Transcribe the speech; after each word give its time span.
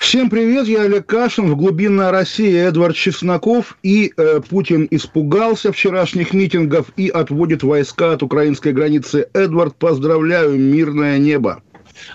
Всем 0.00 0.30
привет, 0.30 0.66
я 0.66 0.84
Олег 0.84 1.04
Кашин, 1.06 1.50
в 1.50 1.56
глубинной 1.56 2.10
России 2.10 2.56
Эдвард 2.56 2.96
Чесноков, 2.96 3.76
и 3.82 4.12
э, 4.16 4.40
Путин 4.48 4.88
испугался 4.90 5.72
вчерашних 5.72 6.32
митингов 6.32 6.86
и 6.96 7.10
отводит 7.10 7.62
войска 7.62 8.14
от 8.14 8.22
украинской 8.22 8.72
границы. 8.72 9.28
Эдвард, 9.34 9.76
поздравляю, 9.76 10.58
мирное 10.58 11.18
небо. 11.18 11.62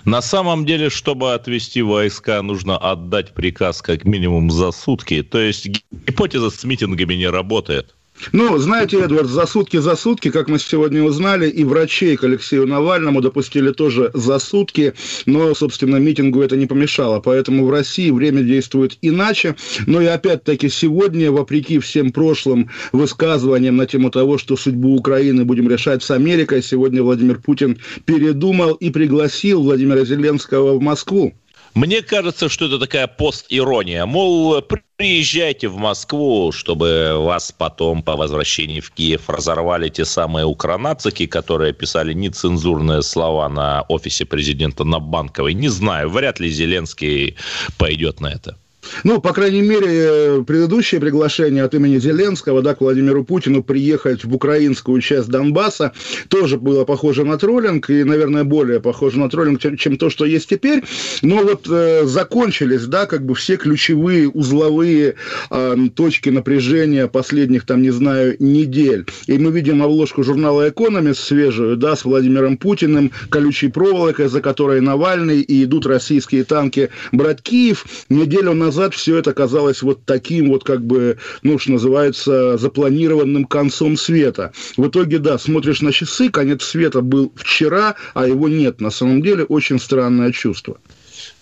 На 0.04 0.20
самом 0.20 0.66
деле, 0.66 0.90
чтобы 0.90 1.32
отвести 1.32 1.80
войска, 1.80 2.42
нужно 2.42 2.76
отдать 2.76 3.32
приказ 3.32 3.80
как 3.82 4.04
минимум 4.04 4.50
за 4.50 4.72
сутки. 4.72 5.22
То 5.22 5.38
есть 5.38 5.68
гипотеза 5.90 6.50
с 6.50 6.64
митингами 6.64 7.14
не 7.14 7.28
работает. 7.28 7.94
Ну, 8.32 8.56
знаете, 8.58 9.00
Эдвард, 9.00 9.28
за 9.28 9.46
сутки 9.46 9.78
за 9.78 9.96
сутки, 9.96 10.30
как 10.30 10.48
мы 10.48 10.58
сегодня 10.58 11.02
узнали, 11.02 11.48
и 11.48 11.64
врачей 11.64 12.16
к 12.16 12.24
Алексею 12.24 12.66
Навальному 12.66 13.20
допустили 13.20 13.72
тоже 13.72 14.10
за 14.14 14.38
сутки, 14.38 14.94
но, 15.26 15.54
собственно, 15.54 15.96
митингу 15.96 16.42
это 16.42 16.56
не 16.56 16.66
помешало. 16.66 17.20
Поэтому 17.20 17.66
в 17.66 17.70
России 17.70 18.10
время 18.10 18.42
действует 18.42 18.96
иначе. 19.02 19.56
Но 19.86 20.00
и 20.00 20.06
опять-таки 20.06 20.68
сегодня, 20.68 21.30
вопреки 21.30 21.78
всем 21.78 22.12
прошлым 22.12 22.70
высказываниям 22.92 23.76
на 23.76 23.86
тему 23.86 24.10
того, 24.10 24.38
что 24.38 24.56
судьбу 24.56 24.96
Украины 24.96 25.44
будем 25.44 25.68
решать 25.68 26.02
с 26.02 26.10
Америкой, 26.10 26.62
сегодня 26.62 27.02
Владимир 27.02 27.38
Путин 27.40 27.78
передумал 28.04 28.74
и 28.74 28.90
пригласил 28.90 29.62
Владимира 29.62 30.04
Зеленского 30.04 30.78
в 30.78 30.82
Москву. 30.82 31.34
Мне 31.76 32.00
кажется, 32.00 32.48
что 32.48 32.64
это 32.64 32.78
такая 32.78 33.06
пост-ирония. 33.06 34.06
Мол, 34.06 34.62
приезжайте 34.96 35.68
в 35.68 35.76
Москву, 35.76 36.50
чтобы 36.50 37.18
вас 37.18 37.52
потом 37.52 38.02
по 38.02 38.16
возвращении 38.16 38.80
в 38.80 38.90
Киев 38.92 39.28
разорвали 39.28 39.90
те 39.90 40.06
самые 40.06 40.46
укронацики, 40.46 41.26
которые 41.26 41.74
писали 41.74 42.14
нецензурные 42.14 43.02
слова 43.02 43.46
на 43.50 43.82
офисе 43.90 44.24
президента 44.24 44.84
на 44.84 45.00
Банковой. 45.00 45.52
Не 45.52 45.68
знаю, 45.68 46.08
вряд 46.08 46.40
ли 46.40 46.48
Зеленский 46.48 47.36
пойдет 47.76 48.20
на 48.20 48.28
это. 48.28 48.56
Ну, 49.04 49.20
по 49.20 49.32
крайней 49.32 49.62
мере, 49.62 50.44
предыдущее 50.44 51.00
приглашение 51.00 51.64
от 51.64 51.74
имени 51.74 51.98
Зеленского, 51.98 52.62
да, 52.62 52.74
к 52.74 52.80
Владимиру 52.80 53.24
Путину 53.24 53.62
приехать 53.62 54.24
в 54.24 54.34
украинскую 54.34 55.00
часть 55.00 55.28
Донбасса 55.28 55.92
тоже 56.28 56.58
было 56.58 56.84
похоже 56.84 57.24
на 57.24 57.38
троллинг, 57.38 57.90
и, 57.90 58.04
наверное, 58.04 58.44
более 58.44 58.80
похоже 58.80 59.18
на 59.18 59.28
троллинг, 59.28 59.60
чем, 59.60 59.76
чем 59.76 59.96
то, 59.96 60.10
что 60.10 60.24
есть 60.24 60.48
теперь. 60.48 60.84
Но 61.22 61.38
вот 61.38 61.66
э, 61.68 62.04
закончились, 62.04 62.84
да, 62.86 63.06
как 63.06 63.24
бы 63.24 63.34
все 63.34 63.56
ключевые 63.56 64.28
узловые 64.28 65.14
э, 65.50 65.76
точки 65.94 66.30
напряжения 66.30 67.06
последних, 67.06 67.66
там, 67.66 67.82
не 67.82 67.90
знаю, 67.90 68.36
недель. 68.38 69.06
И 69.26 69.38
мы 69.38 69.50
видим 69.50 69.82
обложку 69.82 70.22
журнала 70.22 70.68
«Экономист» 70.68 71.20
свежую, 71.20 71.76
да, 71.76 71.96
с 71.96 72.04
Владимиром 72.04 72.56
Путиным, 72.56 73.10
колючей 73.30 73.68
проволокой, 73.68 74.28
за 74.28 74.40
которой 74.40 74.80
Навальный, 74.80 75.40
и 75.40 75.64
идут 75.64 75.86
российские 75.86 76.44
танки 76.44 76.90
брать 77.12 77.42
Киев. 77.42 77.84
Неделю 78.08 78.54
назад 78.54 78.75
назад 78.76 78.94
все 78.94 79.16
это 79.16 79.32
казалось 79.32 79.82
вот 79.82 80.04
таким 80.04 80.50
вот, 80.50 80.62
как 80.64 80.84
бы, 80.84 81.16
ну, 81.42 81.58
что 81.58 81.72
называется, 81.72 82.58
запланированным 82.58 83.46
концом 83.46 83.96
света. 83.96 84.52
В 84.76 84.88
итоге, 84.88 85.18
да, 85.18 85.38
смотришь 85.38 85.80
на 85.80 85.92
часы, 85.92 86.30
конец 86.30 86.62
света 86.62 87.00
был 87.00 87.32
вчера, 87.36 87.96
а 88.14 88.26
его 88.26 88.48
нет. 88.48 88.80
На 88.80 88.90
самом 88.90 89.22
деле, 89.22 89.44
очень 89.44 89.78
странное 89.78 90.30
чувство. 90.30 90.78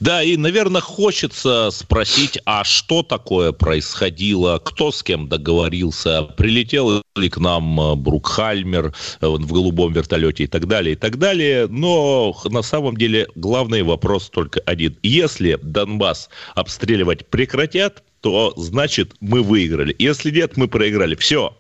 Да, 0.00 0.22
и, 0.22 0.36
наверное, 0.36 0.80
хочется 0.80 1.70
спросить, 1.70 2.38
а 2.44 2.64
что 2.64 3.02
такое 3.02 3.52
происходило, 3.52 4.58
кто 4.58 4.90
с 4.90 5.02
кем 5.02 5.28
договорился, 5.28 6.24
прилетел 6.24 7.02
ли 7.16 7.30
к 7.30 7.38
нам 7.38 7.80
э, 7.80 7.94
Брукхальмер 7.94 8.94
э, 9.20 9.26
в 9.26 9.52
голубом 9.52 9.92
вертолете 9.92 10.44
и 10.44 10.46
так 10.46 10.66
далее, 10.66 10.94
и 10.94 10.96
так 10.96 11.18
далее. 11.18 11.68
Но 11.68 12.36
на 12.44 12.62
самом 12.62 12.96
деле 12.96 13.28
главный 13.36 13.82
вопрос 13.82 14.30
только 14.30 14.60
один. 14.60 14.98
Если 15.02 15.58
Донбасс 15.62 16.28
обстреливать 16.54 17.26
прекратят, 17.28 18.02
то 18.20 18.52
значит 18.56 19.14
мы 19.20 19.42
выиграли. 19.42 19.94
Если 19.98 20.30
нет, 20.30 20.56
мы 20.56 20.66
проиграли. 20.66 21.14
Все, 21.14 21.56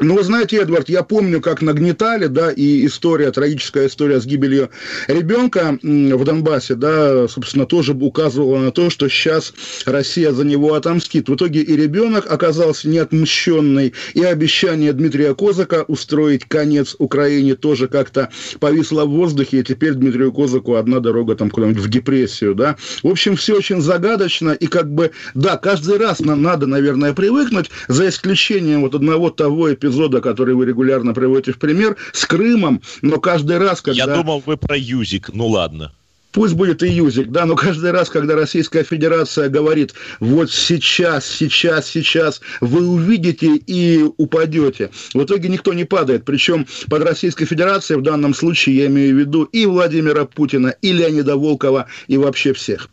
ну, 0.00 0.16
вы 0.16 0.22
знаете, 0.22 0.56
Эдвард, 0.56 0.88
я 0.88 1.02
помню, 1.02 1.40
как 1.40 1.60
нагнетали, 1.62 2.26
да, 2.26 2.50
и 2.50 2.86
история, 2.86 3.30
трагическая 3.30 3.86
история 3.86 4.20
с 4.20 4.26
гибелью 4.26 4.70
ребенка 5.06 5.78
в 5.82 6.24
Донбассе, 6.24 6.74
да, 6.74 7.28
собственно, 7.28 7.66
тоже 7.66 7.92
указывала 7.92 8.58
на 8.58 8.72
то, 8.72 8.90
что 8.90 9.08
сейчас 9.08 9.52
Россия 9.84 10.32
за 10.32 10.44
него 10.44 10.74
отомстит. 10.74 11.28
В 11.28 11.34
итоге 11.34 11.60
и 11.60 11.76
ребенок 11.76 12.30
оказался 12.30 12.88
неотмщенный, 12.88 13.92
и 14.14 14.22
обещание 14.22 14.92
Дмитрия 14.92 15.34
Козака 15.34 15.84
устроить 15.88 16.46
конец 16.46 16.96
Украине 16.98 17.54
тоже 17.54 17.88
как-то 17.88 18.30
повисло 18.60 19.04
в 19.04 19.10
воздухе, 19.10 19.60
и 19.60 19.64
теперь 19.64 19.92
Дмитрию 19.92 20.32
Козаку 20.32 20.76
одна 20.76 21.00
дорога 21.00 21.34
там 21.34 21.50
куда-нибудь 21.50 21.82
в 21.82 21.88
депрессию, 21.88 22.54
да. 22.54 22.76
В 23.02 23.08
общем, 23.08 23.36
все 23.36 23.56
очень 23.56 23.80
загадочно, 23.80 24.50
и 24.50 24.66
как 24.66 24.90
бы, 24.90 25.10
да, 25.34 25.56
каждый 25.58 25.98
раз 25.98 26.20
нам 26.20 26.42
надо, 26.42 26.66
наверное, 26.66 27.12
привыкнуть, 27.12 27.70
за 27.88 28.08
исключением 28.08 28.82
вот 28.82 28.94
одного 28.94 29.30
того 29.30 29.68
эпизода, 29.82 30.20
который 30.20 30.54
вы 30.54 30.66
регулярно 30.66 31.14
приводите 31.14 31.52
в 31.52 31.58
пример, 31.58 31.96
с 32.12 32.24
Крымом, 32.24 32.82
но 33.02 33.18
каждый 33.18 33.58
раз, 33.58 33.80
когда... 33.82 34.04
Я 34.04 34.14
думал, 34.14 34.42
вы 34.44 34.56
про 34.56 34.76
Юзик, 34.76 35.30
ну 35.32 35.46
ладно. 35.46 35.92
Пусть 36.32 36.54
будет 36.54 36.82
и 36.82 36.88
юзик, 36.88 37.28
да, 37.28 37.44
но 37.44 37.56
каждый 37.56 37.90
раз, 37.90 38.08
когда 38.08 38.34
Российская 38.34 38.84
Федерация 38.84 39.50
говорит, 39.50 39.92
вот 40.18 40.50
сейчас, 40.50 41.26
сейчас, 41.26 41.86
сейчас, 41.86 42.40
вы 42.62 42.88
увидите 42.88 43.54
и 43.54 44.02
упадете. 44.16 44.88
В 45.12 45.22
итоге 45.22 45.50
никто 45.50 45.74
не 45.74 45.84
падает. 45.84 46.24
Причем 46.24 46.66
под 46.88 47.02
Российской 47.02 47.44
Федерацией 47.44 47.98
в 47.98 48.02
данном 48.02 48.32
случае 48.32 48.76
я 48.76 48.86
имею 48.86 49.14
в 49.14 49.18
виду 49.18 49.42
и 49.42 49.66
Владимира 49.66 50.24
Путина, 50.24 50.68
и 50.80 50.92
Леонида 50.92 51.36
Волкова, 51.36 51.86
и 52.08 52.16
вообще 52.16 52.54
всех. 52.54 52.88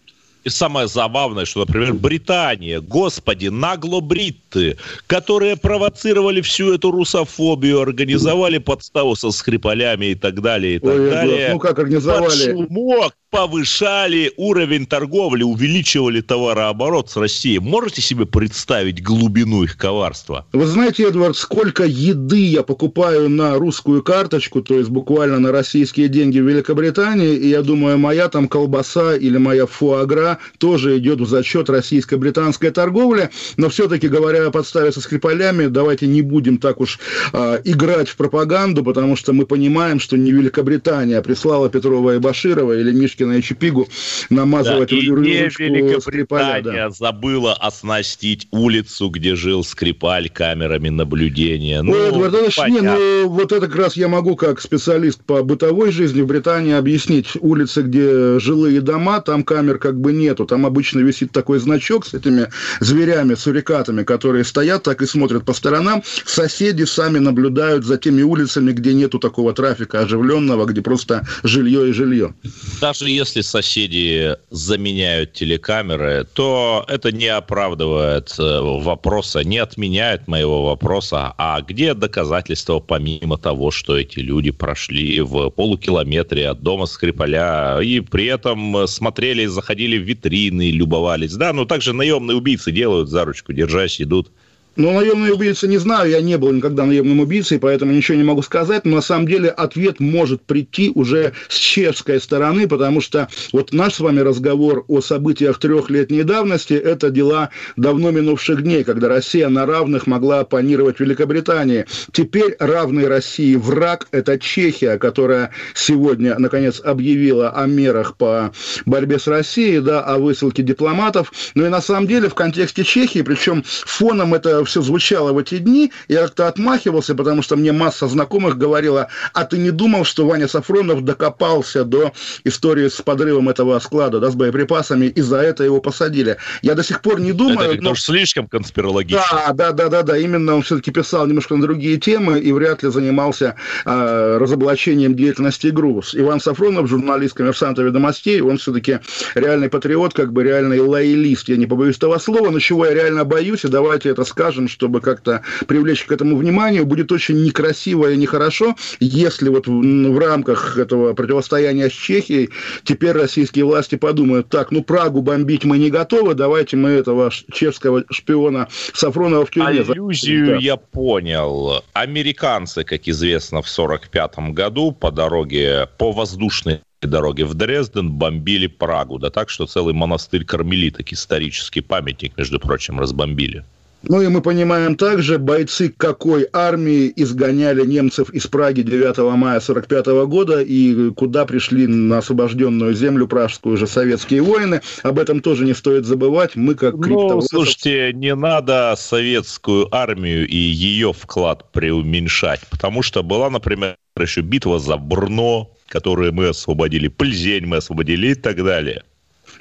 И 0.49 0.51
самое 0.51 0.87
забавное, 0.87 1.45
что, 1.45 1.59
например, 1.59 1.93
Британия, 1.93 2.81
господи, 2.81 3.49
нагло-бритты, 3.49 4.77
которые 5.05 5.55
провоцировали 5.55 6.41
всю 6.41 6.73
эту 6.73 6.89
русофобию, 6.89 7.81
организовали 7.81 8.57
подставу 8.57 9.15
со 9.15 9.29
скрипалями 9.29 10.07
и 10.07 10.15
так 10.15 10.41
далее, 10.41 10.77
и 10.77 10.79
так 10.79 10.89
Ой, 10.89 11.09
далее. 11.11 11.49
Ну, 11.53 11.59
как 11.59 11.77
организовали? 11.77 12.23
Под 12.25 12.67
шумок 12.67 13.13
повышали 13.29 14.31
уровень 14.37 14.85
торговли, 14.85 15.43
увеличивали 15.43 16.21
товарооборот 16.21 17.09
с 17.09 17.17
Россией. 17.17 17.59
Можете 17.59 18.01
себе 18.01 18.25
представить 18.25 19.03
глубину 19.03 19.63
их 19.63 19.77
коварства? 19.77 20.45
Вы 20.51 20.65
знаете, 20.65 21.07
Эдвард, 21.07 21.37
сколько 21.37 21.85
еды 21.85 22.43
я 22.45 22.63
покупаю 22.63 23.29
на 23.29 23.55
русскую 23.55 24.01
карточку, 24.01 24.61
то 24.61 24.75
есть 24.75 24.89
буквально 24.89 25.39
на 25.39 25.51
российские 25.51 26.07
деньги 26.07 26.39
в 26.39 26.47
Великобритании, 26.47 27.35
и 27.35 27.49
я 27.49 27.61
думаю, 27.61 27.97
моя 27.99 28.29
там 28.29 28.47
колбаса 28.47 29.15
или 29.15 29.37
моя 29.37 29.67
фуагра 29.67 30.39
тоже 30.57 30.97
идет 30.97 31.21
в 31.21 31.27
зачет 31.27 31.69
российско-британской 31.69 32.71
торговли, 32.71 33.29
но 33.57 33.69
все-таки, 33.69 34.07
говоря 34.07 34.47
о 34.47 34.51
подставе 34.51 34.91
со 34.91 35.01
скрипалями, 35.01 35.67
давайте 35.67 36.07
не 36.07 36.21
будем 36.21 36.57
так 36.57 36.81
уж 36.81 36.99
э, 37.33 37.61
играть 37.63 38.09
в 38.09 38.15
пропаганду, 38.15 38.83
потому 38.83 39.15
что 39.15 39.33
мы 39.33 39.45
понимаем, 39.45 39.99
что 39.99 40.17
не 40.17 40.31
Великобритания 40.31 41.21
прислала 41.21 41.69
Петрова 41.69 42.15
и 42.15 42.19
Баширова 42.19 42.73
или 42.73 42.91
Миш 42.91 43.18
Пушкина 43.19 43.33
и 43.33 43.41
Чипигу 43.41 43.87
намазывать 44.29 44.89
да, 44.89 44.95
не 44.95 45.01
Великобритания 45.01 46.61
да. 46.61 46.89
забыла 46.89 47.53
оснастить 47.53 48.47
улицу, 48.51 49.09
где 49.09 49.35
жил 49.35 49.63
Скрипаль 49.63 50.29
камерами 50.29 50.89
наблюдения. 50.89 51.81
Ну, 51.81 51.93
Эдвард, 51.95 52.33
это 52.33 52.69
не, 52.69 52.81
ну, 52.81 53.29
вот 53.29 53.51
это 53.51 53.67
как 53.67 53.75
раз 53.75 53.97
я 53.97 54.07
могу 54.07 54.35
как 54.35 54.61
специалист 54.61 55.21
по 55.23 55.43
бытовой 55.43 55.91
жизни 55.91 56.21
в 56.21 56.27
Британии 56.27 56.73
объяснить. 56.73 57.29
Улицы, 57.39 57.81
где 57.81 58.39
жилые 58.39 58.81
дома, 58.81 59.21
там 59.21 59.43
камер 59.43 59.77
как 59.77 59.99
бы 59.99 60.13
нету. 60.13 60.45
Там 60.45 60.65
обычно 60.65 60.99
висит 60.99 61.31
такой 61.31 61.59
значок 61.59 62.05
с 62.05 62.13
этими 62.13 62.47
зверями, 62.79 63.35
сурикатами, 63.35 64.03
которые 64.03 64.43
стоят 64.43 64.83
так 64.83 65.01
и 65.01 65.05
смотрят 65.05 65.45
по 65.45 65.53
сторонам. 65.53 66.03
Соседи 66.25 66.83
сами 66.83 67.19
наблюдают 67.19 67.85
за 67.85 67.97
теми 67.97 68.21
улицами, 68.21 68.71
где 68.71 68.93
нету 68.93 69.19
такого 69.19 69.53
трафика 69.53 70.01
оживленного, 70.01 70.65
где 70.65 70.81
просто 70.81 71.27
жилье 71.43 71.89
и 71.89 71.93
жилье. 71.93 72.33
Даже 72.81 73.08
если 73.09 73.41
соседи 73.41 74.35
заменяют 74.49 75.33
телекамеры, 75.33 76.25
то 76.33 76.85
это 76.87 77.11
не 77.11 77.27
оправдывает 77.27 78.33
э, 78.37 78.59
вопроса, 78.61 79.43
не 79.43 79.57
отменяет 79.57 80.27
моего 80.27 80.65
вопроса, 80.65 81.33
а 81.37 81.61
где 81.61 81.93
доказательства 81.93 82.79
помимо 82.79 83.37
того, 83.37 83.71
что 83.71 83.97
эти 83.97 84.19
люди 84.19 84.51
прошли 84.51 85.21
в 85.21 85.49
полукилометре 85.49 86.49
от 86.49 86.61
дома 86.61 86.85
Скрипаля 86.85 87.79
и 87.81 87.99
при 87.99 88.25
этом 88.25 88.87
смотрели, 88.87 89.45
заходили 89.45 89.97
в 89.97 90.03
витрины, 90.03 90.71
любовались. 90.71 91.33
Да, 91.33 91.53
но 91.53 91.65
также 91.65 91.93
наемные 91.93 92.37
убийцы 92.37 92.71
делают 92.71 93.09
за 93.09 93.25
ручку, 93.25 93.53
держась, 93.53 94.01
идут 94.01 94.31
Ну, 94.79 94.93
наемный 94.93 95.33
убийца 95.33 95.67
не 95.67 95.77
знаю, 95.77 96.09
я 96.09 96.21
не 96.21 96.37
был 96.37 96.53
никогда 96.53 96.85
наемным 96.85 97.19
убийцей, 97.19 97.59
поэтому 97.59 97.91
ничего 97.91 98.17
не 98.17 98.23
могу 98.23 98.41
сказать, 98.41 98.85
но 98.85 98.95
на 98.95 99.01
самом 99.01 99.27
деле 99.27 99.49
ответ 99.49 99.99
может 99.99 100.41
прийти 100.41 100.89
уже 100.95 101.33
с 101.49 101.55
чешской 101.55 102.21
стороны, 102.21 102.65
потому 102.65 103.01
что 103.01 103.27
вот 103.51 103.73
наш 103.73 103.95
с 103.95 103.99
вами 103.99 104.21
разговор 104.21 104.85
о 104.87 105.01
событиях 105.01 105.59
трехлетней 105.59 106.23
давности– 106.23 106.73
это 106.75 107.09
дела 107.09 107.49
давно 107.75 108.11
минувших 108.11 108.63
дней, 108.63 108.85
когда 108.85 109.09
Россия 109.09 109.49
на 109.49 109.65
равных 109.65 110.07
могла 110.07 110.39
оппонировать 110.39 111.01
Великобритании. 111.01 111.85
Теперь 112.13 112.55
равный 112.57 113.09
России 113.09 113.55
враг– 113.55 114.07
это 114.11 114.39
Чехия, 114.39 114.97
которая 114.97 115.51
сегодня, 115.73 116.39
наконец, 116.39 116.79
объявила 116.81 117.49
о 117.49 117.65
мерах 117.65 118.15
по 118.15 118.53
борьбе 118.85 119.19
с 119.19 119.27
Россией, 119.27 119.81
да, 119.81 119.99
о 119.99 120.19
высылке 120.19 120.63
дипломатов. 120.63 121.33
Ну 121.53 121.65
и 121.65 121.67
на 121.67 121.81
самом 121.81 122.07
деле 122.07 122.29
в 122.29 122.33
контексте 122.33 122.85
Чехии, 122.85 123.23
причем 123.23 123.61
фоном 123.65 124.33
это 124.33 124.68
все 124.69 124.81
звучало 124.81 125.33
в 125.33 125.37
эти 125.37 125.57
дни, 125.57 125.91
я 126.07 126.21
как-то 126.21 126.47
отмахивался, 126.47 127.15
потому 127.15 127.41
что 127.41 127.55
мне 127.55 127.71
масса 127.71 128.07
знакомых 128.07 128.57
говорила, 128.57 129.09
а 129.33 129.45
ты 129.45 129.57
не 129.57 129.71
думал, 129.71 130.05
что 130.05 130.25
Ваня 130.25 130.47
Сафронов 130.47 131.03
докопался 131.03 131.83
до 131.83 132.13
истории 132.43 132.87
с 132.87 133.01
подрывом 133.01 133.49
этого 133.49 133.77
склада, 133.79 134.19
да, 134.19 134.29
с 134.29 134.35
боеприпасами, 134.35 135.07
и 135.07 135.21
за 135.21 135.37
это 135.37 135.63
его 135.63 135.81
посадили. 135.81 136.37
Я 136.61 136.75
до 136.75 136.83
сих 136.83 137.01
пор 137.01 137.19
не 137.19 137.33
думаю... 137.33 137.71
Это 137.71 137.83
но... 137.83 137.95
слишком 137.95 138.47
конспирологично. 138.47 139.21
Да, 139.31 139.53
да, 139.53 139.71
да, 139.71 139.89
да, 139.89 140.03
да, 140.03 140.17
именно 140.17 140.55
он 140.55 140.61
все-таки 140.61 140.91
писал 140.91 141.27
немножко 141.27 141.55
на 141.55 141.61
другие 141.61 141.97
темы 141.97 142.39
и 142.39 142.51
вряд 142.51 142.83
ли 142.83 142.89
занимался 142.89 143.55
э, 143.85 144.37
разоблачением 144.39 145.15
деятельности 145.15 145.67
ГРУС. 145.67 146.15
Иван 146.15 146.39
Сафронов, 146.39 146.87
журналист 146.87 147.35
коммерсанта 147.35 147.81
ведомостей, 147.81 148.41
он 148.41 148.57
все-таки 148.57 148.99
реальный 149.35 149.69
патриот, 149.69 150.13
как 150.13 150.31
бы 150.31 150.43
реальный 150.43 150.79
лоялист, 150.79 151.49
я 151.49 151.57
не 151.57 151.65
побоюсь 151.65 151.97
этого 151.97 152.17
слова, 152.19 152.49
но 152.51 152.59
чего 152.59 152.85
я 152.85 152.93
реально 152.93 153.25
боюсь, 153.25 153.65
и 153.65 153.67
давайте 153.67 154.09
это 154.09 154.23
скажем, 154.25 154.48
скажем, 154.49 154.67
чтобы 154.67 154.99
как-то 154.99 155.43
привлечь 155.67 156.05
к 156.05 156.11
этому 156.11 156.35
внимание, 156.35 156.83
будет 156.83 157.11
очень 157.11 157.43
некрасиво 157.43 158.11
и 158.11 158.17
нехорошо, 158.17 158.75
если 158.99 159.47
вот 159.49 159.67
в, 159.67 159.71
в 159.71 160.17
рамках 160.17 160.75
этого 160.77 161.13
противостояния 161.13 161.87
с 161.87 161.93
Чехией 161.93 162.49
теперь 162.83 163.11
российские 163.11 163.65
власти 163.65 163.95
подумают, 163.95 164.49
так, 164.49 164.71
ну 164.71 164.83
Прагу 164.83 165.21
бомбить 165.21 165.65
мы 165.65 165.77
не 165.77 165.91
готовы, 165.91 166.33
давайте 166.33 166.77
мы 166.77 166.89
этого 166.89 167.29
чешского 167.51 168.05
шпиона 168.09 168.67
Сафронова 168.93 169.45
в 169.45 169.51
тюрьме. 169.51 169.81
Аллюзию 169.81 170.47
да. 170.47 170.55
я 170.55 170.75
понял. 170.75 171.83
Американцы, 171.93 172.83
как 172.83 173.07
известно, 173.07 173.61
в 173.61 173.69
1945 173.69 174.53
году 174.55 174.91
по 174.91 175.11
дороге, 175.11 175.87
по 175.99 176.11
воздушной 176.11 176.81
дороге 177.07 177.45
в 177.45 177.53
Дрезден 177.53 178.11
бомбили 178.11 178.67
Прагу, 178.67 179.19
да 179.19 179.29
так, 179.29 179.49
что 179.49 179.67
целый 179.67 179.93
монастырь 179.93 180.43
кармелиток, 180.43 181.13
исторический 181.13 181.81
памятник, 181.81 182.35
между 182.37 182.59
прочим, 182.59 182.99
разбомбили. 182.99 183.63
Ну 184.03 184.21
и 184.21 184.27
мы 184.29 184.41
понимаем 184.41 184.95
также, 184.95 185.37
бойцы 185.37 185.93
какой 185.95 186.47
армии 186.53 187.11
изгоняли 187.15 187.85
немцев 187.85 188.29
из 188.29 188.47
Праги 188.47 188.81
9 188.81 189.17
мая 189.17 189.57
1945 189.57 190.05
года 190.27 190.61
и 190.61 191.11
куда 191.11 191.45
пришли 191.45 191.85
на 191.85 192.19
освобожденную 192.19 192.93
землю 192.93 193.27
пражскую 193.27 193.75
же 193.77 193.87
советские 193.87 194.41
воины. 194.41 194.81
Об 195.03 195.19
этом 195.19 195.41
тоже 195.41 195.65
не 195.65 195.73
стоит 195.73 196.05
забывать. 196.05 196.55
Мы 196.55 196.75
как 196.75 196.95
Ну, 196.95 197.41
слушайте, 197.41 198.13
не 198.13 198.35
надо 198.35 198.95
советскую 198.97 199.93
армию 199.93 200.47
и 200.47 200.55
ее 200.55 201.11
вклад 201.11 201.71
преуменьшать, 201.71 202.61
потому 202.69 203.01
что 203.01 203.21
была, 203.21 203.49
например, 203.49 203.97
еще 204.17 204.41
битва 204.41 204.79
за 204.79 204.97
Брно, 204.97 205.71
которую 205.87 206.33
мы 206.33 206.49
освободили, 206.49 207.09
Пльзень 207.09 207.65
мы 207.65 207.77
освободили 207.77 208.27
и 208.27 208.35
так 208.35 208.63
далее. 208.63 209.03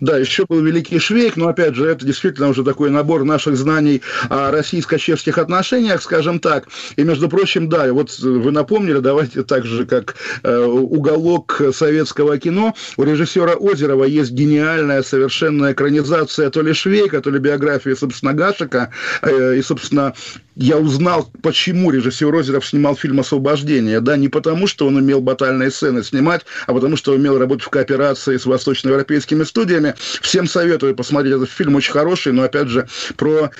Да, 0.00 0.16
еще 0.16 0.44
был 0.48 0.60
Великий 0.60 0.98
Швейк, 0.98 1.36
но, 1.36 1.48
опять 1.48 1.74
же, 1.74 1.86
это 1.86 2.04
действительно 2.04 2.48
уже 2.48 2.62
такой 2.62 2.90
набор 2.90 3.24
наших 3.24 3.56
знаний 3.56 4.02
о 4.28 4.50
российско-чешских 4.50 5.38
отношениях, 5.38 6.02
скажем 6.02 6.38
так. 6.38 6.68
И, 6.96 7.02
между 7.02 7.28
прочим, 7.28 7.68
да, 7.68 7.92
вот 7.92 8.16
вы 8.18 8.52
напомнили, 8.52 8.98
давайте 8.98 9.42
так 9.42 9.64
же, 9.64 9.86
как 9.86 10.14
э, 10.42 10.56
уголок 10.58 11.60
советского 11.72 12.38
кино, 12.38 12.74
у 12.96 13.02
режиссера 13.02 13.54
Озерова 13.54 14.04
есть 14.04 14.30
гениальная 14.30 15.02
совершенно 15.02 15.72
экранизация 15.72 16.50
то 16.50 16.62
ли 16.62 16.72
Швейка, 16.72 17.20
то 17.20 17.30
ли 17.30 17.38
биографии, 17.38 17.94
собственно, 17.94 18.34
Гашика. 18.34 18.92
Э, 19.22 19.56
и, 19.56 19.62
собственно, 19.62 20.14
я 20.58 20.76
узнал, 20.76 21.30
почему 21.40 21.92
режиссер 21.92 22.34
Озеров 22.34 22.66
снимал 22.66 22.96
фильм 22.96 23.20
«Освобождение». 23.20 24.00
Да, 24.00 24.16
не 24.16 24.28
потому, 24.28 24.66
что 24.66 24.88
он 24.88 24.96
умел 24.96 25.20
батальные 25.20 25.70
сцены 25.70 26.02
снимать, 26.02 26.44
а 26.66 26.74
потому, 26.74 26.96
что 26.96 27.12
умел 27.12 27.38
работать 27.38 27.64
в 27.64 27.70
кооперации 27.70 28.36
с 28.36 28.44
восточноевропейскими 28.44 29.44
студиями. 29.44 29.94
Всем 30.20 30.48
советую 30.48 30.96
посмотреть 30.96 31.34
этот 31.34 31.50
фильм, 31.50 31.76
очень 31.76 31.92
хороший, 31.92 32.32
но, 32.32 32.42
опять 32.42 32.68
же, 32.68 32.88
про 33.16 33.50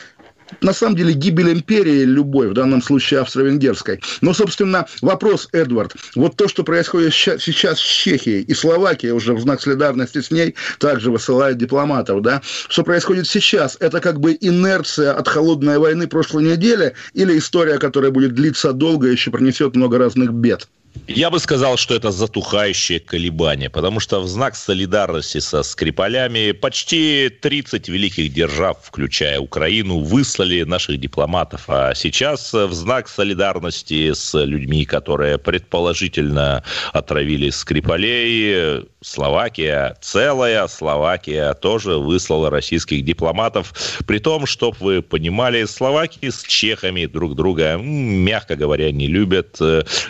на 0.61 0.73
самом 0.73 0.97
деле 0.97 1.13
гибель 1.13 1.53
империи 1.53 2.05
любой, 2.05 2.49
в 2.49 2.55
данном 2.55 2.83
случае 2.83 3.21
австро-венгерской. 3.21 4.01
Но, 4.21 4.35
собственно, 4.35 4.87
вопрос, 5.03 5.49
Эдвард, 5.53 5.95
вот 6.15 6.37
то, 6.37 6.49
что 6.49 6.65
происходит 6.65 7.15
сейчас 7.15 7.79
с 7.79 7.83
Чехией 7.83 8.43
и 8.43 8.55
Словакией 8.55 9.13
уже 9.13 9.35
в 9.35 9.41
знак 9.41 9.61
солидарности 9.61 10.21
с 10.21 10.31
ней 10.31 10.55
также 10.79 11.11
высылает 11.11 11.59
дипломатов, 11.59 12.23
да, 12.23 12.43
что 12.69 12.83
происходит 12.83 13.27
сейчас, 13.27 13.77
это 13.81 14.01
как 14.01 14.21
бы 14.21 14.37
инерция 14.41 15.13
от 15.13 15.29
холодной 15.29 15.79
войны 15.79 16.07
прошлой 16.07 16.45
недели 16.45 16.95
или 17.15 17.39
история, 17.39 17.79
которая 17.79 18.11
будет 18.11 18.35
длиться 18.35 18.73
долго 18.73 19.09
и 19.09 19.13
еще 19.13 19.31
принесет 19.31 19.77
много 19.77 19.99
разных 19.99 20.33
бед? 20.33 20.69
Я 21.07 21.31
бы 21.31 21.39
сказал, 21.39 21.77
что 21.77 21.95
это 21.95 22.11
затухающее 22.11 23.01
колебание, 23.01 23.71
потому 23.71 24.01
что 24.01 24.21
в 24.21 24.29
знак 24.29 24.57
солидарности 24.57 25.39
со 25.39 25.63
Скрипалями 25.63 26.53
почти 26.53 27.29
30 27.29 27.89
великих 27.89 28.33
держав, 28.33 28.79
включая 28.83 29.39
Украину, 29.41 30.01
выслали 30.01 30.63
наших 30.65 30.99
дипломатов. 31.01 31.65
А 31.69 31.95
сейчас 31.95 32.53
в 32.53 32.73
знак 32.73 33.09
солидарности 33.09 34.13
с 34.13 34.35
людьми, 34.45 34.85
которые 34.85 35.39
предположительно 35.39 36.63
отравили 36.93 37.51
Скрипалей, 37.51 38.85
Словакия, 39.01 39.97
целая 40.01 40.67
Словакия 40.67 41.55
тоже 41.55 41.99
выслала 41.99 42.51
российских 42.51 43.05
дипломатов. 43.05 43.73
При 44.07 44.19
том, 44.19 44.45
чтобы 44.45 44.77
вы 44.81 45.03
понимали, 45.03 45.65
словаки 45.67 46.31
с 46.31 46.43
чехами 46.43 47.07
друг 47.07 47.37
друга, 47.37 47.77
мягко 47.77 48.57
говоря, 48.57 48.91
не 48.91 49.07
любят. 49.07 49.59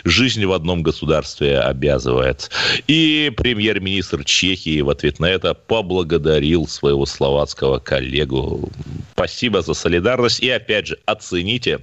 Жизнь 0.05 0.43
в 0.43 0.51
одном 0.51 0.81
государстве 0.81 1.59
обязывает. 1.59 2.49
И 2.87 3.31
премьер-министр 3.37 4.23
Чехии 4.23 4.81
в 4.81 4.89
ответ 4.89 5.19
на 5.19 5.29
это 5.29 5.53
поблагодарил 5.53 6.67
своего 6.67 7.05
словацкого 7.05 7.77
коллегу. 7.77 8.71
Спасибо 9.13 9.61
за 9.61 9.75
солидарность. 9.75 10.39
И 10.39 10.49
опять 10.49 10.87
же, 10.87 10.97
оцените 11.05 11.79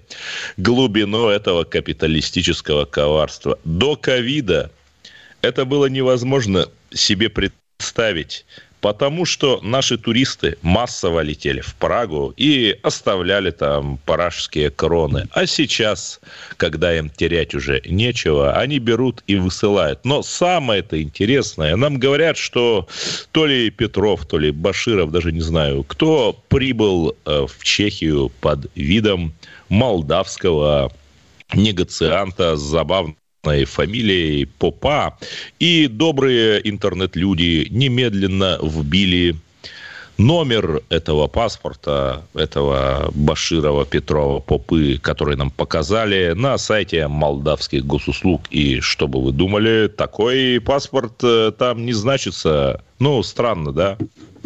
глубину 0.56 1.28
этого 1.28 1.62
капиталистического 1.62 2.84
коварства. 2.84 3.58
До 3.64 3.94
ковида 3.94 4.72
это 5.46 5.64
было 5.64 5.86
невозможно 5.86 6.68
себе 6.90 7.28
представить 7.28 8.44
потому 8.80 9.24
что 9.24 9.60
наши 9.62 9.98
туристы 9.98 10.58
массово 10.62 11.20
летели 11.20 11.60
в 11.60 11.74
Прагу 11.74 12.32
и 12.36 12.78
оставляли 12.82 13.50
там 13.50 13.98
парашские 14.04 14.70
короны. 14.70 15.26
А 15.32 15.46
сейчас, 15.46 16.20
когда 16.56 16.96
им 16.96 17.10
терять 17.10 17.54
уже 17.54 17.82
нечего, 17.84 18.56
они 18.56 18.78
берут 18.78 19.24
и 19.26 19.34
высылают. 19.34 20.04
Но 20.04 20.22
самое-то 20.22 21.02
интересное, 21.02 21.74
нам 21.74 21.98
говорят, 21.98 22.36
что 22.36 22.86
то 23.32 23.46
ли 23.46 23.70
Петров, 23.70 24.24
то 24.26 24.38
ли 24.38 24.52
Баширов, 24.52 25.10
даже 25.10 25.32
не 25.32 25.40
знаю, 25.40 25.82
кто 25.82 26.40
прибыл 26.48 27.16
э, 27.24 27.46
в 27.48 27.64
Чехию 27.64 28.30
под 28.40 28.70
видом 28.76 29.34
молдавского 29.68 30.92
негацианта 31.54 32.56
с 32.56 32.60
забавным 32.60 33.16
известной 33.46 33.64
фамилией 33.64 34.44
Попа. 34.44 35.16
И 35.58 35.86
добрые 35.86 36.60
интернет-люди 36.68 37.68
немедленно 37.70 38.58
вбили 38.62 39.36
номер 40.18 40.82
этого 40.88 41.26
паспорта, 41.26 42.22
этого 42.34 43.10
Баширова, 43.14 43.84
Петрова, 43.84 44.40
Попы, 44.40 44.98
который 45.02 45.36
нам 45.36 45.50
показали 45.50 46.32
на 46.34 46.56
сайте 46.58 47.06
молдавских 47.06 47.84
госуслуг. 47.84 48.42
И 48.50 48.80
что 48.80 49.08
бы 49.08 49.22
вы 49.22 49.32
думали, 49.32 49.88
такой 49.88 50.60
паспорт 50.60 51.22
э, 51.22 51.52
там 51.58 51.84
не 51.84 51.92
значится. 51.92 52.82
Ну, 52.98 53.22
странно, 53.22 53.72
да? 53.72 53.98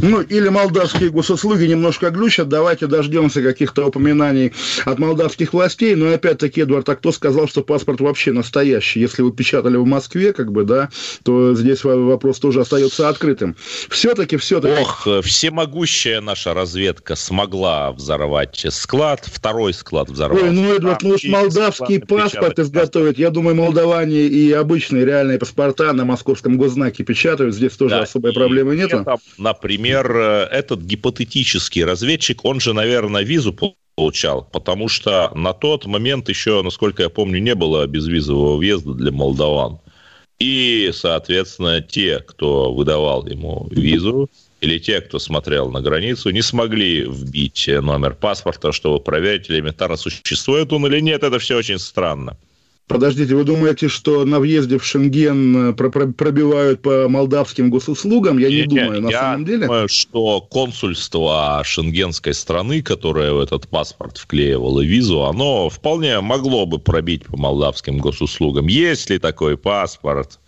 Ну, 0.02 0.22
или 0.22 0.48
молдавские 0.48 1.10
госуслуги 1.10 1.64
немножко 1.64 2.10
глючат, 2.10 2.48
давайте 2.48 2.86
дождемся 2.86 3.42
каких-то 3.42 3.86
упоминаний 3.86 4.52
от 4.84 4.98
молдавских 4.98 5.52
властей, 5.52 5.94
но 5.94 6.12
опять-таки, 6.12 6.62
Эдуард, 6.62 6.88
а 6.88 6.96
кто 6.96 7.12
сказал, 7.12 7.48
что 7.48 7.62
паспорт 7.62 8.00
вообще 8.00 8.32
настоящий? 8.32 9.00
Если 9.00 9.22
вы 9.22 9.32
печатали 9.32 9.76
в 9.76 9.84
Москве, 9.84 10.32
как 10.32 10.52
бы, 10.52 10.64
да, 10.64 10.88
то 11.22 11.54
здесь 11.54 11.84
вопрос 11.84 12.38
тоже 12.38 12.62
остается 12.62 13.08
открытым. 13.08 13.56
Все-таки, 13.90 14.38
все-таки... 14.38 14.80
Ох, 14.80 15.06
всемогущая 15.22 16.20
наша 16.20 16.54
разведка 16.54 17.14
смогла 17.14 17.92
взорвать 17.92 18.66
склад, 18.70 19.28
второй 19.30 19.74
склад 19.74 20.08
взорвал. 20.08 20.42
Ой, 20.42 20.50
ну, 20.50 20.76
Эдуард, 20.76 21.02
ну 21.02 21.16
молдавский 21.24 22.00
паспорт 22.00 22.58
изготовить, 22.58 23.18
я 23.18 23.28
думаю, 23.30 23.54
молдаване 23.56 24.20
и 24.20 24.50
обычные 24.52 25.04
реальные 25.04 25.38
паспорта 25.38 25.92
на 25.92 26.06
московском 26.06 26.56
госзнаке 26.56 27.04
печатают, 27.04 27.54
здесь 27.54 27.72
тоже 27.72 27.96
да, 27.96 28.02
особой 28.02 28.32
проблемы 28.32 28.76
нет. 28.76 28.92
Например, 29.36 29.89
например, 29.92 30.16
э, 30.16 30.48
этот 30.50 30.80
гипотетический 30.80 31.84
разведчик, 31.84 32.44
он 32.44 32.60
же, 32.60 32.72
наверное, 32.72 33.22
визу 33.22 33.56
получал, 33.96 34.48
потому 34.52 34.88
что 34.88 35.30
на 35.34 35.52
тот 35.52 35.86
момент 35.86 36.28
еще, 36.28 36.62
насколько 36.62 37.02
я 37.02 37.08
помню, 37.08 37.40
не 37.40 37.54
было 37.54 37.86
безвизового 37.86 38.56
въезда 38.56 38.94
для 38.94 39.10
молдаван. 39.10 39.78
И, 40.38 40.90
соответственно, 40.94 41.82
те, 41.82 42.20
кто 42.20 42.72
выдавал 42.72 43.26
ему 43.26 43.68
визу, 43.70 44.30
или 44.62 44.78
те, 44.78 45.00
кто 45.00 45.18
смотрел 45.18 45.70
на 45.70 45.80
границу, 45.80 46.30
не 46.30 46.42
смогли 46.42 47.02
вбить 47.02 47.66
номер 47.66 48.14
паспорта, 48.14 48.72
чтобы 48.72 49.00
проверить 49.00 49.50
элементарно, 49.50 49.96
существует 49.96 50.72
он 50.72 50.86
или 50.86 51.00
нет. 51.00 51.22
Это 51.22 51.38
все 51.38 51.56
очень 51.56 51.78
странно. 51.78 52.36
Подождите, 52.90 53.36
вы 53.36 53.44
думаете, 53.44 53.86
что 53.86 54.24
на 54.24 54.40
въезде 54.40 54.76
в 54.76 54.84
Шенген 54.84 55.70
э, 55.70 55.72
пробивают 55.74 56.82
по 56.82 57.08
молдавским 57.08 57.70
госуслугам? 57.70 58.38
Я 58.38 58.48
не, 58.48 58.62
не 58.62 58.64
думаю, 58.64 59.00
на 59.00 59.10
я 59.10 59.20
самом 59.20 59.44
деле. 59.44 59.60
Я 59.60 59.66
думаю, 59.68 59.88
что 59.88 60.40
консульство 60.40 61.62
шенгенской 61.64 62.34
страны, 62.34 62.82
которое 62.82 63.32
в 63.32 63.38
этот 63.38 63.68
паспорт 63.68 64.18
вклеивало 64.18 64.80
визу, 64.80 65.22
оно 65.22 65.70
вполне 65.70 66.20
могло 66.20 66.66
бы 66.66 66.80
пробить 66.80 67.26
по 67.26 67.36
молдавским 67.36 67.98
госуслугам. 67.98 68.66
Есть 68.66 69.08
ли 69.08 69.20
такой 69.20 69.56
паспорт? 69.56 70.40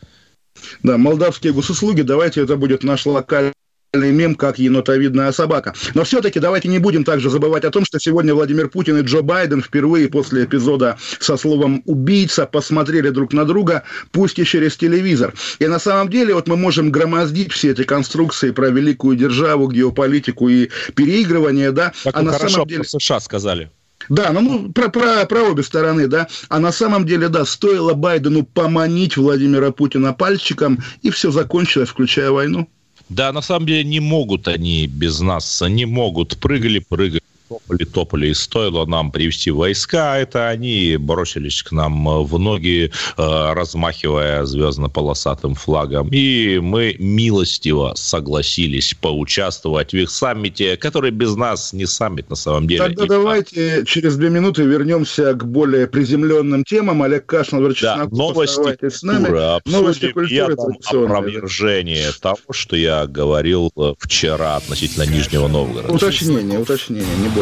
Да, 0.83 0.99
молдавские 0.99 1.53
госуслуги, 1.53 2.03
давайте 2.03 2.41
это 2.41 2.57
будет 2.57 2.83
наш 2.83 3.07
локальный 3.07 3.53
мем, 3.95 4.35
как 4.35 4.59
енотовидная 4.59 5.33
собака. 5.33 5.75
Но 5.93 6.05
все-таки 6.05 6.41
давайте 6.41 6.69
не 6.69 6.79
будем 6.79 7.05
также 7.05 7.29
забывать 7.29 7.65
о 7.65 7.71
том, 7.71 7.85
что 7.85 7.99
сегодня 7.99 8.35
Владимир 8.35 8.69
Путин 8.69 8.97
и 8.99 9.03
Джо 9.03 9.21
Байден 9.21 9.63
впервые 9.63 10.09
после 10.09 10.45
эпизода 10.45 10.97
со 11.21 11.37
словом 11.37 11.83
«убийца» 11.85 12.47
посмотрели 12.47 13.11
друг 13.11 13.35
на 13.35 13.45
друга, 13.45 13.83
пусть 14.11 14.39
и 14.39 14.47
через 14.47 14.79
телевизор. 14.79 15.35
И 15.59 15.67
на 15.67 15.79
самом 15.79 16.09
деле 16.09 16.35
вот 16.35 16.49
мы 16.49 16.57
можем 16.57 16.91
громоздить 16.91 17.53
все 17.53 17.73
эти 17.73 17.85
конструкции 17.85 18.51
про 18.51 18.71
великую 18.71 19.17
державу, 19.17 19.71
геополитику 19.71 20.49
и 20.49 20.71
переигрывание, 20.95 21.71
да. 21.71 21.93
Как 22.03 22.17
а 22.17 22.23
на 22.23 22.33
самом 22.33 22.67
деле... 22.67 22.85
США 22.85 23.21
сказали. 23.21 23.71
Да, 24.09 24.33
ну, 24.33 24.41
ну 24.41 24.73
про, 24.73 24.89
про, 24.89 25.27
про 25.27 25.43
обе 25.43 25.63
стороны, 25.63 26.07
да. 26.07 26.29
А 26.49 26.59
на 26.61 26.73
самом 26.73 27.05
деле, 27.05 27.29
да, 27.29 27.45
стоило 27.45 27.93
Байдену 27.93 28.45
поманить 28.45 29.19
Владимира 29.19 29.71
Путина 29.71 30.15
пальчиком, 30.15 30.79
и 31.03 31.11
все 31.11 31.31
закончилось, 31.31 31.91
включая 31.91 32.31
войну. 32.31 32.69
Да, 33.14 33.31
на 33.33 33.42
самом 33.42 33.66
деле 33.66 33.85
не 33.85 34.00
могут 34.00 34.49
они 34.49 34.87
без 34.87 35.21
нас, 35.21 35.62
не 35.69 35.85
могут. 35.85 36.38
Прыгали, 36.38 36.78
прыгали 36.78 37.23
топали, 37.52 37.85
топали, 37.85 38.26
и 38.28 38.35
стоило 38.35 38.87
нам 38.87 39.11
привести 39.11 39.50
войска, 39.50 40.18
это 40.18 40.49
они 40.49 40.97
бросились 40.99 41.62
к 41.62 41.73
нам 41.73 42.25
в 42.25 42.38
ноги, 42.38 42.90
э, 43.16 43.52
размахивая 43.52 44.44
звездно-полосатым 44.44 45.54
флагом. 45.54 46.09
И 46.11 46.59
мы 46.59 46.97
милостиво 46.99 47.92
согласились 47.97 48.94
поучаствовать 48.94 49.92
в 49.92 49.97
их 49.97 50.11
саммите, 50.11 50.76
который 50.76 51.11
без 51.11 51.37
нас 51.37 51.73
не 51.73 51.87
саммит 51.87 52.30
на 52.30 52.37
самом 52.37 52.66
деле. 52.66 52.85
Тогда 52.85 53.04
и 53.04 53.09
давайте 53.09 53.85
через 53.87 54.16
две 54.16 54.30
минуты 54.30 54.62
вернемся 54.62 55.35
к 55.35 55.44
более 55.44 55.87
приземленным 55.87 56.64
темам. 56.64 57.02
Олег 57.02 57.26
Кашин, 57.26 57.75
да, 57.80 58.09
новости 58.11 58.88
с 58.88 59.02
нами. 59.02 59.28
Новости 59.68 60.12
культуры. 60.12 60.56
Опровержение 60.92 62.11
того, 62.21 62.38
что 62.50 62.76
я 62.76 63.06
говорил 63.06 63.73
вчера 63.99 64.56
относительно 64.56 65.04
Нижнего 65.04 65.49
Новгорода. 65.49 65.92
Уточнение, 65.92 66.59
уточнение, 66.59 67.04
не 67.21 67.28
больше 67.28 67.42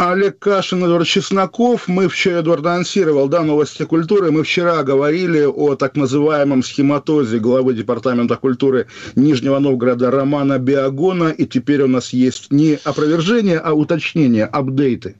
Олег 0.00 0.38
Кашин, 0.38 0.82
Эдуард 0.82 1.06
Чесноков. 1.06 1.86
Мы 1.86 2.08
вчера, 2.08 2.40
Эдуард 2.40 2.64
анонсировал, 2.64 3.28
да, 3.28 3.42
новости 3.42 3.84
культуры. 3.84 4.30
Мы 4.30 4.44
вчера 4.44 4.82
говорили 4.82 5.44
о 5.44 5.74
так 5.74 5.94
называемом 5.94 6.62
схематозе 6.62 7.38
главы 7.38 7.74
Департамента 7.74 8.36
культуры 8.36 8.86
Нижнего 9.14 9.58
Новгорода 9.58 10.10
Романа 10.10 10.58
Биагона. 10.58 11.28
И 11.28 11.44
теперь 11.44 11.82
у 11.82 11.86
нас 11.86 12.14
есть 12.14 12.50
не 12.50 12.78
опровержение, 12.82 13.58
а 13.58 13.74
уточнение, 13.74 14.46
апдейты. 14.46 15.16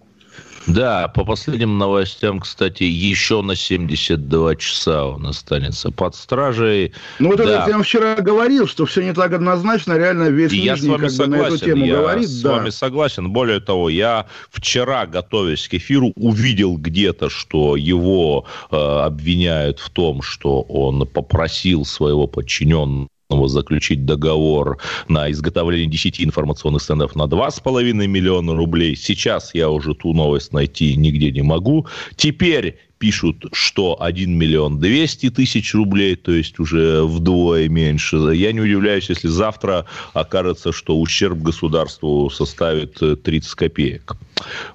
Да, 0.66 1.08
по 1.08 1.24
последним 1.24 1.78
новостям, 1.78 2.40
кстати, 2.40 2.82
еще 2.82 3.40
на 3.42 3.56
72 3.56 4.56
часа 4.56 5.06
он 5.06 5.26
останется 5.26 5.90
под 5.90 6.14
стражей. 6.14 6.92
Ну, 7.18 7.30
вот 7.30 7.38
да. 7.38 7.44
это 7.44 7.68
я 7.68 7.72
вам 7.72 7.82
вчера 7.82 8.16
говорил, 8.16 8.66
что 8.66 8.84
все 8.84 9.02
не 9.02 9.14
так 9.14 9.32
однозначно, 9.32 9.96
реально 9.96 10.24
весь 10.24 10.52
я 10.52 10.74
Нижний 10.74 10.98
как 10.98 11.10
согласен, 11.10 11.30
бы, 11.30 11.36
на 11.36 11.46
эту 11.46 11.58
тему 11.58 11.84
я 11.86 11.96
говорит. 11.96 12.28
с 12.28 12.42
да. 12.42 12.52
вами 12.52 12.70
согласен. 12.70 13.30
Более 13.30 13.60
того, 13.60 13.88
я 13.88 14.26
вчера, 14.50 15.06
готовясь 15.06 15.66
к 15.66 15.74
эфиру, 15.74 16.12
увидел 16.16 16.76
где-то, 16.76 17.30
что 17.30 17.76
его 17.76 18.44
э, 18.70 18.76
обвиняют 18.76 19.78
в 19.78 19.88
том, 19.90 20.22
что 20.22 20.60
он 20.62 21.06
попросил 21.06 21.84
своего 21.84 22.26
подчиненного 22.26 23.08
заключить 23.48 24.04
договор 24.04 24.78
на 25.08 25.30
изготовление 25.30 25.86
10 25.86 26.20
информационных 26.20 26.82
стендов 26.82 27.14
на 27.16 27.22
2,5 27.22 27.92
миллиона 28.06 28.54
рублей. 28.54 28.96
Сейчас 28.96 29.54
я 29.54 29.70
уже 29.70 29.94
ту 29.94 30.12
новость 30.12 30.52
найти 30.52 30.96
нигде 30.96 31.30
не 31.30 31.42
могу. 31.42 31.86
Теперь 32.16 32.78
пишут, 32.98 33.46
что 33.52 33.96
1 34.02 34.36
миллион 34.36 34.78
200 34.78 35.30
тысяч 35.30 35.74
рублей, 35.74 36.16
то 36.16 36.32
есть 36.32 36.58
уже 36.58 37.02
вдвое 37.02 37.68
меньше. 37.68 38.16
Я 38.34 38.52
не 38.52 38.60
удивляюсь, 38.60 39.08
если 39.08 39.28
завтра 39.28 39.86
окажется, 40.12 40.70
что 40.72 41.00
ущерб 41.00 41.38
государству 41.38 42.28
составит 42.28 43.00
30 43.22 43.54
копеек. 43.54 44.12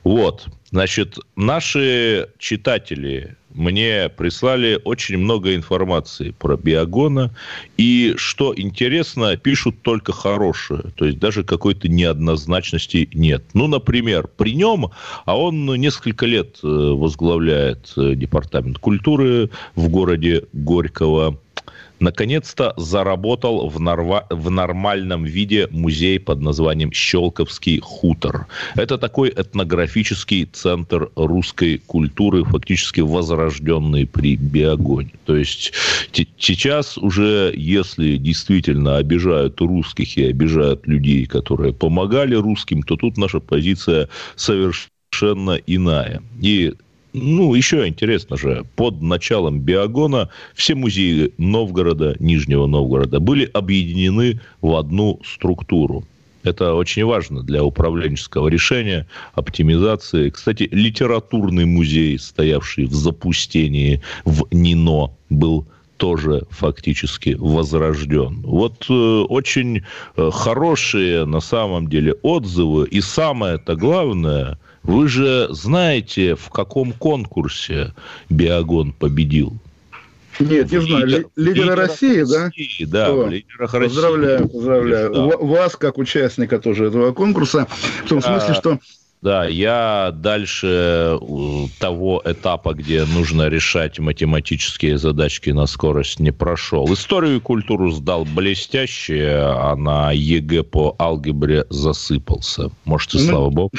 Вот. 0.03 0.47
Значит, 0.71 1.19
наши 1.35 2.29
читатели 2.39 3.35
мне 3.55 4.09
прислали 4.09 4.79
очень 4.83 5.17
много 5.17 5.55
информации 5.55 6.31
про 6.31 6.57
Биогона. 6.57 7.33
И, 7.77 8.13
что 8.17 8.53
интересно, 8.55 9.35
пишут 9.37 9.81
только 9.81 10.11
хорошее. 10.11 10.83
То 10.95 11.05
есть, 11.05 11.19
даже 11.19 11.43
какой-то 11.43 11.87
неоднозначности 11.87 13.09
нет. 13.13 13.43
Ну, 13.53 13.67
например, 13.67 14.27
при 14.27 14.53
нем, 14.53 14.91
а 15.25 15.37
он 15.37 15.65
несколько 15.65 16.25
лет 16.25 16.59
э, 16.63 16.67
возглавляет 16.67 17.93
э, 17.97 18.13
Департамент 18.15 18.77
культуры 18.77 19.49
в 19.75 19.89
городе 19.89 20.43
Горького 20.53 21.39
наконец-то 21.99 22.73
заработал 22.77 23.69
в, 23.69 23.79
норва... 23.79 24.25
в 24.29 24.49
нормальном 24.49 25.23
виде 25.23 25.67
музей 25.71 26.19
под 26.19 26.41
названием 26.41 26.91
Щелковский 26.91 27.79
хутор. 27.79 28.47
Это 28.75 28.97
такой 28.97 29.29
этнографический 29.29 30.45
центр 30.45 31.09
русской 31.15 31.77
культуры, 31.77 32.43
фактически 32.43 33.01
возрожденный 33.01 34.05
при 34.05 34.35
Биогоне. 34.35 35.11
То 35.25 35.35
есть 35.35 35.73
сейчас 36.37 36.97
уже, 36.97 37.53
если 37.55 38.17
действительно 38.17 38.97
обижают 38.97 39.59
русских 39.61 40.17
и 40.17 40.25
обижают 40.25 40.87
людей, 40.87 41.25
которые 41.25 41.73
помогали 41.73 42.35
русским, 42.35 42.83
то 42.83 42.95
тут 42.95 43.17
наша 43.17 43.39
позиция 43.39 44.09
совершенно 44.35 45.55
иная. 45.65 46.21
И 46.41 46.73
ну, 47.15 47.53
еще 47.53 47.87
интересно 47.87 48.37
же, 48.37 48.65
под 48.75 49.01
началом 49.01 49.59
Биогона 49.59 50.29
все 50.53 50.75
музеи 50.75 51.31
Новгорода, 51.37 52.15
Нижнего 52.19 52.67
Новгорода 52.67 53.19
были 53.19 53.49
объединены 53.53 54.41
в 54.61 54.75
одну 54.75 55.19
структуру. 55.23 56.03
Это 56.43 56.75
очень 56.75 57.05
важно 57.05 57.41
для 57.41 57.63
управленческого 57.63 58.49
решения, 58.49 59.07
оптимизации. 59.33 60.29
Кстати, 60.29 60.69
литературный 60.71 61.65
музей, 61.65 62.19
стоявший 62.19 62.85
в 62.85 62.93
запустении 62.93 64.01
в 64.25 64.45
Нино, 64.51 65.11
был 65.29 65.65
тоже 65.97 66.43
фактически 66.49 67.35
возрожден. 67.39 68.41
Вот 68.41 68.85
э, 68.89 68.93
очень 68.93 69.81
э, 70.17 70.29
хорошие 70.31 71.25
на 71.25 71.39
самом 71.39 71.87
деле 71.87 72.13
отзывы. 72.21 72.87
И 72.89 73.01
самое-то 73.01 73.75
главное, 73.75 74.59
вы 74.85 75.07
же 75.07 75.47
знаете, 75.51 76.35
в 76.35 76.49
каком 76.49 76.91
конкурсе 76.93 77.93
Биогон 78.29 78.93
победил. 78.93 79.53
Нет, 80.39 80.69
не 80.71 80.81
знаю. 80.81 81.07
Лидер- 81.07 81.25
Лидеры 81.37 81.75
России, 81.75 82.23
да? 82.23 82.45
России, 82.45 82.83
да, 82.85 83.09
О, 83.09 83.23
в 83.25 83.29
лидерах 83.29 83.73
России. 83.73 83.87
Поздравляю, 83.87 84.49
поздравляю. 84.49 85.13
Да. 85.13 85.21
Ва- 85.21 85.37
Вас, 85.45 85.75
как 85.77 85.97
участника 85.97 86.59
тоже 86.59 86.85
этого 86.87 87.13
конкурса, 87.13 87.67
в 88.03 88.09
том 88.09 88.19
Да. 88.19 88.27
смысле, 88.39 88.53
что 88.55 88.79
Да, 89.21 89.47
я 89.47 90.11
дальше 90.13 90.67
э, 90.67 91.17
того 91.79 92.21
этапа, 92.25 92.73
где 92.75 93.05
нужно 93.05 93.47
решать 93.47 93.97
математические 93.97 94.99
задачки 94.99 95.49
на 95.51 95.65
скорость, 95.65 96.19
не 96.19 96.29
прошел. 96.31 96.93
Историю 96.93 97.37
и 97.37 97.39
культуру 97.39 97.89
сдал 97.91 98.23
блестяще, 98.25 99.39
а 99.41 99.75
на 99.77 100.11
ЕГЭ 100.11 100.61
по 100.63 100.95
алгебре 100.99 101.65
засыпался. 101.69 102.69
Может, 102.83 103.15
и 103.15 103.19
Ну, 103.19 103.23
слава 103.29 103.49
богу. 103.49 103.71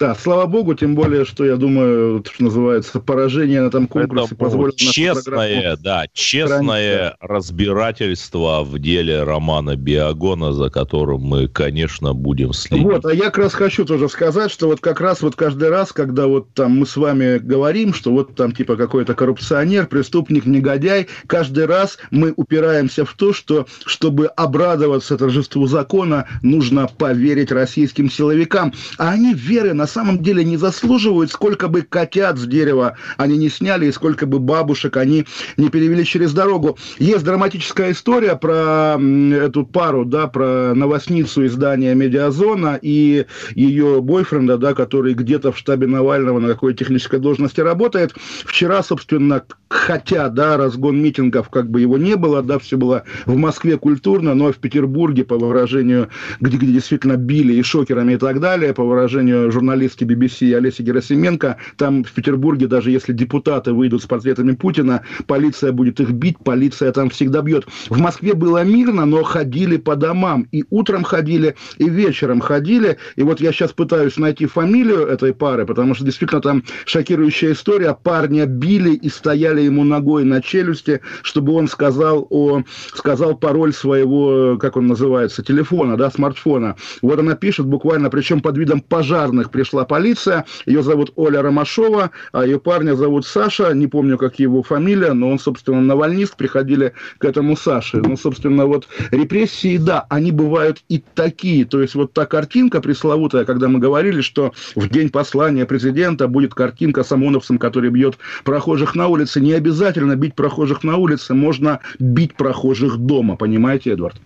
Да, 0.00 0.14
слава 0.14 0.46
богу, 0.46 0.72
тем 0.72 0.94
более, 0.94 1.26
что 1.26 1.44
я 1.44 1.56
думаю, 1.56 2.24
что 2.24 2.44
называется, 2.44 3.00
поражение 3.00 3.60
на 3.60 3.66
этом 3.66 3.86
конкурсе 3.86 4.34
Поэтому 4.34 4.38
позволило 4.38 4.74
честное, 4.74 5.76
да, 5.76 6.06
честное 6.14 7.16
разбирательство 7.20 8.62
в 8.64 8.78
деле 8.78 9.24
романа 9.24 9.76
Биогона, 9.76 10.54
за 10.54 10.70
которым 10.70 11.20
мы, 11.20 11.48
конечно, 11.48 12.14
будем 12.14 12.54
следить. 12.54 12.82
Вот, 12.86 13.04
а 13.04 13.12
я 13.12 13.24
как 13.24 13.36
раз 13.36 13.52
хочу 13.52 13.84
тоже 13.84 14.08
сказать, 14.08 14.50
что 14.50 14.68
вот 14.68 14.80
как 14.80 15.02
раз 15.02 15.20
вот 15.20 15.36
каждый 15.36 15.68
раз, 15.68 15.92
когда 15.92 16.26
вот 16.26 16.54
там 16.54 16.78
мы 16.78 16.86
с 16.86 16.96
вами 16.96 17.36
говорим, 17.36 17.92
что 17.92 18.10
вот 18.10 18.34
там 18.34 18.52
типа 18.52 18.76
какой-то 18.76 19.12
коррупционер, 19.12 19.86
преступник, 19.86 20.46
негодяй, 20.46 21.08
каждый 21.26 21.66
раз 21.66 21.98
мы 22.10 22.32
упираемся 22.36 23.04
в 23.04 23.12
то, 23.12 23.34
что 23.34 23.66
чтобы 23.84 24.28
обрадоваться 24.28 25.18
торжеству 25.18 25.66
закона, 25.66 26.26
нужно 26.40 26.86
поверить 26.86 27.52
российским 27.52 28.10
силовикам. 28.10 28.72
А 28.96 29.10
они 29.10 29.34
веры 29.34 29.74
на 29.74 29.89
самом 29.90 30.22
деле 30.22 30.44
не 30.44 30.56
заслуживают, 30.56 31.30
сколько 31.30 31.68
бы 31.68 31.82
котят 31.82 32.38
с 32.38 32.46
дерева 32.46 32.96
они 33.16 33.36
не 33.36 33.50
сняли, 33.50 33.86
и 33.86 33.92
сколько 33.92 34.26
бы 34.26 34.38
бабушек 34.38 34.96
они 34.96 35.26
не 35.56 35.68
перевели 35.68 36.04
через 36.04 36.32
дорогу. 36.32 36.78
Есть 36.98 37.24
драматическая 37.24 37.92
история 37.92 38.36
про 38.36 38.98
эту 38.98 39.66
пару, 39.66 40.04
да, 40.04 40.26
про 40.26 40.74
новостницу 40.74 41.44
издания 41.46 41.94
«Медиазона» 41.94 42.78
и 42.80 43.26
ее 43.54 44.00
бойфренда, 44.00 44.56
да, 44.56 44.74
который 44.74 45.14
где-то 45.14 45.52
в 45.52 45.58
штабе 45.58 45.86
Навального 45.86 46.38
на 46.38 46.48
какой 46.48 46.74
технической 46.74 47.18
должности 47.18 47.60
работает. 47.60 48.14
Вчера, 48.44 48.82
собственно, 48.82 49.42
хотя, 49.68 50.28
да, 50.28 50.56
разгон 50.56 51.00
митингов, 51.00 51.48
как 51.48 51.70
бы 51.70 51.80
его 51.80 51.98
не 51.98 52.16
было, 52.16 52.42
да, 52.42 52.58
все 52.58 52.76
было 52.76 53.04
в 53.26 53.36
Москве 53.36 53.76
культурно, 53.76 54.34
но 54.34 54.52
в 54.52 54.56
Петербурге, 54.56 55.24
по 55.24 55.36
выражению, 55.36 56.08
где, 56.40 56.56
где 56.56 56.72
действительно 56.72 57.16
били 57.16 57.54
и 57.54 57.62
шокерами 57.62 58.14
и 58.14 58.16
так 58.16 58.40
далее, 58.40 58.74
по 58.74 58.84
выражению 58.84 59.50
журналистки 59.80 60.04
BBC 60.04 60.54
Олеси 60.54 60.82
Герасименко, 60.82 61.56
там 61.76 62.04
в 62.04 62.12
Петербурге, 62.12 62.66
даже 62.66 62.90
если 62.90 63.12
депутаты 63.14 63.72
выйдут 63.72 64.02
с 64.02 64.06
портретами 64.06 64.52
Путина, 64.52 65.02
полиция 65.26 65.72
будет 65.72 66.00
их 66.00 66.10
бить, 66.10 66.36
полиция 66.44 66.92
там 66.92 67.08
всегда 67.08 67.40
бьет. 67.40 67.66
В 67.88 67.98
Москве 67.98 68.34
было 68.34 68.62
мирно, 68.62 69.06
но 69.06 69.22
ходили 69.22 69.78
по 69.78 69.96
домам, 69.96 70.46
и 70.52 70.64
утром 70.68 71.02
ходили, 71.02 71.56
и 71.78 71.88
вечером 71.88 72.40
ходили, 72.40 72.98
и 73.16 73.22
вот 73.22 73.40
я 73.40 73.52
сейчас 73.52 73.72
пытаюсь 73.72 74.18
найти 74.18 74.44
фамилию 74.46 75.06
этой 75.06 75.32
пары, 75.32 75.64
потому 75.64 75.94
что 75.94 76.04
действительно 76.04 76.42
там 76.42 76.62
шокирующая 76.84 77.52
история, 77.52 77.96
парня 78.02 78.44
били 78.44 78.90
и 78.94 79.08
стояли 79.08 79.62
ему 79.62 79.84
ногой 79.84 80.24
на 80.24 80.42
челюсти, 80.42 81.00
чтобы 81.22 81.54
он 81.54 81.68
сказал, 81.68 82.26
о, 82.28 82.62
сказал 82.94 83.34
пароль 83.34 83.72
своего, 83.72 84.58
как 84.58 84.76
он 84.76 84.88
называется, 84.88 85.42
телефона, 85.42 85.96
да, 85.96 86.10
смартфона. 86.10 86.76
Вот 87.00 87.18
она 87.18 87.34
пишет 87.34 87.64
буквально, 87.64 88.10
причем 88.10 88.40
под 88.40 88.58
видом 88.58 88.82
пожарных 88.90 89.50
пришла 89.70 89.84
полиция, 89.84 90.44
ее 90.66 90.82
зовут 90.82 91.12
Оля 91.16 91.42
Ромашова, 91.42 92.10
а 92.32 92.44
ее 92.44 92.58
парня 92.58 92.96
зовут 92.96 93.24
Саша, 93.24 93.72
не 93.72 93.86
помню, 93.86 94.18
как 94.18 94.40
его 94.40 94.62
фамилия, 94.62 95.12
но 95.12 95.30
он, 95.30 95.38
собственно, 95.38 95.80
навальнист, 95.80 96.36
приходили 96.36 96.92
к 97.18 97.24
этому 97.24 97.56
Саше. 97.56 97.98
Ну, 97.98 98.16
собственно, 98.16 98.66
вот 98.66 98.88
репрессии, 99.12 99.76
да, 99.78 100.06
они 100.08 100.32
бывают 100.32 100.82
и 100.88 101.02
такие, 101.14 101.64
то 101.64 101.80
есть 101.80 101.94
вот 101.94 102.12
та 102.12 102.26
картинка 102.26 102.80
пресловутая, 102.80 103.44
когда 103.44 103.68
мы 103.68 103.78
говорили, 103.78 104.22
что 104.22 104.52
в 104.74 104.88
день 104.88 105.08
послания 105.08 105.66
президента 105.66 106.26
будет 106.26 106.52
картинка 106.52 107.04
с 107.04 107.12
ОМОНовцем, 107.12 107.58
который 107.58 107.90
бьет 107.90 108.18
прохожих 108.42 108.96
на 108.96 109.06
улице, 109.06 109.40
не 109.40 109.52
обязательно 109.52 110.16
бить 110.16 110.34
прохожих 110.34 110.82
на 110.82 110.96
улице, 110.96 111.34
можно 111.34 111.78
бить 112.00 112.34
прохожих 112.34 112.96
дома, 112.96 113.36
понимаете, 113.36 113.92
Эдвард? 113.92 114.16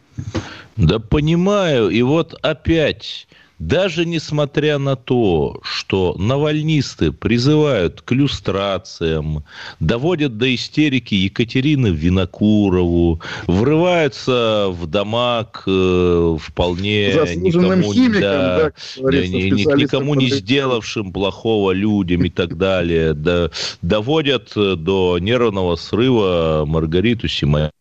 Да 0.76 0.98
понимаю, 0.98 1.88
и 1.90 2.02
вот 2.02 2.34
опять, 2.42 3.28
даже 3.58 4.04
несмотря 4.04 4.78
на 4.78 4.96
то, 4.96 5.60
что 5.62 6.14
навальнисты 6.18 7.12
призывают 7.12 8.00
к 8.02 8.12
люстрациям, 8.12 9.44
доводят 9.80 10.38
до 10.38 10.54
истерики 10.54 11.14
Екатерины 11.14 11.88
Винокурову, 11.88 13.20
врываются 13.46 14.66
в 14.70 14.86
дома 14.86 15.44
к 15.44 15.64
э, 15.66 16.36
вполне 16.40 17.12
никому, 17.36 17.92
химикам, 17.92 18.20
да, 18.20 18.58
да, 18.58 18.72
специалистам 18.76 19.78
никому 19.78 20.14
не 20.14 20.28
сделавшим 20.28 21.12
плохого 21.12 21.72
людям 21.72 22.24
и 22.24 22.30
так 22.30 22.56
далее, 22.56 23.14
да, 23.14 23.50
доводят 23.82 24.52
до 24.54 25.18
нервного 25.20 25.76
срыва 25.76 26.64
Маргариту 26.66 27.28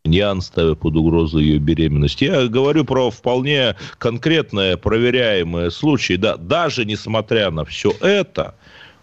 Симоньян, 0.05 0.41
ставя 0.41 0.75
под 0.75 0.97
угрозу 0.97 1.39
ее 1.39 1.59
беременность. 1.59 2.21
Я 2.21 2.47
говорю 2.47 2.83
про 2.83 3.09
вполне 3.09 3.77
конкретные 3.99 4.75
проверяемые 4.75 5.71
случаи. 5.71 6.15
Да, 6.15 6.35
даже 6.35 6.83
несмотря 6.83 7.51
на 7.51 7.63
все 7.63 7.93
это, 8.01 8.53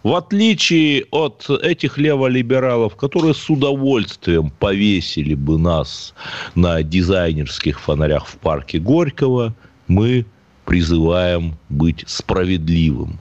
в 0.03 0.13
отличие 0.13 1.05
от 1.09 1.49
этих 1.49 1.97
леволибералов, 1.97 2.95
которые 2.97 3.33
с 3.33 3.49
удовольствием 3.49 4.51
повесили 4.59 5.33
бы 5.33 5.57
нас 5.57 6.13
на 6.53 6.83
дизайнерских 6.83 7.79
фонарях 7.79 8.27
в 8.27 8.37
парке 8.37 8.77
Горького, 8.77 9.55
мы 9.87 10.23
призываем 10.65 11.55
быть 11.69 12.03
справедливым. 12.05 13.19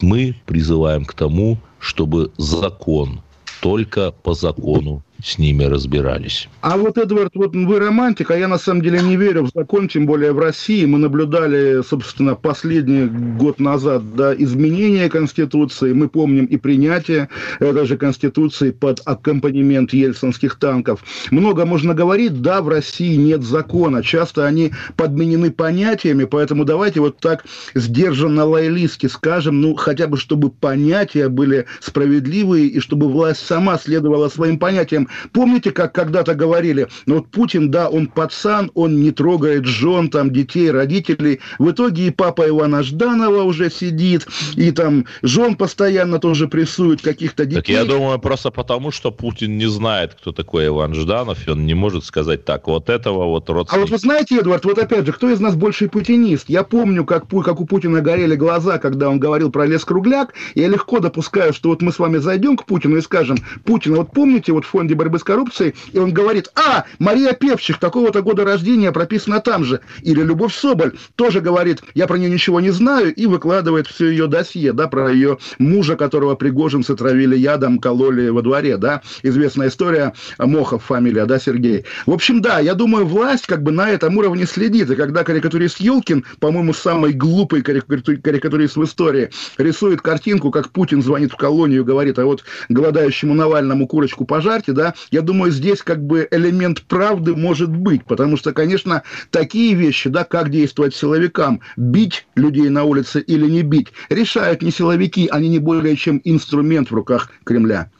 Мы 0.00 0.34
призываем 0.46 1.04
к 1.04 1.14
тому, 1.14 1.58
чтобы 1.78 2.32
закон, 2.38 3.20
только 3.62 4.10
по 4.10 4.34
закону 4.34 5.04
с 5.22 5.38
ними 5.38 5.64
разбирались. 5.64 6.48
А 6.60 6.76
вот, 6.76 6.98
Эдвард, 6.98 7.32
вот 7.34 7.54
вы 7.54 7.78
романтик, 7.78 8.30
а 8.30 8.36
я 8.36 8.48
на 8.48 8.58
самом 8.58 8.82
деле 8.82 9.00
не 9.00 9.16
верю 9.16 9.44
в 9.44 9.50
закон, 9.54 9.88
тем 9.88 10.06
более 10.06 10.32
в 10.32 10.38
России. 10.38 10.84
Мы 10.84 10.98
наблюдали, 10.98 11.82
собственно, 11.82 12.34
последний 12.34 13.06
год 13.06 13.60
назад 13.60 14.14
да, 14.14 14.34
изменения 14.34 15.08
Конституции. 15.08 15.92
Мы 15.92 16.08
помним 16.08 16.46
и 16.46 16.56
принятие 16.56 17.28
этой 17.58 17.86
же 17.86 17.96
Конституции 17.96 18.70
под 18.70 19.00
аккомпанемент 19.04 19.92
ельцинских 19.92 20.58
танков. 20.58 21.04
Много 21.30 21.66
можно 21.66 21.94
говорить, 21.94 22.40
да, 22.40 22.62
в 22.62 22.68
России 22.68 23.16
нет 23.16 23.42
закона. 23.42 24.02
Часто 24.02 24.46
они 24.46 24.72
подменены 24.96 25.50
понятиями, 25.50 26.24
поэтому 26.24 26.64
давайте 26.64 27.00
вот 27.00 27.18
так 27.18 27.44
сдержанно 27.74 28.44
лоялистски 28.44 29.06
скажем, 29.06 29.60
ну, 29.60 29.74
хотя 29.74 30.06
бы 30.06 30.16
чтобы 30.16 30.50
понятия 30.50 31.28
были 31.28 31.66
справедливые 31.80 32.66
и 32.66 32.80
чтобы 32.80 33.08
власть 33.08 33.44
сама 33.44 33.78
следовала 33.78 34.28
своим 34.28 34.58
понятиям. 34.58 35.08
Помните, 35.32 35.70
как 35.70 35.94
когда-то 35.94 36.34
говорили, 36.34 36.88
ну 37.06 37.16
вот 37.16 37.28
Путин, 37.30 37.70
да, 37.70 37.88
он 37.88 38.06
пацан, 38.06 38.70
он 38.74 39.00
не 39.00 39.10
трогает 39.10 39.66
жен, 39.66 40.10
там, 40.10 40.30
детей, 40.30 40.70
родителей. 40.70 41.40
В 41.58 41.70
итоге 41.70 42.06
и 42.08 42.10
папа 42.10 42.48
Ивана 42.48 42.82
Жданова 42.82 43.42
уже 43.42 43.70
сидит, 43.70 44.26
и 44.56 44.70
там 44.72 45.06
жен 45.22 45.56
постоянно 45.56 46.18
тоже 46.18 46.48
прессуют 46.48 47.02
каких-то 47.02 47.44
детей. 47.44 47.60
Так 47.60 47.68
я 47.68 47.84
думаю, 47.84 48.18
просто 48.18 48.50
потому, 48.50 48.90
что 48.90 49.10
Путин 49.10 49.58
не 49.58 49.66
знает, 49.66 50.14
кто 50.14 50.32
такой 50.32 50.66
Иван 50.68 50.94
Жданов, 50.94 51.46
и 51.46 51.50
он 51.50 51.66
не 51.66 51.74
может 51.74 52.04
сказать 52.04 52.44
так, 52.44 52.66
вот 52.66 52.88
этого 52.88 53.26
вот 53.26 53.48
А 53.50 53.52
родственника. 53.52 53.80
вот 53.80 53.90
вы 53.90 53.98
знаете, 53.98 54.38
Эдвард, 54.38 54.64
вот 54.64 54.78
опять 54.78 55.06
же, 55.06 55.12
кто 55.12 55.30
из 55.30 55.40
нас 55.40 55.54
больше 55.54 55.88
путинист? 55.88 56.48
Я 56.48 56.62
помню, 56.64 57.04
как, 57.04 57.28
как 57.28 57.60
у 57.60 57.66
Путина 57.66 58.00
горели 58.00 58.36
глаза, 58.36 58.78
когда 58.78 59.08
он 59.08 59.18
говорил 59.18 59.50
про 59.50 59.66
лес 59.66 59.84
Кругляк. 59.84 60.34
Я 60.54 60.68
легко 60.68 61.00
допускаю, 61.00 61.52
что 61.52 61.70
вот 61.70 61.82
мы 61.82 61.92
с 61.92 61.98
вами 61.98 62.18
зайдем 62.18 62.56
к 62.56 62.64
Путину 62.64 62.96
и 62.96 63.00
скажем, 63.00 63.36
Путин, 63.64 63.94
вот 63.94 64.12
помните, 64.12 64.52
вот 64.52 64.64
в 64.64 64.68
фонде 64.68 64.94
борьбы 65.00 65.18
с 65.18 65.24
коррупцией, 65.24 65.74
и 65.92 65.98
он 65.98 66.12
говорит, 66.12 66.48
а, 66.54 66.84
Мария 66.98 67.32
Певчих, 67.32 67.78
такого-то 67.78 68.22
года 68.22 68.44
рождения, 68.44 68.92
прописана 68.92 69.40
там 69.40 69.64
же. 69.64 69.80
Или 70.02 70.22
Любовь 70.22 70.54
Соболь 70.54 70.92
тоже 71.16 71.40
говорит, 71.40 71.82
я 71.94 72.06
про 72.06 72.18
нее 72.18 72.30
ничего 72.30 72.60
не 72.60 72.70
знаю, 72.70 73.14
и 73.14 73.26
выкладывает 73.26 73.86
все 73.86 74.10
ее 74.10 74.26
досье, 74.26 74.72
да, 74.72 74.88
про 74.88 75.10
ее 75.10 75.38
мужа, 75.58 75.96
которого 75.96 76.34
Пригожинцы 76.34 76.94
травили 76.94 77.36
ядом, 77.36 77.78
кололи 77.78 78.28
во 78.28 78.42
дворе, 78.42 78.76
да, 78.76 79.02
известная 79.22 79.68
история, 79.68 80.12
Мохов 80.38 80.84
фамилия, 80.84 81.26
да, 81.26 81.38
Сергей. 81.38 81.84
В 82.06 82.12
общем, 82.12 82.42
да, 82.42 82.58
я 82.58 82.74
думаю, 82.74 83.06
власть 83.06 83.46
как 83.46 83.62
бы 83.62 83.72
на 83.72 83.90
этом 83.90 84.16
уровне 84.16 84.46
следит, 84.46 84.90
и 84.90 84.96
когда 84.96 85.24
карикатурист 85.24 85.80
Елкин, 85.80 86.24
по-моему, 86.40 86.74
самый 86.74 87.12
глупый 87.12 87.62
карикатури- 87.62 88.20
карикатурист 88.20 88.76
в 88.76 88.84
истории, 88.84 89.30
рисует 89.58 90.02
картинку, 90.02 90.50
как 90.50 90.70
Путин 90.70 91.02
звонит 91.02 91.32
в 91.32 91.36
колонию 91.36 91.84
говорит, 91.90 92.18
а 92.18 92.24
вот 92.24 92.44
голодающему 92.68 93.34
Навальному 93.34 93.86
курочку 93.86 94.24
пожарьте, 94.24 94.72
да, 94.72 94.89
я 95.10 95.22
думаю, 95.22 95.52
здесь 95.52 95.82
как 95.82 96.04
бы 96.04 96.26
элемент 96.30 96.82
правды 96.82 97.34
может 97.34 97.70
быть, 97.70 98.04
потому 98.04 98.36
что, 98.36 98.52
конечно, 98.52 99.02
такие 99.30 99.74
вещи, 99.74 100.08
да, 100.08 100.24
как 100.24 100.50
действовать 100.50 100.94
силовикам, 100.94 101.60
бить 101.76 102.26
людей 102.34 102.68
на 102.68 102.84
улице 102.84 103.20
или 103.20 103.46
не 103.48 103.62
бить, 103.62 103.88
решают 104.08 104.62
не 104.62 104.70
силовики, 104.70 105.28
они 105.28 105.48
не 105.48 105.58
более 105.58 105.96
чем 105.96 106.20
инструмент 106.24 106.90
в 106.90 106.94
руках 106.94 107.30
Кремля. 107.44 107.90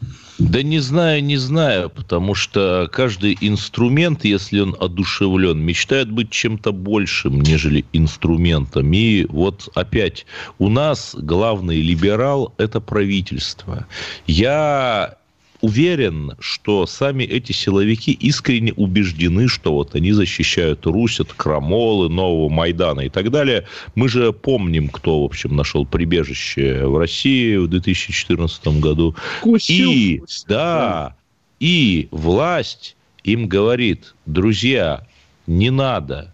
Да 0.40 0.62
не 0.62 0.78
знаю, 0.78 1.22
не 1.22 1.36
знаю, 1.36 1.90
потому 1.90 2.34
что 2.34 2.88
каждый 2.90 3.36
инструмент, 3.42 4.24
если 4.24 4.60
он 4.60 4.74
одушевлен, 4.80 5.58
мечтает 5.58 6.10
быть 6.10 6.30
чем-то 6.30 6.72
большим, 6.72 7.42
нежели 7.42 7.84
инструментом. 7.92 8.90
И 8.94 9.26
вот 9.28 9.68
опять 9.74 10.24
у 10.58 10.70
нас 10.70 11.14
главный 11.14 11.82
либерал– 11.82 12.54
это 12.56 12.80
правительство. 12.80 13.86
Я 14.26 15.19
уверен, 15.60 16.32
что 16.38 16.86
сами 16.86 17.24
эти 17.24 17.52
силовики 17.52 18.12
искренне 18.12 18.72
убеждены, 18.72 19.48
что 19.48 19.72
вот 19.72 19.94
они 19.94 20.12
защищают 20.12 20.86
Русь 20.86 21.20
от 21.20 21.32
крамолы, 21.32 22.08
нового 22.08 22.48
Майдана 22.48 23.00
и 23.00 23.08
так 23.08 23.30
далее. 23.30 23.66
Мы 23.94 24.08
же 24.08 24.32
помним, 24.32 24.88
кто, 24.88 25.22
в 25.22 25.24
общем, 25.24 25.56
нашел 25.56 25.86
прибежище 25.86 26.86
в 26.86 26.98
России 26.98 27.56
в 27.56 27.68
2014 27.68 28.80
году. 28.80 29.14
Кусил. 29.42 29.90
И, 29.90 30.22
да, 30.48 31.16
и 31.58 32.08
власть 32.10 32.96
им 33.24 33.48
говорит, 33.48 34.14
друзья, 34.26 35.06
не 35.46 35.70
надо, 35.70 36.32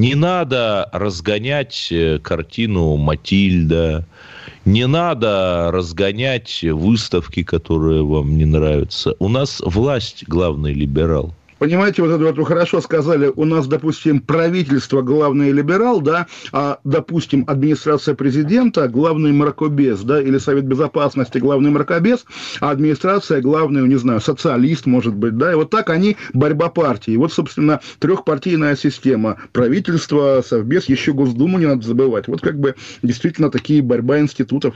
не 0.00 0.14
надо 0.14 0.88
разгонять 0.92 1.88
э, 1.90 2.18
картину 2.20 2.96
Матильда, 2.96 4.06
не 4.64 4.86
надо 4.86 5.70
разгонять 5.72 6.62
выставки, 6.62 7.42
которые 7.42 8.02
вам 8.02 8.38
не 8.38 8.46
нравятся. 8.46 9.14
У 9.18 9.28
нас 9.28 9.60
власть 9.60 10.24
главный 10.26 10.72
либерал. 10.72 11.34
Понимаете, 11.60 12.00
вот 12.00 12.10
это 12.10 12.24
вот 12.24 12.38
вы 12.38 12.46
хорошо 12.46 12.80
сказали, 12.80 13.30
у 13.36 13.44
нас, 13.44 13.66
допустим, 13.66 14.20
правительство 14.20 15.02
главный 15.02 15.52
либерал, 15.52 16.00
да, 16.00 16.26
а, 16.52 16.78
допустим, 16.84 17.44
администрация 17.46 18.14
президента 18.14 18.88
главный 18.88 19.30
мракобес, 19.32 20.00
да, 20.00 20.22
или 20.22 20.38
Совет 20.38 20.64
Безопасности 20.64 21.36
главный 21.36 21.70
мракобес, 21.70 22.24
а 22.60 22.70
администрация 22.70 23.42
главный, 23.42 23.86
не 23.86 23.96
знаю, 23.96 24.22
социалист, 24.22 24.86
может 24.86 25.14
быть, 25.14 25.36
да, 25.36 25.52
и 25.52 25.54
вот 25.54 25.68
так 25.68 25.90
они 25.90 26.16
борьба 26.32 26.70
партий. 26.70 27.18
Вот, 27.18 27.30
собственно, 27.30 27.80
трехпартийная 27.98 28.74
система. 28.74 29.36
Правительство, 29.52 30.42
Совбез, 30.42 30.88
еще 30.88 31.12
Госдуму 31.12 31.58
не 31.58 31.66
надо 31.66 31.86
забывать. 31.86 32.26
Вот 32.26 32.40
как 32.40 32.58
бы 32.58 32.74
действительно 33.02 33.50
такие 33.50 33.82
борьба 33.82 34.20
институтов. 34.20 34.74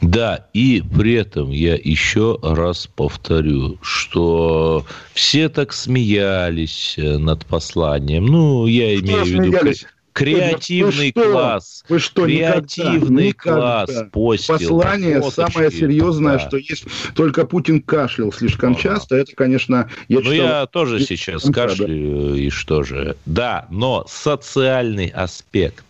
Да, 0.00 0.46
и 0.52 0.82
при 0.96 1.14
этом 1.14 1.50
я 1.50 1.74
еще 1.74 2.38
раз 2.42 2.86
повторю, 2.86 3.78
что 3.82 4.86
все 5.14 5.48
так 5.48 5.72
смеялись 5.72 6.94
э, 6.98 7.18
над 7.18 7.46
посланием. 7.46 8.26
Ну, 8.26 8.66
я 8.66 8.94
имею 8.98 9.24
в 9.24 9.28
виду 9.28 9.74
креативный 10.16 11.12
вы 11.14 11.22
класс. 11.22 11.84
Вы 11.88 11.98
что, 11.98 12.24
креативный 12.24 13.28
никогда, 13.28 13.84
класс 13.84 13.88
никогда. 13.90 14.10
постил. 14.10 14.78
Послание 14.78 15.20
фоточки, 15.20 15.52
самое 15.52 15.70
серьезное, 15.70 16.38
да. 16.38 16.38
что 16.38 16.56
есть. 16.56 16.84
Только 17.14 17.46
Путин 17.46 17.82
кашлял 17.82 18.32
слишком 18.32 18.72
ага. 18.72 18.80
часто. 18.80 19.16
Это, 19.16 19.36
конечно, 19.36 19.90
я 20.08 20.20
Ну, 20.20 20.32
я 20.32 20.66
тоже 20.66 21.00
сейчас 21.00 21.42
кашляю, 21.50 22.30
да. 22.32 22.38
и 22.38 22.48
что 22.48 22.82
же. 22.82 23.16
Да, 23.26 23.66
но 23.70 24.06
социальный 24.08 25.08
аспект 25.08 25.85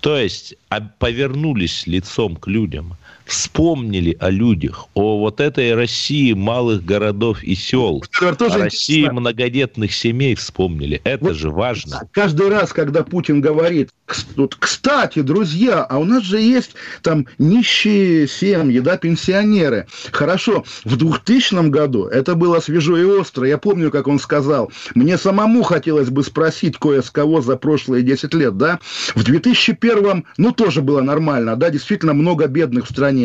то 0.00 0.16
есть 0.16 0.54
а, 0.68 0.80
повернулись 0.80 1.86
лицом 1.86 2.36
к 2.36 2.46
людям, 2.48 2.96
вспомнили 3.30 4.16
о 4.20 4.30
людях, 4.30 4.88
о 4.94 5.18
вот 5.18 5.40
этой 5.40 5.74
России 5.74 6.32
малых 6.32 6.84
городов 6.84 7.42
и 7.42 7.54
сел, 7.54 8.02
о 8.20 8.58
России 8.58 9.08
многодетных 9.08 9.92
семей 9.92 10.34
вспомнили. 10.34 11.00
Это 11.04 11.26
вот 11.26 11.36
же 11.36 11.50
важно. 11.50 12.02
Каждый 12.12 12.48
раз, 12.48 12.72
когда 12.72 13.04
Путин 13.04 13.40
говорит, 13.40 13.90
кстати, 14.58 15.20
друзья, 15.20 15.84
а 15.84 15.98
у 15.98 16.04
нас 16.04 16.24
же 16.24 16.40
есть 16.40 16.72
там 17.02 17.26
нищие 17.38 18.26
семьи, 18.26 18.80
да, 18.80 18.96
пенсионеры. 18.96 19.86
Хорошо, 20.10 20.64
в 20.84 20.96
2000 20.96 21.68
году 21.68 22.06
это 22.06 22.34
было 22.34 22.58
свежо 22.60 22.96
и 22.96 23.04
остро. 23.04 23.46
Я 23.46 23.58
помню, 23.58 23.90
как 23.90 24.08
он 24.08 24.18
сказал, 24.18 24.72
мне 24.94 25.16
самому 25.16 25.62
хотелось 25.62 26.10
бы 26.10 26.24
спросить 26.24 26.76
кое 26.78 27.02
с 27.02 27.10
кого 27.10 27.40
за 27.40 27.56
прошлые 27.56 28.02
10 28.02 28.34
лет, 28.34 28.56
да. 28.56 28.80
В 29.14 29.22
2001, 29.22 30.24
ну, 30.36 30.52
тоже 30.52 30.82
было 30.82 31.00
нормально, 31.00 31.54
да, 31.54 31.70
действительно 31.70 32.12
много 32.12 32.48
бедных 32.48 32.86
в 32.86 32.90
стране. 32.90 33.19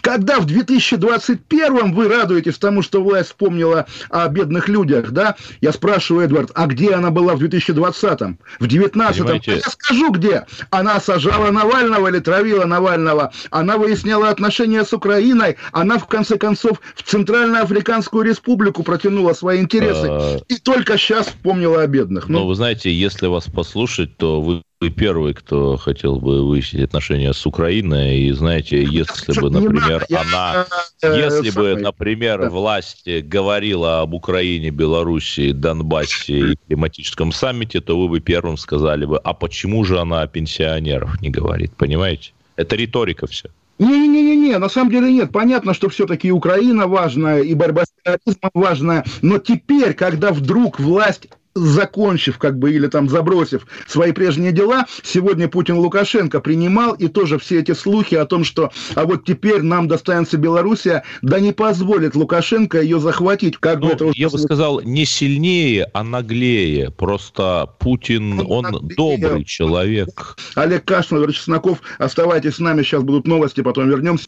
Когда 0.00 0.38
в 0.38 0.46
2021 0.46 1.92
вы 1.92 2.08
радуетесь 2.08 2.58
тому, 2.58 2.82
что 2.82 3.02
власть 3.02 3.28
вспомнила 3.28 3.86
о 4.08 4.28
бедных 4.28 4.68
людях, 4.68 5.10
да, 5.10 5.36
я 5.60 5.72
спрашиваю, 5.72 6.26
Эдвард, 6.26 6.50
а 6.54 6.66
где 6.66 6.92
она 6.92 7.10
была 7.10 7.34
в 7.34 7.38
2020? 7.38 8.20
В 8.20 8.66
2019? 8.66 9.22
Понимаете... 9.22 9.52
Я 9.56 9.70
скажу, 9.70 10.10
где? 10.12 10.46
Она 10.70 11.00
сажала 11.00 11.50
Навального 11.50 12.08
или 12.08 12.18
травила 12.18 12.64
Навального? 12.64 13.32
Она 13.50 13.76
выясняла 13.76 14.28
отношения 14.28 14.84
с 14.84 14.92
Украиной? 14.92 15.56
Она, 15.72 15.98
в 15.98 16.06
конце 16.06 16.38
концов, 16.38 16.80
в 16.94 17.02
Центральноафриканскую 17.02 18.24
республику 18.24 18.82
протянула 18.82 19.32
свои 19.32 19.60
интересы? 19.60 20.06
А. 20.08 20.38
И 20.48 20.56
только 20.56 20.98
сейчас 20.98 21.26
вспомнила 21.26 21.82
о 21.82 21.86
бедных. 21.86 22.28
Ну, 22.28 22.46
вы 22.46 22.54
знаете, 22.54 22.92
если 22.92 23.26
вас 23.26 23.44
послушать, 23.44 24.16
то 24.16 24.40
вы 24.40 24.62
вы 24.80 24.88
первый, 24.88 25.34
кто 25.34 25.76
хотел 25.76 26.16
бы 26.16 26.46
выяснить 26.46 26.84
отношения 26.84 27.34
с 27.34 27.44
Украиной. 27.44 28.20
И 28.20 28.32
знаете, 28.32 28.82
если 28.82 29.38
бы, 29.38 29.50
например, 29.50 30.06
она, 30.10 30.66
если 31.02 31.50
бы, 31.50 31.76
например, 31.76 32.48
власть 32.48 33.06
говорила 33.24 34.00
об 34.00 34.14
Украине, 34.14 34.70
Белоруссии, 34.70 35.52
Донбассе 35.52 36.52
и 36.52 36.56
климатическом 36.66 37.30
саммите, 37.30 37.82
то 37.82 37.98
вы 37.98 38.08
бы 38.08 38.20
первым 38.20 38.56
сказали 38.56 39.04
бы, 39.04 39.18
а 39.18 39.34
почему 39.34 39.84
же 39.84 40.00
она 40.00 40.22
о 40.22 40.26
пенсионерах 40.26 41.20
не 41.20 41.28
говорит, 41.28 41.72
понимаете? 41.76 42.32
Это 42.56 42.74
риторика 42.74 43.26
все. 43.26 43.50
Не-не-не, 43.78 44.58
на 44.58 44.68
самом 44.68 44.90
деле 44.90 45.12
нет. 45.12 45.30
Понятно, 45.32 45.72
что 45.74 45.88
все-таки 45.88 46.30
Украина 46.32 46.86
важная 46.86 47.40
и 47.40 47.54
борьба 47.54 47.84
с 47.84 47.88
терроризмом 48.02 48.50
важная. 48.52 49.04
Но 49.22 49.38
теперь, 49.38 49.94
когда 49.94 50.32
вдруг 50.32 50.78
власть 50.80 51.28
закончив 51.54 52.38
как 52.38 52.58
бы 52.58 52.72
или 52.72 52.86
там 52.86 53.08
забросив 53.08 53.66
свои 53.86 54.12
прежние 54.12 54.52
дела, 54.52 54.86
сегодня 55.02 55.48
Путин 55.48 55.78
Лукашенко 55.78 56.40
принимал, 56.40 56.94
и 56.94 57.08
тоже 57.08 57.38
все 57.38 57.60
эти 57.60 57.72
слухи 57.72 58.14
о 58.14 58.26
том, 58.26 58.44
что 58.44 58.70
а 58.94 59.04
вот 59.04 59.24
теперь 59.24 59.62
нам 59.62 59.88
достанется 59.88 60.36
Белоруссия, 60.36 61.02
да 61.22 61.40
не 61.40 61.52
позволит 61.52 62.14
Лукашенко 62.14 62.80
ее 62.80 63.00
захватить. 63.00 63.58
Как 63.58 63.80
ну, 63.80 63.88
бы 63.88 63.92
это 63.92 64.06
уже... 64.06 64.14
Я 64.16 64.28
бы 64.28 64.38
сказал, 64.38 64.80
не 64.80 65.04
сильнее, 65.04 65.90
а 65.92 66.04
наглее. 66.04 66.90
Просто 66.90 67.68
Путин, 67.78 68.40
он, 68.40 68.66
он 68.66 68.88
добрый 68.96 69.44
человек. 69.44 70.36
Олег 70.54 70.84
Кашин, 70.84 71.18
Владимир 71.18 71.34
Чесноков, 71.34 71.78
оставайтесь 71.98 72.56
с 72.56 72.58
нами, 72.58 72.82
сейчас 72.82 73.02
будут 73.02 73.26
новости, 73.26 73.60
потом 73.60 73.88
вернемся. 73.88 74.26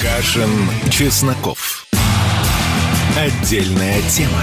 Кашин, 0.00 0.50
Чесноков. 0.90 1.86
Отдельная 3.16 4.00
тема. 4.08 4.42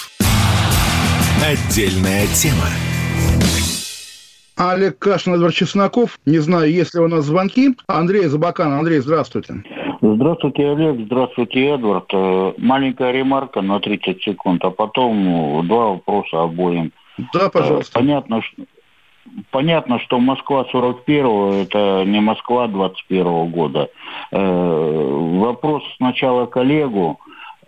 Отдельная 1.41 2.27
тема. 2.27 2.69
Олег 4.55 4.99
Кашин, 4.99 5.33
Эдвард 5.33 5.55
Чесноков. 5.55 6.19
Не 6.27 6.37
знаю, 6.37 6.71
есть 6.71 6.93
ли 6.93 7.01
у 7.01 7.07
нас 7.07 7.25
звонки. 7.25 7.75
Андрей 7.87 8.27
Забакан. 8.27 8.73
Андрей, 8.73 8.99
здравствуйте. 8.99 9.55
Здравствуйте, 10.01 10.69
Олег. 10.69 10.99
Здравствуйте, 11.07 11.65
Эдвард. 11.65 12.05
Э, 12.13 12.53
маленькая 12.59 13.11
ремарка 13.11 13.61
на 13.63 13.79
30 13.79 14.21
секунд, 14.21 14.63
а 14.63 14.69
потом 14.69 15.67
два 15.67 15.87
вопроса 15.93 16.43
обоим. 16.43 16.91
Да, 17.33 17.49
пожалуйста. 17.49 17.97
Э, 17.97 18.01
понятно, 18.03 18.43
что 18.43 18.63
Понятно, 19.51 19.99
что 19.99 20.19
Москва 20.19 20.65
41-го– 20.71 21.53
это 21.63 22.03
не 22.05 22.19
Москва 22.19 22.67
21-го 22.67 23.45
года. 23.45 23.89
Э, 24.31 25.37
вопрос 25.39 25.83
сначала 25.97 26.45
коллегу. 26.45 27.19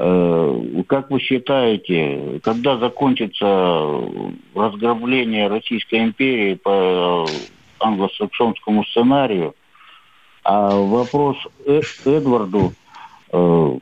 Э, 0.06 0.84
как 0.88 1.12
вы 1.12 1.20
считаете, 1.22 2.42
когда 2.44 2.78
закончится 2.78 4.02
разграбление 4.54 5.48
Российской 5.48 6.00
империи 6.00 6.56
по 6.56 7.26
англосаксонскому 7.80 8.84
сценарию? 8.86 9.56
А 10.44 10.76
вопрос 10.76 11.38
Эдварду. 12.06 12.74
Э, 13.32 13.78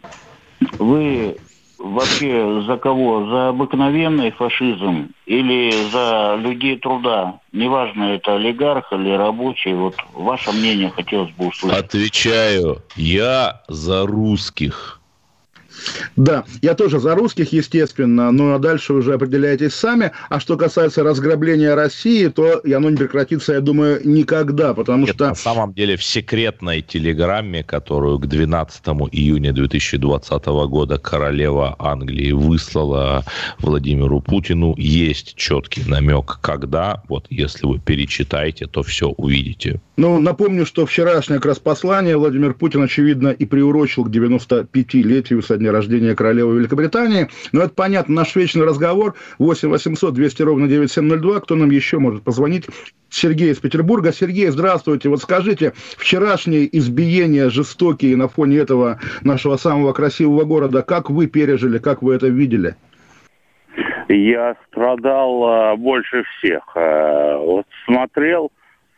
вы 0.78 1.38
вообще 1.80 2.62
за 2.68 2.78
кого? 2.78 3.26
За 3.26 3.50
обыкновенный 3.50 4.30
фашизм 4.30 5.10
или 5.26 5.72
за 5.92 6.36
людей 6.40 6.78
труда? 6.78 7.40
Неважно, 7.52 8.04
это 8.14 8.36
олигарх 8.36 8.94
или 8.94 9.10
рабочий. 9.10 9.74
Вот 9.74 9.96
ваше 10.14 10.52
мнение 10.52 10.92
хотелось 10.92 11.32
бы 11.32 11.48
услышать. 11.48 11.80
Отвечаю, 11.80 12.84
я 12.96 13.64
за 13.68 14.06
русских. 14.06 15.01
Да, 16.16 16.44
я 16.62 16.74
тоже 16.76 17.00
за 17.00 17.16
русских, 17.16 17.54
естественно, 17.54 18.32
но 18.32 18.58
дальше 18.60 18.94
уже 18.94 19.14
определяйтесь 19.14 19.74
сами. 19.74 20.12
А 20.30 20.40
что 20.40 20.58
касается 20.58 21.04
разграбления 21.04 21.74
России, 21.76 22.28
то 22.28 22.62
оно 22.66 22.90
не 22.90 22.98
прекратится, 22.98 23.54
я 23.54 23.62
думаю, 23.62 24.02
никогда, 24.04 24.74
потому 24.74 25.06
Нет, 25.06 25.16
что... 25.16 25.30
На 25.30 25.36
самом 25.36 25.74
деле 25.74 25.96
в 25.96 26.04
секретной 26.04 26.82
телеграмме, 26.82 27.64
которую 27.64 28.20
к 28.20 28.28
12 28.28 28.84
июня 29.12 29.54
2020 29.54 30.46
года 30.46 30.98
королева 30.98 31.76
Англии 31.80 32.32
выслала 32.32 33.26
Владимиру 33.60 34.22
Путину, 34.22 34.76
есть 34.78 35.36
четкий 35.36 35.84
намек, 35.88 36.40
когда, 36.42 37.04
вот 37.08 37.26
если 37.30 37.66
вы 37.66 37.80
перечитаете, 37.80 38.68
то 38.68 38.84
все 38.84 39.10
увидите. 39.10 39.80
Ну, 39.98 40.20
напомню, 40.20 40.66
что 40.66 40.86
вчерашнее 40.86 41.40
как 41.40 41.48
раз 41.48 41.60
послание 41.60 42.18
Владимир 42.18 42.54
Путин, 42.54 42.82
очевидно, 42.84 43.30
и 43.30 43.46
приурочил 43.46 44.06
к 44.06 44.10
95-летию 44.10 45.44
со 45.44 45.58
дня 45.58 45.71
рождения 45.72 46.16
королевы 46.16 46.58
Великобритании. 46.58 47.28
Но 47.52 47.62
это 47.62 47.74
понятно, 47.74 48.16
наш 48.16 48.36
вечный 48.36 48.66
разговор 48.66 49.16
8 49.40 49.70
800 49.70 50.14
200 50.14 50.42
ровно 50.44 50.68
9702. 50.68 51.40
Кто 51.42 51.56
нам 51.56 51.72
еще 51.72 52.00
может 52.00 52.24
позвонить? 52.24 52.66
Сергей 53.10 53.52
из 53.52 53.60
Петербурга. 53.60 54.14
Сергей, 54.14 54.48
здравствуйте. 54.48 55.10
Вот 55.10 55.22
скажите, 55.22 55.74
вчерашние 55.98 56.78
избиения 56.78 57.50
жестокие 57.50 58.16
на 58.16 58.28
фоне 58.28 58.58
этого 58.58 59.00
нашего 59.22 59.58
самого 59.58 59.94
красивого 59.94 60.46
города, 60.46 60.82
как 60.82 61.10
вы 61.10 61.28
пережили, 61.28 61.78
как 61.78 62.02
вы 62.02 62.16
это 62.16 62.28
видели? 62.28 62.76
Я 64.08 64.56
страдал 64.68 65.44
а, 65.44 65.76
больше 65.76 66.24
всех. 66.24 66.64
А, 66.76 67.38
вот 67.38 67.66
смотрел, 67.86 68.52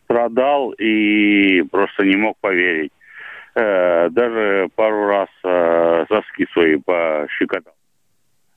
страдал 0.05 0.71
и 0.71 1.61
просто 1.63 2.05
не 2.05 2.15
мог 2.15 2.37
поверить. 2.39 2.91
Э, 3.55 4.09
даже 4.09 4.67
пару 4.75 5.05
раз 5.05 5.29
э, 5.43 6.05
соски 6.07 6.47
свои 6.53 6.77
пощекотал. 6.77 7.73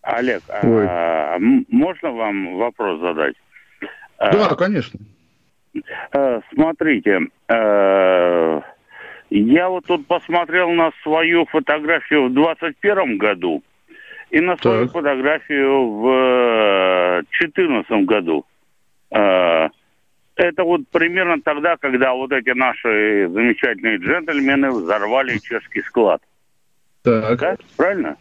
Олег, 0.00 0.42
а, 0.48 1.36
можно 1.38 2.12
вам 2.12 2.56
вопрос 2.56 3.00
задать? 3.00 3.34
Да, 4.18 4.54
конечно. 4.56 5.00
Э, 6.12 6.40
смотрите, 6.54 7.26
э, 7.48 8.60
я 9.28 9.68
вот 9.68 9.84
тут 9.84 10.06
посмотрел 10.06 10.70
на 10.70 10.92
свою 11.02 11.44
фотографию 11.46 12.28
в 12.28 12.32
21 12.32 13.18
году 13.18 13.62
и 14.30 14.40
на 14.40 14.56
свою 14.56 14.84
Так. 14.84 14.92
фотографию 14.92 15.90
в 15.90 17.22
2014 17.38 18.06
году. 18.06 18.46
Это 20.36 20.64
вот 20.64 20.82
примерно 20.90 21.40
тогда, 21.42 21.76
когда 21.78 22.12
вот 22.12 22.30
эти 22.30 22.50
наши 22.50 23.28
замечательные 23.32 23.96
джентльмены 23.96 24.70
взорвали 24.70 25.38
чешский 25.38 25.82
склад. 25.82 26.20
Так. 27.02 27.38
Да? 27.38 27.56
Правильно? 27.76 28.16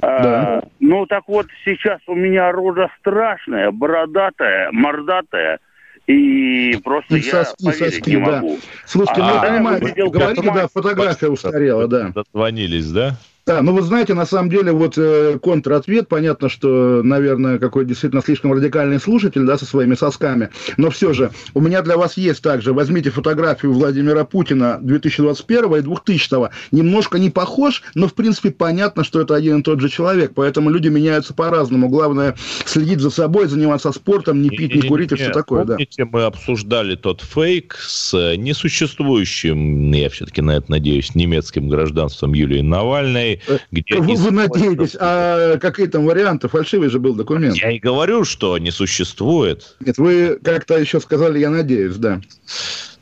Да. 0.00 0.58
А, 0.58 0.62
ну 0.80 1.06
так 1.06 1.24
вот, 1.28 1.46
сейчас 1.64 2.00
у 2.06 2.14
меня 2.14 2.50
рожа 2.52 2.90
страшная, 2.98 3.70
бородатая, 3.70 4.70
мордатая, 4.72 5.58
и 6.06 6.78
просто 6.82 7.16
И 7.16 7.20
я 7.20 7.44
соски, 7.44 7.64
поверить 7.64 7.94
соски, 7.94 8.10
не 8.10 8.24
да. 8.24 8.30
могу. 8.32 8.58
Слушайте, 8.84 9.20
А, 9.22 9.24
ну, 9.24 9.34
я 9.34 9.40
да, 9.40 9.48
понимаю, 9.48 9.80
говорите, 10.10 10.50
да, 10.52 10.68
фотография 10.68 11.28
устарела, 11.28 11.86
да. 11.86 12.08
Дозвонились, 12.08 12.90
да? 12.90 13.16
Да, 13.44 13.60
ну 13.60 13.74
вы 13.74 13.82
знаете, 13.82 14.14
на 14.14 14.24
самом 14.24 14.50
деле, 14.50 14.70
вот 14.70 14.96
э, 14.96 15.36
контратвет, 15.42 16.06
понятно, 16.06 16.48
что, 16.48 17.02
наверное, 17.02 17.58
какой 17.58 17.84
действительно 17.84 18.22
слишком 18.22 18.52
радикальный 18.52 19.00
слушатель, 19.00 19.42
да, 19.42 19.58
со 19.58 19.66
своими 19.66 19.96
сосками, 19.96 20.50
но 20.76 20.90
все 20.90 21.12
же, 21.12 21.32
у 21.52 21.60
меня 21.60 21.82
для 21.82 21.96
вас 21.96 22.16
есть 22.16 22.40
также, 22.40 22.72
возьмите 22.72 23.10
фотографию 23.10 23.72
Владимира 23.72 24.24
Путина 24.24 24.78
2021 24.80 25.74
и 25.74 25.80
2000 25.80 26.50
немножко 26.70 27.18
не 27.18 27.30
похож, 27.30 27.82
но, 27.96 28.06
в 28.06 28.14
принципе, 28.14 28.52
понятно, 28.52 29.02
что 29.02 29.20
это 29.20 29.34
один 29.34 29.58
и 29.58 29.62
тот 29.64 29.80
же 29.80 29.88
человек, 29.88 30.32
поэтому 30.36 30.70
люди 30.70 30.86
меняются 30.86 31.34
по-разному, 31.34 31.88
главное 31.88 32.36
следить 32.64 33.00
за 33.00 33.10
собой, 33.10 33.48
заниматься 33.48 33.90
спортом, 33.90 34.40
не 34.40 34.50
пить, 34.50 34.72
не 34.72 34.82
курить 34.82 35.10
и 35.10 35.16
все 35.16 35.30
такое, 35.30 35.64
да. 35.64 35.74
Помните, 35.74 36.04
мы 36.04 36.22
обсуждали 36.22 36.94
тот 36.94 37.22
фейк 37.22 37.76
с 37.80 38.36
несуществующим, 38.36 39.90
я 39.90 40.08
все-таки 40.10 40.42
на 40.42 40.52
это 40.52 40.70
надеюсь, 40.70 41.16
немецким 41.16 41.68
гражданством 41.68 42.34
Юлии 42.34 42.60
Навальной, 42.60 43.31
где... 43.70 43.96
Вы, 43.96 44.14
вы 44.14 44.30
надеетесь, 44.30 44.96
а 44.98 45.58
какие 45.58 45.86
там 45.86 46.04
варианты? 46.06 46.48
Фальшивый 46.48 46.88
же 46.90 46.98
был 46.98 47.14
документ. 47.14 47.56
Я 47.56 47.70
и 47.70 47.78
говорю, 47.78 48.24
что 48.24 48.58
не 48.58 48.70
существует. 48.70 49.76
Нет, 49.80 49.98
вы 49.98 50.38
как-то 50.42 50.78
еще 50.78 51.00
сказали, 51.00 51.38
я 51.38 51.50
надеюсь, 51.50 51.96
да. 51.96 52.20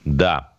Да. 0.05 0.53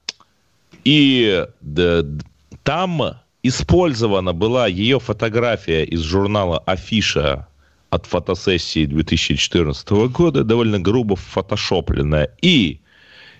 И 0.84 1.45
д- 1.62 2.01
д- 2.03 2.25
там 2.63 3.01
использована 3.43 4.34
была 4.34 4.67
ее 4.67 4.99
фотография 4.99 5.84
из 5.84 6.01
журнала 6.01 6.60
«Афиша» 6.60 7.47
от 7.89 8.05
фотосессии 8.05 8.86
2014 8.86 9.89
года, 10.10 10.43
довольно 10.43 10.79
грубо 10.79 11.15
фотошопленная. 11.15 12.31
И 12.41 12.81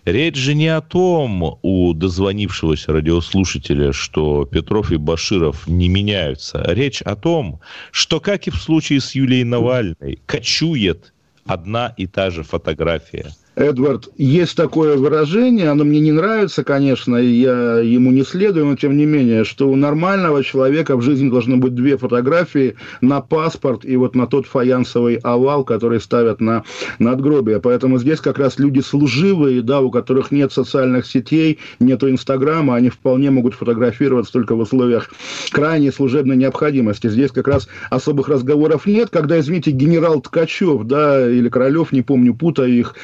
речь 0.06 0.36
же 0.36 0.54
не 0.54 0.68
о 0.68 0.82
том 0.82 1.60
у 1.62 1.94
дозвонившегося 1.94 2.94
радиослушателя, 2.94 3.94
что 3.94 4.46
Петров 4.46 4.92
и 4.92 4.98
Баширов 4.98 5.68
не 5.68 5.90
меняются. 5.90 6.64
Речь 6.68 7.02
о 7.02 7.16
том, 7.16 7.60
что, 7.92 8.20
как 8.20 8.48
и 8.48 8.52
в 8.52 8.58
случае 8.58 9.02
с 9.02 9.16
Юлией 9.16 9.44
Навальной, 9.44 10.20
кочует 10.26 11.14
одна 11.46 11.94
и 11.98 12.08
та 12.08 12.30
же 12.30 12.44
фотография. 12.44 13.32
Эдвард, 13.62 14.10
есть 14.18 14.58
такое 14.58 14.98
выражение, 14.98 15.70
оно 15.70 15.84
мне 15.84 16.00
не 16.00 16.12
нравится, 16.12 16.64
конечно, 16.64 17.16
и 17.18 17.28
я 17.28 17.78
ему 17.78 18.12
не 18.12 18.24
следую, 18.24 18.66
но 18.66 18.76
тем 18.76 18.98
не 18.98 19.06
менее, 19.06 19.44
что 19.44 19.70
у 19.70 19.76
нормального 19.76 20.44
человека 20.44 20.98
в 20.98 21.04
жизни 21.04 21.30
должно 21.30 21.58
быть 21.58 21.76
две 21.76 21.96
фотографии 21.96 22.76
на 23.02 23.22
паспорт 23.22 23.86
и 23.86 23.96
вот 23.98 24.16
на 24.16 24.26
тот 24.26 24.48
фаянсовый 24.48 25.18
овал, 25.18 25.64
который 25.64 26.02
ставят 26.02 26.42
на 26.42 26.64
надгробие. 26.98 27.60
Поэтому 27.60 28.00
здесь 28.00 28.20
как 28.20 28.40
раз 28.40 28.58
люди 28.58 28.80
служивые, 28.80 29.62
да, 29.62 29.80
у 29.82 29.92
которых 29.92 30.32
нет 30.32 30.52
социальных 30.52 31.06
сетей, 31.06 31.60
нету 31.80 32.10
Инстаграма, 32.10 32.76
они 32.76 32.90
вполне 32.90 33.30
могут 33.30 33.54
фотографироваться 33.54 34.34
только 34.34 34.56
в 34.56 34.60
условиях 34.60 35.12
крайней 35.52 35.92
служебной 35.92 36.36
необходимости. 36.36 37.10
Здесь 37.10 37.30
как 37.30 37.48
раз 37.48 37.68
особых 37.92 38.28
разговоров 38.28 38.88
нет, 38.88 39.10
когда, 39.12 39.40
извините, 39.40 39.70
генерал 39.70 40.20
Ткачев, 40.20 40.84
да, 40.86 41.30
или 41.30 41.48
Королев, 41.48 41.92
не 41.92 42.02
помню, 42.02 42.34
путаю 42.34 42.74
их, 42.74 42.96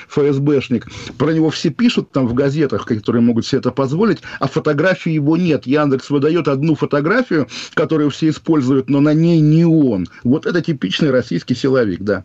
ФСБшник, 0.48 0.88
про 1.18 1.32
него 1.32 1.50
все 1.50 1.70
пишут 1.70 2.12
там 2.12 2.28
в 2.28 2.34
газетах, 2.34 2.86
которые 2.86 3.22
могут 3.22 3.46
себе 3.46 3.60
это 3.60 3.72
позволить, 3.72 4.20
а 4.40 4.48
фотографии 4.48 5.12
его 5.12 5.38
нет. 5.38 5.68
Яндекс 5.68 6.10
выдает 6.10 6.48
одну 6.48 6.76
фотографию, 6.76 7.48
которую 7.74 8.10
все 8.10 8.30
используют, 8.30 8.90
но 8.90 9.02
на 9.02 9.14
ней 9.14 9.40
не 9.40 9.66
он. 9.66 10.08
Вот 10.24 10.46
это 10.46 10.62
типичный 10.62 11.12
российский 11.12 11.56
силовик, 11.56 12.02
да. 12.02 12.24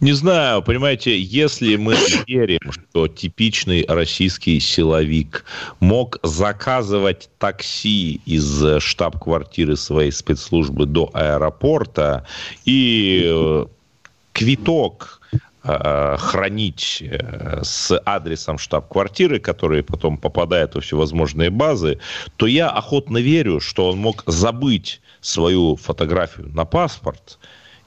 Не 0.00 0.12
знаю, 0.12 0.60
понимаете, 0.60 1.16
если 1.20 1.76
мы 1.76 1.94
верим, 2.26 2.72
что 2.72 3.06
типичный 3.06 3.84
российский 3.88 4.58
силовик 4.58 5.44
мог 5.78 6.18
заказывать 6.24 7.30
такси 7.38 8.20
из 8.26 8.82
штаб-квартиры 8.82 9.76
своей 9.76 10.10
спецслужбы 10.10 10.86
до 10.86 11.10
аэропорта 11.14 12.26
и 12.64 13.22
э, 13.24 13.66
квиток 14.32 15.21
хранить 15.62 17.02
э, 17.02 17.60
с 17.62 17.96
адресом 18.04 18.58
штаб-квартиры, 18.58 19.38
который 19.38 19.82
потом 19.82 20.18
попадает 20.18 20.74
во 20.74 20.80
всевозможные 20.80 21.50
базы, 21.50 21.98
то 22.36 22.46
я 22.46 22.68
охотно 22.68 23.18
верю, 23.18 23.60
что 23.60 23.90
он 23.90 23.98
мог 23.98 24.24
забыть 24.26 25.00
свою 25.20 25.76
фотографию 25.76 26.48
на 26.48 26.64
паспорт 26.64 27.38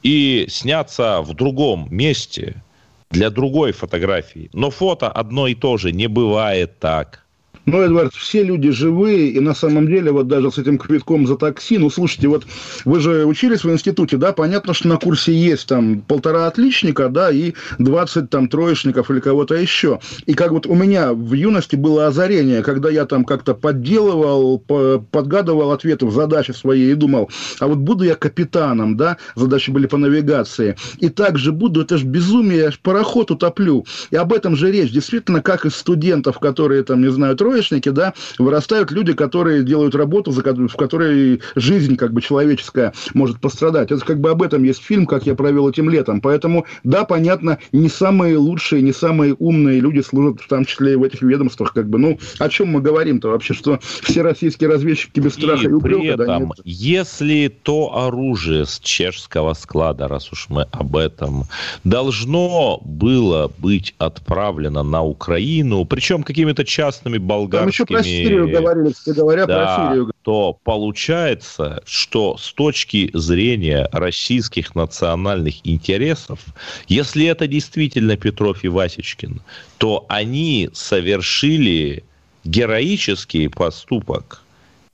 и 0.04 0.46
сняться 0.50 1.22
в 1.22 1.34
другом 1.34 1.88
месте 1.90 2.64
для 3.10 3.30
другой 3.30 3.72
фотографии. 3.72 4.50
Но 4.54 4.70
фото 4.70 5.10
одно 5.10 5.48
и 5.48 5.56
то 5.56 5.78
же, 5.78 5.92
не 5.92 6.08
бывает 6.08 6.80
так. 6.80 7.25
Ну, 7.66 7.82
Эдвард, 7.82 8.14
все 8.14 8.44
люди 8.44 8.70
живые, 8.70 9.30
и 9.30 9.40
на 9.40 9.56
самом 9.56 9.88
деле 9.88 10.12
вот 10.12 10.28
даже 10.28 10.52
с 10.52 10.60
этим 10.60 10.78
квитком 10.78 11.26
за 11.26 11.36
такси, 11.36 11.80
ну, 11.80 11.90
слушайте, 11.90 12.28
вот 12.28 12.46
вы 12.86 13.00
же 13.00 13.26
учились 13.26 13.64
в 13.64 13.72
институте, 13.72 14.18
да, 14.18 14.34
понятно, 14.34 14.76
что 14.76 14.88
на 14.88 14.98
курсе 14.98 15.34
есть 15.34 15.68
там 15.68 16.02
полтора 16.02 16.46
отличника, 16.46 17.10
да, 17.10 17.32
и 17.32 17.54
20 17.80 18.30
там 18.30 18.50
троечников 18.50 19.10
или 19.10 19.20
кого-то 19.20 19.56
еще. 19.56 20.00
И 20.28 20.36
как 20.36 20.52
вот 20.52 20.68
у 20.68 20.76
меня 20.76 21.12
в 21.14 21.34
юности 21.34 21.76
было 21.76 22.06
озарение, 22.06 22.62
когда 22.62 22.92
я 22.92 23.06
там 23.06 23.26
как-то 23.26 23.56
подделывал, 23.56 24.60
по- 24.60 25.00
подгадывал 25.00 25.72
ответы 25.72 26.06
в 26.06 26.14
задачи 26.14 26.52
свои 26.52 26.92
и 26.92 26.94
думал, 26.94 27.32
а 27.60 27.68
вот 27.68 27.80
буду 27.80 28.04
я 28.04 28.14
капитаном, 28.14 28.96
да, 28.96 29.18
задачи 29.34 29.72
были 29.72 29.88
по 29.88 29.98
навигации, 29.98 30.76
и 31.00 31.10
так 31.10 31.40
же 31.40 31.52
буду, 31.52 31.82
это 31.82 31.98
же 31.98 32.06
безумие, 32.06 32.60
я 32.60 32.72
ж 32.72 32.78
пароход 32.80 33.32
утоплю. 33.32 33.88
И 34.12 34.16
об 34.16 34.34
этом 34.34 34.56
же 34.56 34.72
речь, 34.72 34.92
действительно, 34.92 35.42
как 35.42 35.66
из 35.66 35.76
студентов, 35.76 36.38
которые 36.38 36.84
там, 36.84 37.02
не 37.02 37.10
знаю, 37.10 37.36
троечников, 37.36 37.55
троечники, 37.56 37.90
да, 37.90 38.14
вырастают 38.38 38.92
люди, 38.92 39.14
которые 39.14 39.64
делают 39.64 39.96
работу, 39.96 40.32
в 40.32 40.76
которой 40.76 41.42
жизнь 41.56 41.96
как 41.96 42.14
бы 42.14 42.22
человеческая 42.22 42.94
может 43.14 43.40
пострадать. 43.40 43.92
Это 43.92 44.04
как 44.06 44.20
бы 44.20 44.30
об 44.30 44.42
этом 44.42 44.64
есть 44.64 44.84
фильм, 44.84 45.06
как 45.06 45.26
я 45.26 45.36
провел 45.36 45.70
этим 45.70 45.90
летом. 45.90 46.22
Поэтому, 46.22 46.66
да, 46.84 47.06
понятно, 47.06 47.60
не 47.72 47.90
самые 47.90 48.38
лучшие, 48.38 48.82
не 48.82 48.94
самые 48.94 49.36
умные 49.36 49.80
люди 49.80 50.02
служат 50.02 50.42
в 50.42 50.48
том 50.48 50.66
числе 50.66 50.94
и 50.94 50.96
в 50.96 51.04
этих 51.04 51.22
ведомствах. 51.22 51.74
Как 51.74 51.90
бы, 51.90 51.98
ну, 51.98 52.20
о 52.40 52.50
чем 52.50 52.70
мы 52.70 52.82
говорим-то 52.82 53.30
вообще, 53.30 53.54
что 53.54 53.80
все 54.04 54.22
российские 54.22 54.70
разведчики 54.70 55.20
без 55.20 55.34
страха 55.34 55.64
и, 55.64 55.70
и 55.70 55.72
упрека? 55.72 56.00
При 56.00 56.08
этом, 56.08 56.26
да, 56.26 56.40
нет? 56.40 56.52
если 56.64 57.48
то 57.64 57.98
оружие 58.06 58.66
с 58.66 58.80
чешского 58.80 59.54
склада, 59.54 60.08
раз 60.08 60.32
уж 60.32 60.48
мы 60.50 60.64
об 60.72 60.96
этом, 60.98 61.46
должно 61.84 62.80
было 62.84 63.52
быть 63.58 63.96
отправлено 63.98 64.84
на 64.84 65.04
Украину, 65.04 65.86
причем 65.86 66.24
какими-то 66.24 66.66
частными 66.66 67.18
болгарскими... 67.48 67.60
Там 67.60 67.70
еще 67.70 67.86
про 67.86 68.04
Сирию 68.04 68.50
говорили, 68.50 68.94
кстати 68.94 69.16
говоря, 69.16 69.46
да, 69.46 69.76
про 69.76 69.88
Сирию. 69.90 70.12
То 70.22 70.60
получается, 70.64 71.82
что 71.86 72.38
с 72.38 72.54
точки 72.54 73.10
зрения 73.14 73.88
российских 73.92 74.76
национальных 74.76 75.56
интересов, 75.66 76.40
если 76.88 77.26
это 77.26 77.48
действительно 77.48 78.18
Петров 78.18 78.64
и 78.64 78.68
Васечкин, 78.68 79.42
то 79.78 80.06
они 80.10 80.70
совершили 80.74 82.04
героический 82.44 83.48
поступок. 83.48 84.42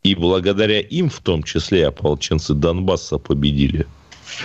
И 0.03 0.15
благодаря 0.15 0.79
им, 0.79 1.09
в 1.09 1.19
том 1.19 1.43
числе, 1.43 1.87
ополченцы 1.87 2.53
Донбасса 2.55 3.19
победили. 3.19 3.85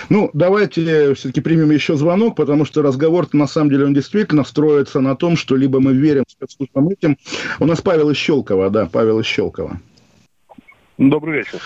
Ну, 0.09 0.29
давайте 0.33 1.13
все-таки 1.13 1.41
примем 1.41 1.71
еще 1.71 1.95
звонок, 1.95 2.35
потому 2.35 2.65
что 2.65 2.81
разговор 2.81 3.27
на 3.33 3.47
самом 3.47 3.69
деле 3.69 3.85
он 3.85 3.93
действительно 3.93 4.43
строится 4.43 4.99
на 4.99 5.15
том, 5.15 5.35
что 5.35 5.55
либо 5.55 5.79
мы 5.79 5.93
верим 5.93 6.23
спецслужбам 6.27 6.89
этим. 6.89 7.17
У 7.59 7.65
нас 7.65 7.81
Павел 7.81 8.09
из 8.09 8.17
Щелкова, 8.17 8.69
да, 8.69 8.87
Павел 8.91 9.19
из 9.19 9.25
Щелкова. 9.25 9.79
Добрый 10.97 11.39
вечер. 11.39 11.59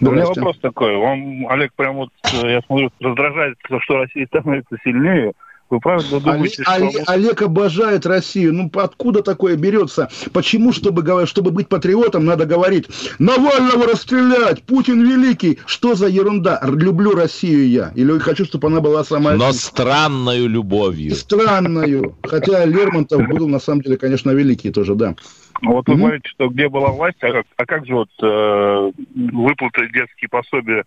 У 0.00 0.10
меня 0.10 0.26
вопрос 0.26 0.58
такой. 0.60 0.94
Он, 0.94 1.46
Олег, 1.50 1.72
прям 1.74 1.96
вот, 1.96 2.10
э, 2.32 2.52
я 2.52 2.60
смотрю, 2.62 2.90
раздражает, 3.00 3.58
что 3.80 3.96
Россия 3.96 4.26
становится 4.26 4.76
сильнее– 4.84 5.32
вы 5.70 5.80
правда 5.80 6.20
думаете, 6.20 6.62
Олег, 6.66 6.92
что... 6.92 7.12
Олег 7.12 7.42
обожает 7.42 8.06
Россию. 8.06 8.54
Ну, 8.54 8.70
откуда 8.74 9.22
такое 9.22 9.56
берется? 9.56 10.08
Почему, 10.32 10.72
чтобы, 10.72 11.26
чтобы 11.26 11.50
быть 11.50 11.68
патриотом, 11.68 12.24
надо 12.24 12.46
говорить 12.46 12.86
«Навального 13.18 13.86
расстрелять! 13.86 14.62
Путин 14.62 15.02
великий!» 15.02 15.58
Что 15.66 15.94
за 15.94 16.08
ерунда? 16.08 16.60
Люблю 16.64 17.14
Россию 17.14 17.68
я. 17.68 17.92
Или 17.94 18.18
хочу, 18.18 18.44
чтобы 18.44 18.68
она 18.68 18.80
была 18.80 19.04
самая... 19.04 19.36
Но 19.36 19.52
странную 19.52 20.48
любовью. 20.48 21.14
Странную. 21.14 22.16
Хотя 22.22 22.64
Лермонтов 22.64 23.28
был, 23.28 23.48
на 23.48 23.58
самом 23.58 23.82
деле, 23.82 23.96
конечно, 23.96 24.30
великий 24.30 24.70
тоже, 24.70 24.94
да. 24.94 25.14
Вот 25.62 25.88
вы 25.88 25.96
говорите, 25.96 26.28
что 26.28 26.48
где 26.48 26.68
была 26.68 26.88
власть, 26.90 27.18
а 27.20 27.32
как, 27.32 27.46
а 27.56 27.66
как 27.66 27.86
же 27.86 27.94
вот 27.94 28.08
э, 28.22 28.92
выплаты 29.14 29.88
детские 29.92 30.28
пособия 30.30 30.84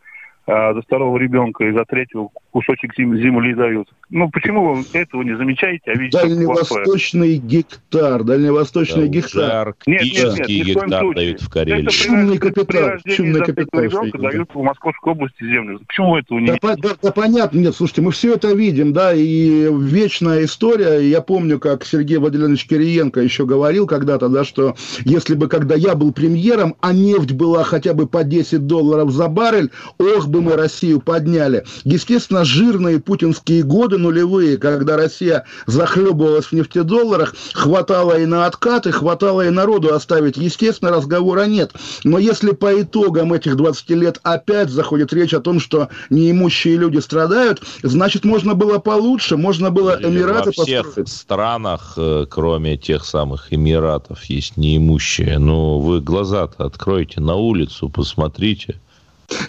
а 0.48 0.74
за 0.74 0.82
второго 0.82 1.18
ребенка 1.18 1.64
и 1.66 1.72
за 1.72 1.86
третьего 1.86 2.30
кусочек 2.52 2.96
земли 2.96 3.54
дают. 3.54 3.88
Ну, 4.10 4.30
почему 4.30 4.76
вы 4.76 4.84
этого 4.94 5.24
не 5.24 5.36
замечаете, 5.38 5.92
а 5.92 5.94
видите 5.96 6.20
Дальневосточный 6.22 7.38
гектар, 7.38 8.24
дальневосточный 8.24 9.08
да, 9.08 9.08
гектар. 9.08 9.76
Нет, 9.86 10.02
нет, 10.04 10.38
нет, 10.38 10.48
ни 10.50 10.64
гектар 10.64 11.06
в 11.06 11.16
дают 11.16 11.42
в 11.42 11.50
Карелии. 11.50 11.84
Это 11.84 11.92
чумный 11.92 12.38
капитал. 12.38 12.90
Чумный 13.08 13.40
капитал. 13.40 13.82
ребенка 13.82 14.18
дают 14.18 14.50
в 14.54 14.62
Московской 14.62 15.14
области 15.14 15.44
землю. 15.44 15.80
Почему 15.88 16.18
этого 16.18 16.40
не 16.40 16.48
да, 16.48 16.58
по, 16.60 16.76
да, 16.76 16.90
да, 17.02 17.12
понятно, 17.12 17.60
нет, 17.60 17.76
слушайте, 17.76 18.02
мы 18.02 18.12
все 18.12 18.36
это 18.36 18.54
видим, 18.54 18.92
да, 18.92 19.14
и 19.14 19.70
вечная 19.72 20.44
история, 20.44 21.00
я 21.00 21.22
помню, 21.22 21.60
как 21.60 21.86
Сергей 21.86 22.18
Владимирович 22.18 22.68
Кириенко 22.68 23.22
еще 23.22 23.46
говорил 23.46 23.88
когда-то, 23.88 24.28
да, 24.28 24.44
что 24.44 24.76
если 25.06 25.36
бы, 25.36 25.48
когда 25.48 25.76
я 25.76 25.96
был 25.96 26.12
премьером, 26.12 26.76
а 26.82 26.92
нефть 26.92 27.32
была 27.32 27.64
хотя 27.64 27.94
бы 27.94 28.08
по 28.08 28.24
10 28.26 28.68
долларов 28.68 29.12
за 29.12 29.28
баррель, 29.28 29.70
ох 29.98 30.28
бы 30.28 30.42
мы 30.42 30.58
Россию 30.58 31.00
подняли. 31.00 31.64
Естественно, 31.84 32.41
жирные 32.44 33.00
путинские 33.00 33.64
годы 33.64 33.98
нулевые, 33.98 34.58
когда 34.58 34.98
Россия 34.98 35.46
захлебывалась 35.66 36.46
в 36.46 36.54
нефтедолларах, 36.54 37.36
хватало 37.54 38.20
и 38.20 38.26
на 38.26 38.46
откаты, 38.46 38.92
хватало 38.92 39.46
и 39.48 39.50
народу 39.50 39.94
оставить. 39.94 40.38
Естественно, 40.38 40.92
разговора 40.92 41.46
нет. 41.46 41.72
Но 42.04 42.18
если 42.18 42.52
по 42.52 42.82
итогам 42.82 43.34
этих 43.34 43.56
20 43.56 43.90
лет 43.92 44.20
опять 44.24 44.70
заходит 44.70 45.14
речь 45.14 45.34
о 45.34 45.42
том, 45.42 45.60
что 45.60 45.90
неимущие 46.10 46.78
люди 46.78 47.00
страдают, 47.00 47.62
значит, 47.84 48.26
можно 48.26 48.54
было 48.54 48.80
получше, 48.80 49.38
можно 49.38 49.72
было 49.72 49.98
Эмираты 50.02 50.52
Во 50.56 50.64
всех 50.64 50.86
построить. 50.86 51.10
странах, 51.10 51.94
э, 51.98 52.26
кроме 52.30 52.78
тех 52.78 53.06
самых 53.06 53.54
Эмиратов, 53.54 54.24
есть 54.26 54.58
неимущие. 54.58 55.40
Но 55.40 55.80
вы 55.80 56.02
глаза-то 56.02 56.66
откройте 56.66 57.22
на 57.22 57.36
улицу, 57.36 57.90
посмотрите. 57.90 58.80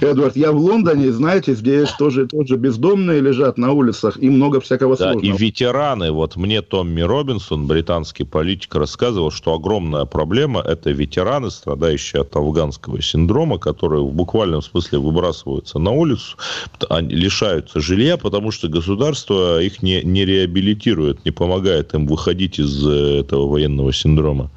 Эдвард, 0.00 0.36
я 0.36 0.52
в 0.52 0.56
Лондоне, 0.56 1.12
знаете, 1.12 1.54
здесь 1.54 1.90
тоже, 1.98 2.26
тоже 2.26 2.56
бездомные 2.56 3.20
лежат 3.20 3.58
на 3.58 3.72
улицах, 3.72 4.16
и 4.20 4.28
много 4.28 4.60
всякого 4.60 4.96
да, 4.96 5.12
сложного. 5.12 5.36
И 5.36 5.38
ветераны, 5.38 6.12
вот 6.12 6.36
мне 6.36 6.62
Томми 6.62 7.00
Робинсон, 7.00 7.66
британский 7.66 8.24
политик, 8.24 8.74
рассказывал, 8.74 9.30
что 9.30 9.54
огромная 9.54 10.04
проблема– 10.04 10.60
это 10.66 10.90
ветераны, 10.90 11.50
страдающие 11.50 12.22
от 12.22 12.34
афганского 12.36 13.00
синдрома, 13.02 13.58
которые 13.58 14.02
в 14.02 14.12
буквальном 14.12 14.62
смысле 14.62 14.98
выбрасываются 14.98 15.78
на 15.78 15.90
улицу, 15.90 16.36
они 16.88 17.14
лишаются 17.14 17.80
жилья, 17.80 18.16
потому 18.16 18.50
что 18.50 18.68
государство 18.68 19.60
их 19.60 19.82
не, 19.82 20.02
не 20.02 20.24
реабилитирует, 20.24 21.24
не 21.24 21.30
помогает 21.30 21.94
им 21.94 22.06
выходить 22.06 22.58
из 22.58 22.86
э, 22.86 23.20
этого 23.20 23.48
военного 23.48 23.92
синдрома. 23.92 24.50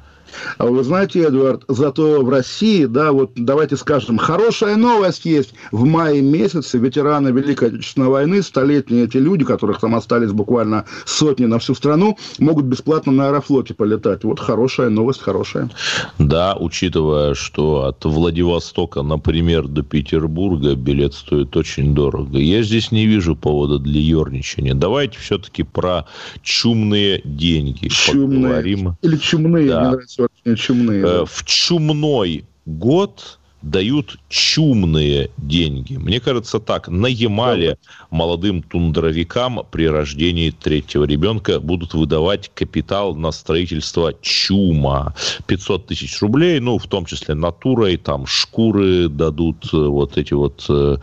А 0.58 0.66
вы 0.66 0.82
знаете, 0.84 1.24
Эдуард, 1.24 1.64
зато 1.68 2.22
в 2.22 2.28
России, 2.28 2.86
да, 2.86 3.12
вот 3.12 3.32
давайте 3.34 3.76
скажем, 3.76 4.18
хорошая 4.18 4.76
новость 4.76 5.24
есть. 5.24 5.54
В 5.72 5.84
мае 5.84 6.20
месяце 6.22 6.78
ветераны 6.78 7.28
Великой 7.28 7.68
Отечественной 7.68 8.08
войны, 8.08 8.42
столетние 8.42 9.04
эти 9.04 9.16
люди, 9.16 9.44
которых 9.44 9.80
там 9.80 9.94
остались 9.94 10.32
буквально 10.32 10.84
сотни 11.04 11.46
на 11.46 11.58
всю 11.58 11.74
страну, 11.74 12.18
могут 12.38 12.64
бесплатно 12.64 13.12
на 13.12 13.28
аэрофлоте 13.28 13.74
полетать. 13.74 14.24
Вот 14.24 14.40
хорошая 14.40 14.88
новость, 14.88 15.20
хорошая. 15.20 15.70
Да, 16.18 16.56
учитывая, 16.58 17.34
что 17.34 17.84
от 17.84 18.04
Владивостока, 18.04 19.02
например, 19.02 19.68
до 19.68 19.82
Петербурга 19.82 20.74
билет 20.74 21.14
стоит 21.14 21.56
очень 21.56 21.94
дорого. 21.94 22.38
Я 22.38 22.62
здесь 22.62 22.92
не 22.92 23.06
вижу 23.06 23.36
повода 23.36 23.78
для 23.78 24.00
ерничания. 24.00 24.74
Давайте 24.74 25.18
все-таки 25.18 25.62
про 25.62 26.06
чумные 26.42 27.20
деньги 27.24 27.88
чумные. 27.88 28.42
поговорим. 28.42 28.96
Или 29.02 29.16
чумные, 29.16 29.68
да. 29.68 29.80
мне 29.80 29.90
нравится 29.90 30.25
чумные. 30.56 31.04
Э, 31.04 31.24
в 31.26 31.44
чумной 31.44 32.44
год 32.64 33.38
дают 33.66 34.18
чумные 34.28 35.30
деньги. 35.36 35.96
Мне 35.96 36.20
кажется, 36.20 36.60
так, 36.60 36.88
на 36.88 37.06
Ямале 37.06 37.78
молодым 38.10 38.62
тундровикам 38.62 39.62
при 39.70 39.88
рождении 39.88 40.50
третьего 40.50 41.04
ребенка 41.04 41.58
будут 41.58 41.94
выдавать 41.94 42.50
капитал 42.54 43.14
на 43.16 43.32
строительство 43.32 44.14
чума. 44.20 45.14
500 45.46 45.86
тысяч 45.86 46.20
рублей, 46.22 46.60
ну, 46.60 46.78
в 46.78 46.86
том 46.86 47.06
числе 47.06 47.34
натурой, 47.34 47.96
там, 47.96 48.26
шкуры 48.26 49.08
дадут, 49.08 49.68
э, 49.72 49.76
вот 49.76 50.16
эти 50.16 50.34
вот 50.34 50.64
э, 50.68 50.96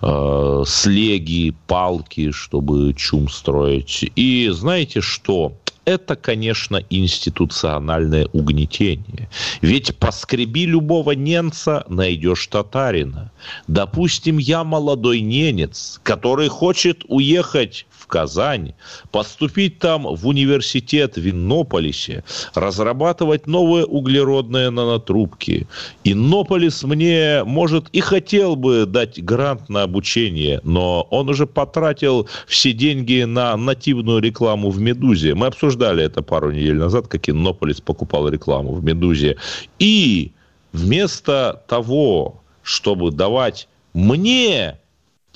э, 0.00 0.62
слеги, 0.66 1.54
палки, 1.66 2.30
чтобы 2.30 2.94
чум 2.94 3.28
строить. 3.28 4.10
И 4.16 4.48
знаете 4.50 5.02
что? 5.02 5.52
Это, 5.88 6.16
конечно, 6.16 6.82
институциональное 6.90 8.28
угнетение. 8.34 9.30
Ведь 9.62 9.96
поскреби 9.96 10.66
любого 10.66 11.12
немца, 11.12 11.82
найдешь 11.88 12.46
татарина. 12.48 13.32
Допустим, 13.68 14.36
я 14.36 14.64
молодой 14.64 15.22
ненец, 15.22 15.98
который 16.02 16.48
хочет 16.48 17.04
уехать 17.08 17.86
Казань, 18.08 18.74
поступить 19.12 19.78
там 19.78 20.02
в 20.02 20.26
университет 20.26 21.16
в 21.16 21.30
Иннополисе, 21.30 22.24
разрабатывать 22.54 23.46
новые 23.46 23.84
углеродные 23.84 24.70
нанотрубки. 24.70 25.68
Иннополис 26.04 26.82
мне, 26.82 27.44
может, 27.44 27.88
и 27.92 28.00
хотел 28.00 28.56
бы 28.56 28.86
дать 28.86 29.22
грант 29.22 29.68
на 29.68 29.82
обучение, 29.82 30.60
но 30.64 31.06
он 31.10 31.28
уже 31.28 31.46
потратил 31.46 32.28
все 32.46 32.72
деньги 32.72 33.22
на 33.22 33.56
нативную 33.56 34.20
рекламу 34.20 34.70
в 34.70 34.80
«Медузе». 34.80 35.34
Мы 35.34 35.46
обсуждали 35.46 36.02
это 36.02 36.22
пару 36.22 36.50
недель 36.50 36.76
назад, 36.76 37.06
как 37.08 37.28
Иннополис 37.28 37.80
покупал 37.80 38.28
рекламу 38.28 38.72
в 38.72 38.82
«Медузе». 38.82 39.36
И 39.78 40.32
вместо 40.72 41.62
того, 41.68 42.42
чтобы 42.62 43.10
давать 43.10 43.68
мне 43.94 44.78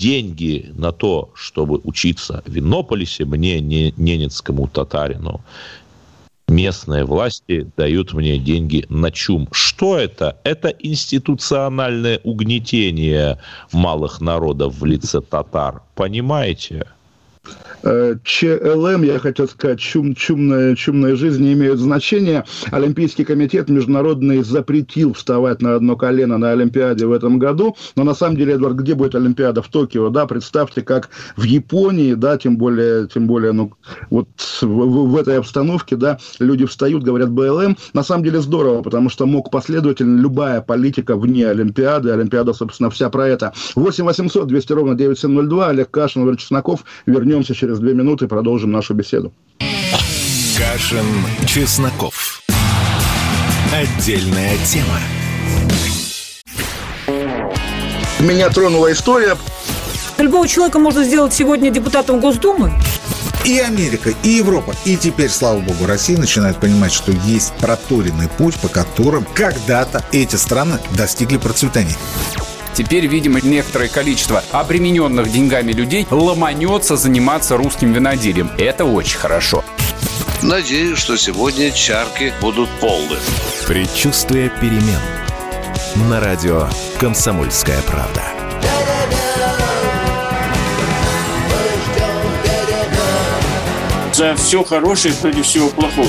деньги 0.03 0.73
на 0.75 0.91
то, 0.91 1.31
чтобы 1.35 1.81
учиться 1.85 2.43
в 2.45 2.59
Иннополисе, 2.59 3.25
мне, 3.25 3.61
не, 3.61 3.95
ненецкому 3.97 4.67
татарину, 4.67 5.41
местные 6.49 7.05
власти 7.05 7.71
дают 7.77 8.13
мне 8.13 8.39
деньги 8.39 8.85
на 8.89 9.13
чум. 9.13 9.49
Что 9.53 9.97
это? 9.97 10.37
Это 10.43 10.69
институциональное 10.69 12.19
угнетение 12.25 13.39
малых 13.73 14.21
народов 14.21 14.75
в 14.81 14.85
лице 14.85 15.21
татар. 15.21 15.83
Понимаете? 15.95 16.87
Э, 17.83 18.15
ЧЛМ, 18.23 19.03
я 19.03 19.19
хотел 19.19 19.49
сказать, 19.49 19.81
чум, 19.81 20.15
чумная, 20.15 20.77
чумная 20.77 21.17
жизнь 21.17 21.43
не 21.43 21.53
имеют 21.55 21.81
значения. 21.81 22.45
Олимпийский 22.71 23.25
комитет 23.25 23.69
международный 23.69 24.43
запретил 24.45 25.15
вставать 25.15 25.61
на 25.61 25.75
одно 25.75 25.97
колено 25.97 26.39
на 26.39 26.53
Олимпиаде 26.53 27.07
в 27.07 27.13
этом 27.13 27.39
году. 27.39 27.77
Но 27.97 28.05
на 28.05 28.15
самом 28.15 28.37
деле, 28.37 28.55
Эдвард, 28.55 28.77
где 28.77 28.95
будет 28.95 29.17
Олимпиада? 29.17 29.63
В 29.63 29.69
Токио, 29.69 30.11
да? 30.11 30.27
Представьте, 30.27 30.83
как 30.83 31.11
в 31.37 31.43
Японии, 31.43 32.15
да, 32.15 32.39
тем 32.39 32.57
более, 32.57 33.09
тем 33.09 33.27
более, 33.27 33.53
ну, 33.53 33.73
вот 34.11 34.29
в, 34.61 34.67
в, 34.67 35.17
этой 35.17 35.39
обстановке, 35.39 35.97
да, 35.97 36.19
люди 36.39 36.65
встают, 36.67 37.03
говорят 37.03 37.31
БЛМ. 37.31 37.77
На 37.95 38.05
самом 38.05 38.23
деле 38.23 38.41
здорово, 38.41 38.83
потому 38.83 39.09
что 39.09 39.27
мог 39.27 39.51
последовательно 39.51 40.21
любая 40.21 40.61
политика 40.61 41.17
вне 41.17 41.49
Олимпиады. 41.49 42.11
Олимпиада, 42.11 42.53
собственно, 42.53 42.91
вся 42.91 43.11
про 43.11 43.27
это. 43.27 43.53
8 43.75 44.05
800 44.05 44.47
200 44.47 44.73
ровно 44.73 44.95
9702. 44.95 45.69
Олег 45.69 45.91
Кашин, 45.91 46.23
Владимир 46.23 46.41
Чесноков. 46.41 46.85
Вернемся 47.07 47.32
через 47.41 47.79
две 47.79 47.95
минуты 47.95 48.27
и 48.27 48.29
продолжим 48.29 48.71
нашу 48.71 48.95
беседу. 48.95 49.33
Кашин, 50.59 51.07
Чесноков. 51.47 52.43
Отдельная 53.73 54.57
тема. 54.67 54.99
Меня 58.21 58.51
тронула 58.51 58.93
история. 58.93 59.37
Любого 60.19 60.47
человека 60.47 60.79
можно 60.79 61.05
сделать 61.05 61.33
сегодня 61.33 61.71
депутатом 61.71 62.21
Госдумы. 62.21 62.73
И 63.45 63.59
Америка, 63.59 64.15
и 64.23 64.29
Европа, 64.29 64.75
и 64.85 64.97
теперь, 64.97 65.31
слава 65.31 65.59
богу, 65.59 65.87
Россия 65.87 66.17
начинает 66.17 66.59
понимать, 66.59 66.93
что 66.93 67.11
есть 67.11 67.53
проторенный 67.55 68.29
путь, 68.29 68.55
по 68.61 68.69
которым 68.69 69.27
когда-то 69.35 70.05
эти 70.13 70.37
страны 70.37 70.79
достигли 70.97 71.39
процветания. 71.39 71.97
Теперь, 72.75 73.07
видимо, 73.07 73.41
некоторое 73.41 73.89
количество 73.89 74.43
обремененных 74.51 75.31
деньгами 75.31 75.73
людей 75.73 76.07
ломанется 76.11 76.97
заниматься 76.97 77.57
русским 77.57 77.93
виноделием. 77.93 78.51
Это 78.59 78.85
очень 78.85 79.19
хорошо. 79.19 79.65
Надеюсь, 80.43 80.99
что 80.99 81.17
сегодня 81.17 81.71
чарки 81.71 82.33
будут 82.41 82.69
полны. 82.81 83.17
Предчувствие 83.67 84.51
перемен. 84.61 85.01
На 86.09 86.21
радио 86.21 86.69
«Комсомольская 86.99 87.81
правда». 87.83 88.23
За 94.13 94.35
все 94.37 94.63
хорошее 94.63 95.15
против 95.15 95.47
всего 95.47 95.69
плохого. 95.69 96.09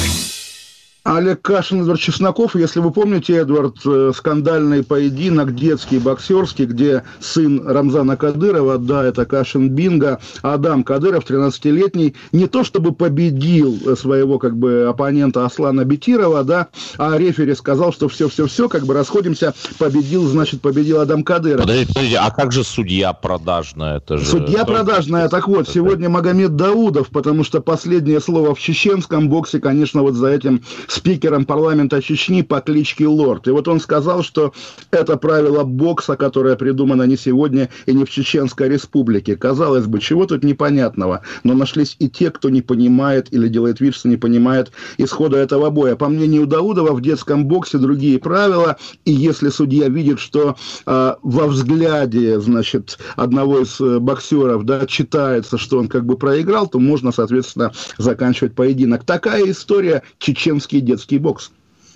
Олег 1.03 1.41
Кашин, 1.41 1.81
Эдвард 1.81 1.99
Чесноков. 1.99 2.55
Если 2.55 2.79
вы 2.79 2.91
помните, 2.91 3.33
Эдвард, 3.33 3.77
э, 3.85 4.11
скандальный 4.15 4.83
поединок, 4.83 5.55
детский, 5.55 5.97
боксерский, 5.97 6.65
где 6.65 7.03
сын 7.19 7.67
Рамзана 7.67 8.17
Кадырова, 8.17 8.77
да, 8.77 9.03
это 9.03 9.25
Кашин 9.25 9.69
Бинго, 9.69 10.19
Адам 10.43 10.83
Кадыров, 10.83 11.25
13-летний, 11.25 12.13
не 12.31 12.47
то 12.47 12.63
чтобы 12.63 12.91
победил 12.91 13.97
своего 13.97 14.37
как 14.37 14.55
бы 14.55 14.85
оппонента 14.87 15.43
Аслана 15.43 15.85
Бетирова, 15.85 16.43
да, 16.43 16.67
а 16.99 17.17
рефери 17.17 17.55
сказал, 17.55 17.91
что 17.91 18.07
все-все-все, 18.07 18.69
как 18.69 18.85
бы 18.85 18.93
расходимся, 18.93 19.55
победил, 19.79 20.27
значит, 20.27 20.61
победил 20.61 21.01
Адам 21.01 21.23
Кадыров. 21.23 21.61
Подождите, 21.61 21.93
подождите, 21.93 22.17
а 22.19 22.29
как 22.29 22.51
же 22.51 22.63
судья 22.63 23.13
продажная? 23.13 23.97
Это 23.97 24.19
же... 24.19 24.25
Судья 24.25 24.65
продажная, 24.65 25.29
так 25.29 25.47
вот, 25.47 25.67
сегодня 25.67 26.09
Магомед 26.09 26.55
Даудов, 26.55 27.09
потому 27.09 27.43
что 27.43 27.59
последнее 27.59 28.21
слово 28.21 28.53
в 28.53 28.59
чеченском 28.59 29.29
боксе, 29.29 29.59
конечно, 29.59 30.03
вот 30.03 30.13
за 30.13 30.27
этим 30.27 30.61
спикером 30.91 31.45
парламента 31.45 32.01
Чечни 32.01 32.41
по 32.41 32.59
кличке 32.59 33.07
Лорд. 33.07 33.47
И 33.47 33.51
вот 33.51 33.67
он 33.67 33.79
сказал, 33.79 34.23
что 34.23 34.53
это 34.91 35.15
правило 35.17 35.63
бокса, 35.63 36.17
которое 36.17 36.55
придумано 36.55 37.03
не 37.03 37.15
сегодня 37.15 37.69
и 37.85 37.93
не 37.93 38.03
в 38.03 38.09
Чеченской 38.09 38.67
республике. 38.67 39.37
Казалось 39.37 39.85
бы, 39.85 39.99
чего 39.99 40.25
тут 40.25 40.43
непонятного? 40.43 41.21
Но 41.43 41.53
нашлись 41.53 41.95
и 41.99 42.09
те, 42.09 42.29
кто 42.29 42.49
не 42.49 42.61
понимает 42.61 43.31
или 43.31 43.47
делает 43.47 43.79
вид, 43.79 43.95
что 43.95 44.09
не 44.09 44.17
понимает 44.17 44.71
исхода 44.97 45.37
этого 45.37 45.69
боя. 45.69 45.95
По 45.95 46.09
мнению 46.09 46.45
Даудова, 46.45 46.91
в 46.91 47.01
детском 47.01 47.45
боксе 47.45 47.77
другие 47.77 48.19
правила, 48.19 48.75
и 49.05 49.11
если 49.13 49.49
судья 49.49 49.87
видит, 49.87 50.19
что 50.19 50.57
э, 50.85 51.13
во 51.21 51.47
взгляде, 51.47 52.39
значит, 52.41 52.99
одного 53.15 53.59
из 53.59 53.79
э, 53.79 53.99
боксеров, 53.99 54.65
да, 54.65 54.85
читается, 54.85 55.57
что 55.57 55.77
он 55.77 55.87
как 55.87 56.05
бы 56.05 56.17
проиграл, 56.17 56.67
то 56.67 56.79
можно, 56.79 57.13
соответственно, 57.13 57.71
заканчивать 57.97 58.55
поединок. 58.55 59.05
Такая 59.05 59.49
история 59.49 60.03
чеченский 60.19 60.80
детский 60.81 61.17
бокс. 61.17 61.51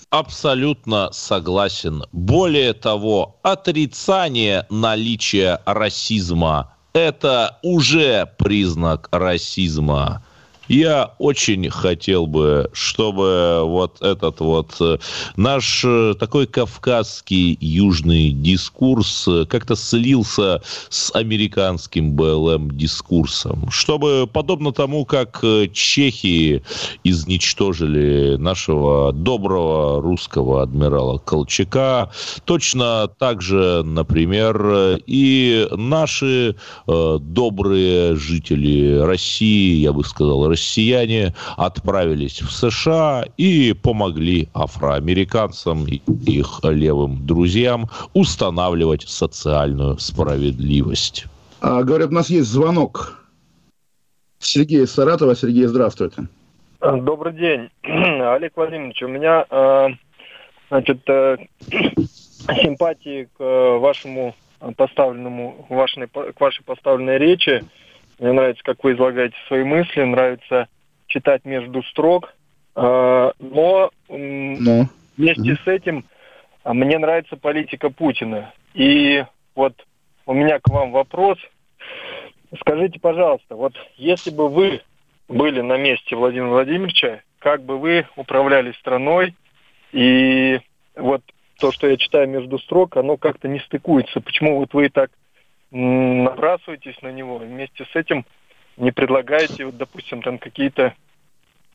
Абсолютно 0.10 1.10
согласен. 1.12 2.04
Более 2.12 2.74
того, 2.74 3.40
отрицание 3.44 4.66
наличия 4.70 5.62
расизма– 5.66 6.74
это 6.94 7.60
уже 7.64 8.32
признак 8.38 9.10
расизма. 9.12 10.24
Я 10.68 11.14
очень 11.20 11.70
хотел 11.70 12.28
бы, 12.28 12.70
чтобы 12.74 13.62
вот 13.64 14.02
этот 14.02 14.40
вот 14.40 14.76
э, 14.80 14.98
наш 15.36 15.84
э, 15.86 16.16
такой 16.20 16.48
кавказский 16.48 17.58
южный 17.60 18.32
дискурс 18.32 19.28
э, 19.28 19.46
как-то 19.46 19.76
слился 19.76 20.62
с 20.90 21.14
американским 21.14 22.16
БЛМ-дискурсом, 22.16 23.70
чтобы 23.70 24.28
подобно 24.32 24.72
тому, 24.72 25.06
как 25.06 25.44
чехи 25.74 26.64
изничтожили 27.04 28.36
нашего 28.38 29.14
доброго 29.14 30.02
русского 30.02 30.64
адмирала 30.64 31.20
Колчака, 31.20 32.12
точно 32.46 33.08
так 33.20 33.42
же, 33.42 33.84
например, 33.84 35.00
и 35.06 35.68
наши 35.72 36.56
э, 36.88 37.18
добрые 37.22 38.16
жители 38.16 38.98
России, 38.98 39.76
я 39.82 39.94
бы 39.94 40.04
сказал, 40.04 40.48
россияне 40.56 41.34
отправились 41.58 42.42
в 42.42 42.50
США 42.50 43.26
и 43.38 43.74
помогли 43.74 44.48
афроамериканцам 44.54 45.86
и 45.86 46.02
их 46.26 46.60
левым 46.64 47.26
друзьям 47.26 47.90
устанавливать 48.14 49.04
социальную 49.08 50.00
справедливость. 50.00 51.26
А, 51.60 51.84
говорят, 51.84 52.10
у 52.10 52.14
нас 52.14 52.30
есть 52.30 52.48
звонок. 52.48 53.22
Сергей 54.40 54.84
из 54.84 54.92
Саратова. 54.92 55.36
Сергей, 55.36 55.66
здравствуйте. 55.66 56.28
Добрый 56.80 57.34
день, 57.34 57.70
Олег 57.84 58.54
Владимирович. 58.56 59.02
У 59.04 59.08
меня 59.08 59.46
э, 59.50 59.88
значит, 60.70 61.00
э, 61.10 61.38
симпатии 62.62 63.28
к 63.38 63.44
вашему 63.80 64.36
поставленному, 64.78 65.66
вашей, 65.70 66.08
к 66.08 66.40
вашей 66.40 66.64
поставленной 66.64 67.18
речи. 67.18 67.64
Мне 68.20 68.32
нравится, 68.32 68.64
как 68.64 68.84
вы 68.84 68.94
излагаете 68.94 69.36
свои 69.48 69.64
мысли, 69.64 70.02
нравится 70.02 70.68
читать 71.08 71.46
между 71.46 71.84
строк. 71.84 72.34
Э, 72.76 73.32
но, 73.40 73.92
но. 74.10 74.86
вместе 75.18 75.56
с 75.64 75.68
этим 75.68 76.06
а, 76.64 76.74
мне 76.74 76.98
нравится 76.98 77.38
политика 77.38 77.90
Путина. 77.90 78.54
И 78.74 79.24
вот 79.56 79.74
у 80.26 80.34
меня 80.34 80.60
к 80.60 80.68
вам 80.70 80.92
вопрос. 80.92 81.38
Скажите, 82.60 83.00
пожалуйста, 83.00 83.56
вот 83.56 83.74
если 83.98 84.32
бы 84.32 84.50
вы 84.50 84.82
были 85.28 85.62
на 85.62 85.78
месте 85.78 86.16
Владимира 86.16 86.50
Владимировича, 86.50 87.22
как 87.40 87.64
бы 87.64 87.78
вы 87.78 88.08
управляли 88.16 88.72
страной, 88.74 89.36
и 89.92 90.60
вот 90.96 91.22
то, 91.60 91.72
что 91.72 91.88
я 91.88 91.98
читаю 91.98 92.28
между 92.28 92.60
строк, 92.60 92.98
оно 92.98 93.18
как-то 93.18 93.48
не 93.48 93.60
стыкуется. 93.60 94.22
Почему 94.22 94.58
вот 94.58 94.74
вы 94.74 94.90
так 94.90 95.12
набрасываетесь 95.76 97.02
на 97.02 97.12
него, 97.12 97.38
вместе 97.38 97.86
с 97.86 97.96
этим 97.96 98.26
не 98.78 98.92
предлагаете, 98.92 99.66
вот, 99.66 99.78
допустим, 99.78 100.22
там 100.22 100.38
какие-то 100.38 100.94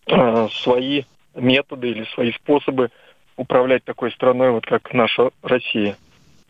э, 0.06 0.48
свои 0.52 1.04
методы 1.34 1.90
или 1.90 2.04
свои 2.14 2.32
способы 2.32 2.90
управлять 3.36 3.84
такой 3.84 4.10
страной, 4.12 4.50
вот 4.52 4.64
как 4.64 4.92
наша 4.94 5.30
Россия? 5.42 5.96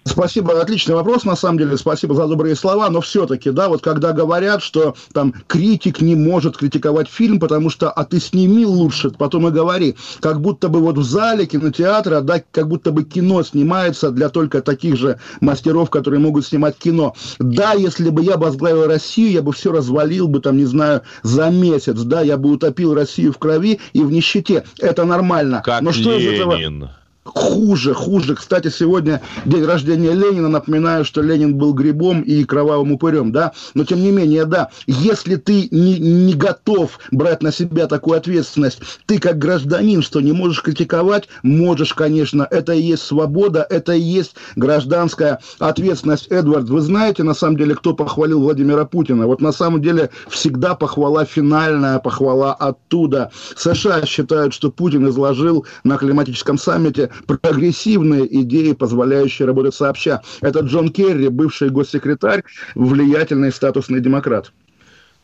Спасибо, 0.05 0.61
отличный 0.61 0.95
вопрос, 0.95 1.25
на 1.25 1.37
самом 1.37 1.59
деле, 1.59 1.77
спасибо 1.77 2.15
за 2.15 2.27
добрые 2.27 2.57
слова, 2.57 2.89
но 2.89 3.01
все-таки, 3.03 3.51
да, 3.51 3.69
вот 3.69 3.83
когда 3.83 4.13
говорят, 4.13 4.63
что 4.63 4.95
там 5.13 5.35
критик 5.47 6.01
не 6.01 6.15
может 6.15 6.57
критиковать 6.57 7.09
фильм, 7.09 7.39
потому 7.39 7.69
что, 7.69 7.91
а 7.91 8.05
ты 8.05 8.19
сними 8.19 8.65
лучше, 8.65 9.11
потом 9.11 9.49
и 9.49 9.51
говори, 9.51 9.97
как 10.21 10.41
будто 10.41 10.69
бы 10.69 10.81
вот 10.81 10.97
в 10.97 11.03
зале 11.03 11.45
кинотеатра, 11.45 12.23
да, 12.23 12.43
как 12.51 12.69
будто 12.69 12.93
бы 12.93 13.05
кино 13.05 13.43
снимается 13.43 14.11
для 14.11 14.31
только 14.31 14.63
таких 14.63 14.97
же 14.97 15.19
мастеров, 15.41 15.91
которые 15.91 16.21
могут 16.21 16.47
снимать 16.47 16.77
кино. 16.77 17.15
Да, 17.39 17.75
если 17.75 18.09
бы 18.09 18.23
я 18.23 18.37
возглавил 18.39 18.87
Россию, 18.87 19.33
я 19.33 19.43
бы 19.43 19.53
все 19.53 19.71
развалил 19.71 20.29
бы, 20.29 20.41
там, 20.41 20.57
не 20.57 20.65
знаю, 20.65 21.03
за 21.23 21.51
месяц, 21.51 22.01
да, 22.01 22.23
я 22.23 22.39
бы 22.39 22.51
утопил 22.51 22.95
Россию 22.95 23.33
в 23.33 23.39
крови 23.39 23.81
и 23.93 24.03
в 24.03 24.11
нищете, 24.11 24.65
это 24.79 25.05
нормально. 25.05 25.63
Как 25.65 25.83
но 25.83 25.93
что 25.93 26.11
Ленин. 26.17 26.35
из 26.35 26.41
этого 26.41 26.91
хуже, 27.25 27.95
хуже. 27.95 28.35
Кстати, 28.35 28.69
сегодня 28.69 29.21
день 29.45 29.65
рождения 29.65 30.13
Ленина. 30.13 30.49
Напоминаю, 30.49 31.05
что 31.05 31.21
Ленин 31.21 31.57
был 31.57 31.75
грибом 31.75 32.23
и 32.23 32.45
кровавым 32.45 32.93
упырем, 32.93 33.33
да. 33.33 33.53
Но, 33.75 33.85
тем 33.85 34.01
не 34.01 34.11
менее, 34.11 34.47
да, 34.47 34.71
если 34.87 35.37
ты 35.37 35.69
не, 35.71 35.99
не 35.99 36.35
готов 36.35 36.99
брать 37.11 37.43
на 37.43 37.53
себя 37.53 37.87
такую 37.87 38.17
ответственность, 38.17 38.81
ты 39.07 39.19
как 39.19 39.39
гражданин, 39.39 40.03
что 40.03 40.21
не 40.21 40.33
можешь 40.33 40.63
критиковать, 40.63 41.29
можешь, 41.43 41.95
конечно. 41.95 42.47
Это 42.51 42.73
и 42.73 42.81
есть 42.81 43.03
свобода, 43.03 43.67
это 43.69 43.93
и 43.93 44.01
есть 44.01 44.35
гражданская 44.57 45.41
ответственность. 45.59 46.29
Эдвард, 46.29 46.69
вы 46.69 46.81
знаете, 46.81 47.23
на 47.23 47.35
самом 47.35 47.57
деле, 47.57 47.75
кто 47.75 47.95
похвалил 47.95 48.41
Владимира 48.41 48.85
Путина? 48.85 49.27
Вот 49.27 49.41
на 49.41 49.53
самом 49.53 49.83
деле 49.83 50.11
всегда 50.29 50.75
похвала 50.75 51.25
финальная, 51.25 51.99
похвала 51.99 52.55
оттуда. 52.55 53.31
США 53.57 54.07
считают, 54.07 54.55
что 54.55 54.71
Путин 54.71 55.09
изложил 55.09 55.67
на 55.85 55.99
климатическом 55.99 56.59
саммите 56.59 57.10
прогрессивные 57.27 58.27
идеи, 58.43 58.73
позволяющие 58.73 59.47
работать 59.47 59.75
сообща. 59.75 60.23
Это 60.41 60.61
Джон 60.61 60.91
Керри, 60.91 61.29
бывший 61.29 61.71
госсекретарь, 61.71 62.43
влиятельный 62.75 63.53
статусный 63.53 64.01
демократ. 64.01 64.53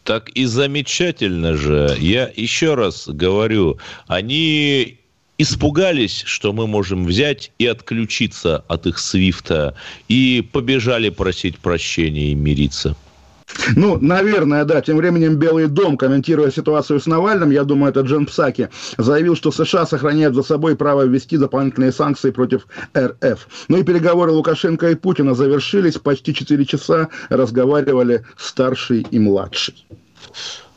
Так 0.05 0.29
и 0.31 0.45
замечательно 0.45 1.55
же. 1.57 1.97
Я 1.99 2.31
еще 2.35 2.75
раз 2.75 3.09
говорю, 3.09 3.79
они 4.07 5.01
испугались, 5.39 6.23
что 6.25 6.53
мы 6.53 6.67
можем 6.67 7.05
взять 7.05 7.53
и 7.59 7.67
отключиться 7.67 8.65
от 8.69 8.87
их 8.87 8.99
свифта, 8.99 9.75
и 10.09 10.49
побежали 10.53 11.11
просить 11.11 11.59
прощения 11.59 12.31
и 12.31 12.35
мириться. 12.35 12.97
Ну, 13.75 13.99
наверное, 14.01 14.65
да. 14.65 14.81
Тем 14.81 14.97
временем 14.97 15.37
Белый 15.37 15.67
дом, 15.67 15.97
комментируя 15.97 16.51
ситуацию 16.51 17.01
с 17.01 17.07
Навальным, 17.07 17.51
я 17.51 17.65
думаю, 17.65 17.91
это 17.91 18.01
Джен 18.01 18.27
Псаки, 18.27 18.69
заявил, 18.99 19.37
что 19.37 19.51
США 19.51 19.87
сохраняют 19.87 20.35
за 20.35 20.43
собой 20.43 20.77
право 20.77 21.03
ввести 21.03 21.37
дополнительные 21.37 21.93
санкции 21.93 22.31
против 22.31 22.67
РФ. 22.97 23.49
Ну 23.69 23.79
и 23.79 23.83
переговоры 23.83 24.33
Лукашенко 24.33 24.91
и 24.91 24.95
Путина 24.95 25.35
завершились. 25.35 25.99
Почти 25.99 26.35
4 26.35 26.65
часа 26.65 27.09
разговаривали 27.29 28.25
старший 28.37 29.07
и 29.11 29.19
младший. 29.19 29.87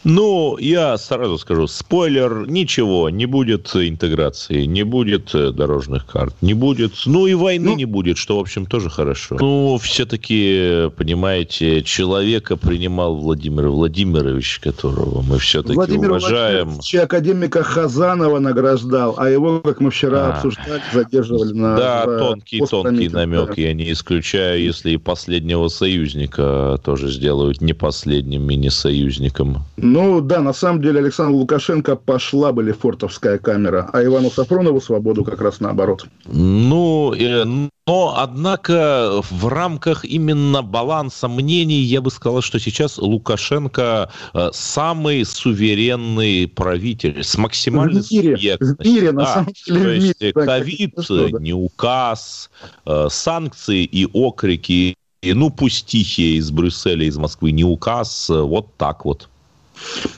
Ну, 0.03 0.57
я 0.57 0.97
сразу 0.97 1.37
скажу, 1.37 1.67
спойлер, 1.67 2.47
ничего, 2.47 3.09
не 3.09 3.25
будет 3.25 3.75
интеграции, 3.75 4.65
не 4.65 4.83
будет 4.83 5.35
э, 5.35 5.51
дорожных 5.51 6.05
карт, 6.05 6.33
не 6.41 6.53
будет, 6.53 6.93
ну 7.05 7.27
и 7.27 7.33
войны 7.33 7.71
ну, 7.71 7.75
не 7.75 7.85
будет, 7.85 8.17
что, 8.17 8.37
в 8.37 8.39
общем, 8.39 8.65
тоже 8.65 8.89
хорошо. 8.89 9.37
Ну, 9.39 9.77
все-таки, 9.77 10.89
понимаете, 10.95 11.83
человека 11.83 12.55
принимал 12.55 13.15
Владимир 13.15 13.67
Владимирович, 13.67 14.59
которого 14.59 15.21
мы 15.21 15.37
все-таки 15.39 15.75
Владимир 15.75 16.11
уважаем. 16.11 16.65
Владимирович 16.65 16.95
академика 16.95 17.63
Хазанова 17.63 18.39
награждал, 18.39 19.15
а 19.17 19.29
его, 19.29 19.59
как 19.59 19.81
мы 19.81 19.91
вчера 19.91 20.27
а. 20.27 20.33
обсуждали, 20.33 20.81
задерживали 20.93 21.53
на... 21.53 21.75
Да, 21.75 22.05
тонкий-тонкий 22.05 23.09
намек, 23.09 23.55
да. 23.55 23.61
я 23.61 23.73
не 23.73 23.91
исключаю, 23.91 24.61
если 24.61 24.91
и 24.91 24.97
последнего 24.97 25.67
союзника 25.67 26.79
тоже 26.83 27.11
сделают 27.11 27.61
не 27.61 27.73
последним 27.73 28.49
и 28.49 28.55
не 28.55 28.69
союзником. 28.69 29.65
Ну 29.89 30.21
да, 30.21 30.41
на 30.41 30.53
самом 30.53 30.81
деле 30.81 30.99
Александр 30.99 31.35
Лукашенко 31.35 31.95
пошла 31.95 32.51
бы 32.51 32.61
Лефортовская 32.63 33.39
камера, 33.39 33.89
а 33.91 34.03
Ивану 34.03 34.29
Сафронову 34.29 34.79
свободу 34.79 35.23
как 35.23 35.41
раз 35.41 35.59
наоборот. 35.59 36.05
Ну, 36.25 37.13
э, 37.13 37.43
но, 37.87 38.13
однако, 38.17 39.21
в 39.31 39.47
рамках 39.47 40.05
именно 40.05 40.61
баланса 40.61 41.27
мнений, 41.27 41.79
я 41.79 42.01
бы 42.01 42.11
сказал, 42.11 42.41
что 42.41 42.59
сейчас 42.59 42.99
Лукашенко 42.99 44.11
э, 44.35 44.49
самый 44.53 45.25
суверенный 45.25 46.47
правитель 46.47 47.23
с 47.23 47.35
максимальной 47.35 48.01
в 48.01 48.11
мире, 48.11 48.57
в 48.59 48.85
мире, 48.85 49.11
на 49.11 49.23
да, 49.23 49.33
самом 49.33 49.53
деле, 49.65 50.13
то 50.13 50.25
есть 50.25 50.33
ковид, 50.35 50.93
не 51.39 51.53
указ, 51.53 52.51
э, 52.85 53.07
санкции 53.09 53.83
и 53.85 54.07
окрики, 54.13 54.95
и, 55.23 55.33
ну, 55.33 55.49
пусть 55.49 55.87
тихие 55.87 56.37
из 56.37 56.51
Брюсселя, 56.51 57.05
из 57.05 57.17
Москвы, 57.17 57.51
не 57.51 57.63
указ, 57.63 58.29
вот 58.29 58.77
так 58.77 59.03
вот. 59.03 59.29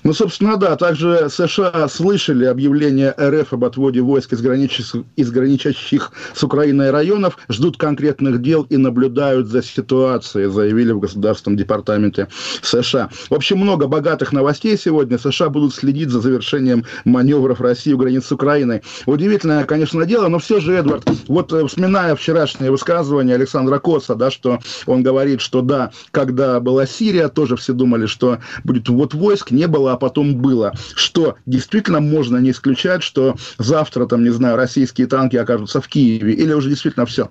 Ну, 0.03 0.13
собственно, 0.13 0.57
да. 0.57 0.75
Также 0.75 1.29
США 1.29 1.87
слышали 1.87 2.45
объявление 2.45 3.13
РФ 3.19 3.53
об 3.53 3.65
отводе 3.65 4.01
войск 4.01 4.33
из, 4.33 4.41
граничащих, 4.41 5.03
из 5.15 5.31
граничащих 5.31 6.11
с 6.33 6.43
Украиной 6.43 6.91
районов, 6.91 7.37
ждут 7.49 7.77
конкретных 7.77 8.41
дел 8.41 8.63
и 8.63 8.77
наблюдают 8.77 9.47
за 9.47 9.61
ситуацией, 9.61 10.49
заявили 10.49 10.91
в 10.91 10.99
Государственном 10.99 11.57
департаменте 11.57 12.27
США. 12.61 13.09
В 13.29 13.33
общем, 13.33 13.57
много 13.57 13.87
богатых 13.87 14.31
новостей 14.31 14.77
сегодня. 14.77 15.17
США 15.17 15.49
будут 15.49 15.73
следить 15.73 16.09
за 16.09 16.19
завершением 16.19 16.85
маневров 17.05 17.61
России 17.61 17.93
у 17.93 17.97
границ 17.97 18.25
с 18.25 18.31
Украиной. 18.31 18.81
Удивительное, 19.05 19.65
конечно, 19.65 20.05
дело, 20.05 20.27
но 20.27 20.39
все 20.39 20.59
же, 20.59 20.73
Эдвард, 20.73 21.09
вот 21.27 21.53
э, 21.53 21.65
вспоминая 21.67 22.15
вчерашнее 22.15 22.71
высказывание 22.71 23.35
Александра 23.35 23.79
Коса, 23.79 24.15
да, 24.15 24.31
что 24.31 24.59
он 24.85 25.03
говорит, 25.03 25.41
что 25.41 25.61
да, 25.61 25.91
когда 26.11 26.59
была 26.59 26.85
Сирия, 26.85 27.27
тоже 27.27 27.55
все 27.55 27.73
думали, 27.73 28.05
что 28.05 28.39
будет 28.63 28.89
вот 28.89 29.13
войск, 29.13 29.50
не 29.51 29.67
было, 29.67 29.93
а 29.93 29.97
потом 29.97 30.35
было. 30.35 30.73
Что 30.95 31.35
действительно 31.45 31.99
можно 31.99 32.37
не 32.37 32.51
исключать, 32.51 33.03
что 33.03 33.35
завтра, 33.57 34.05
там, 34.05 34.23
не 34.23 34.29
знаю, 34.29 34.55
российские 34.55 35.07
танки 35.07 35.35
окажутся 35.35 35.81
в 35.81 35.87
Киеве, 35.87 36.33
или 36.33 36.53
уже 36.53 36.69
действительно 36.69 37.05
все? 37.05 37.29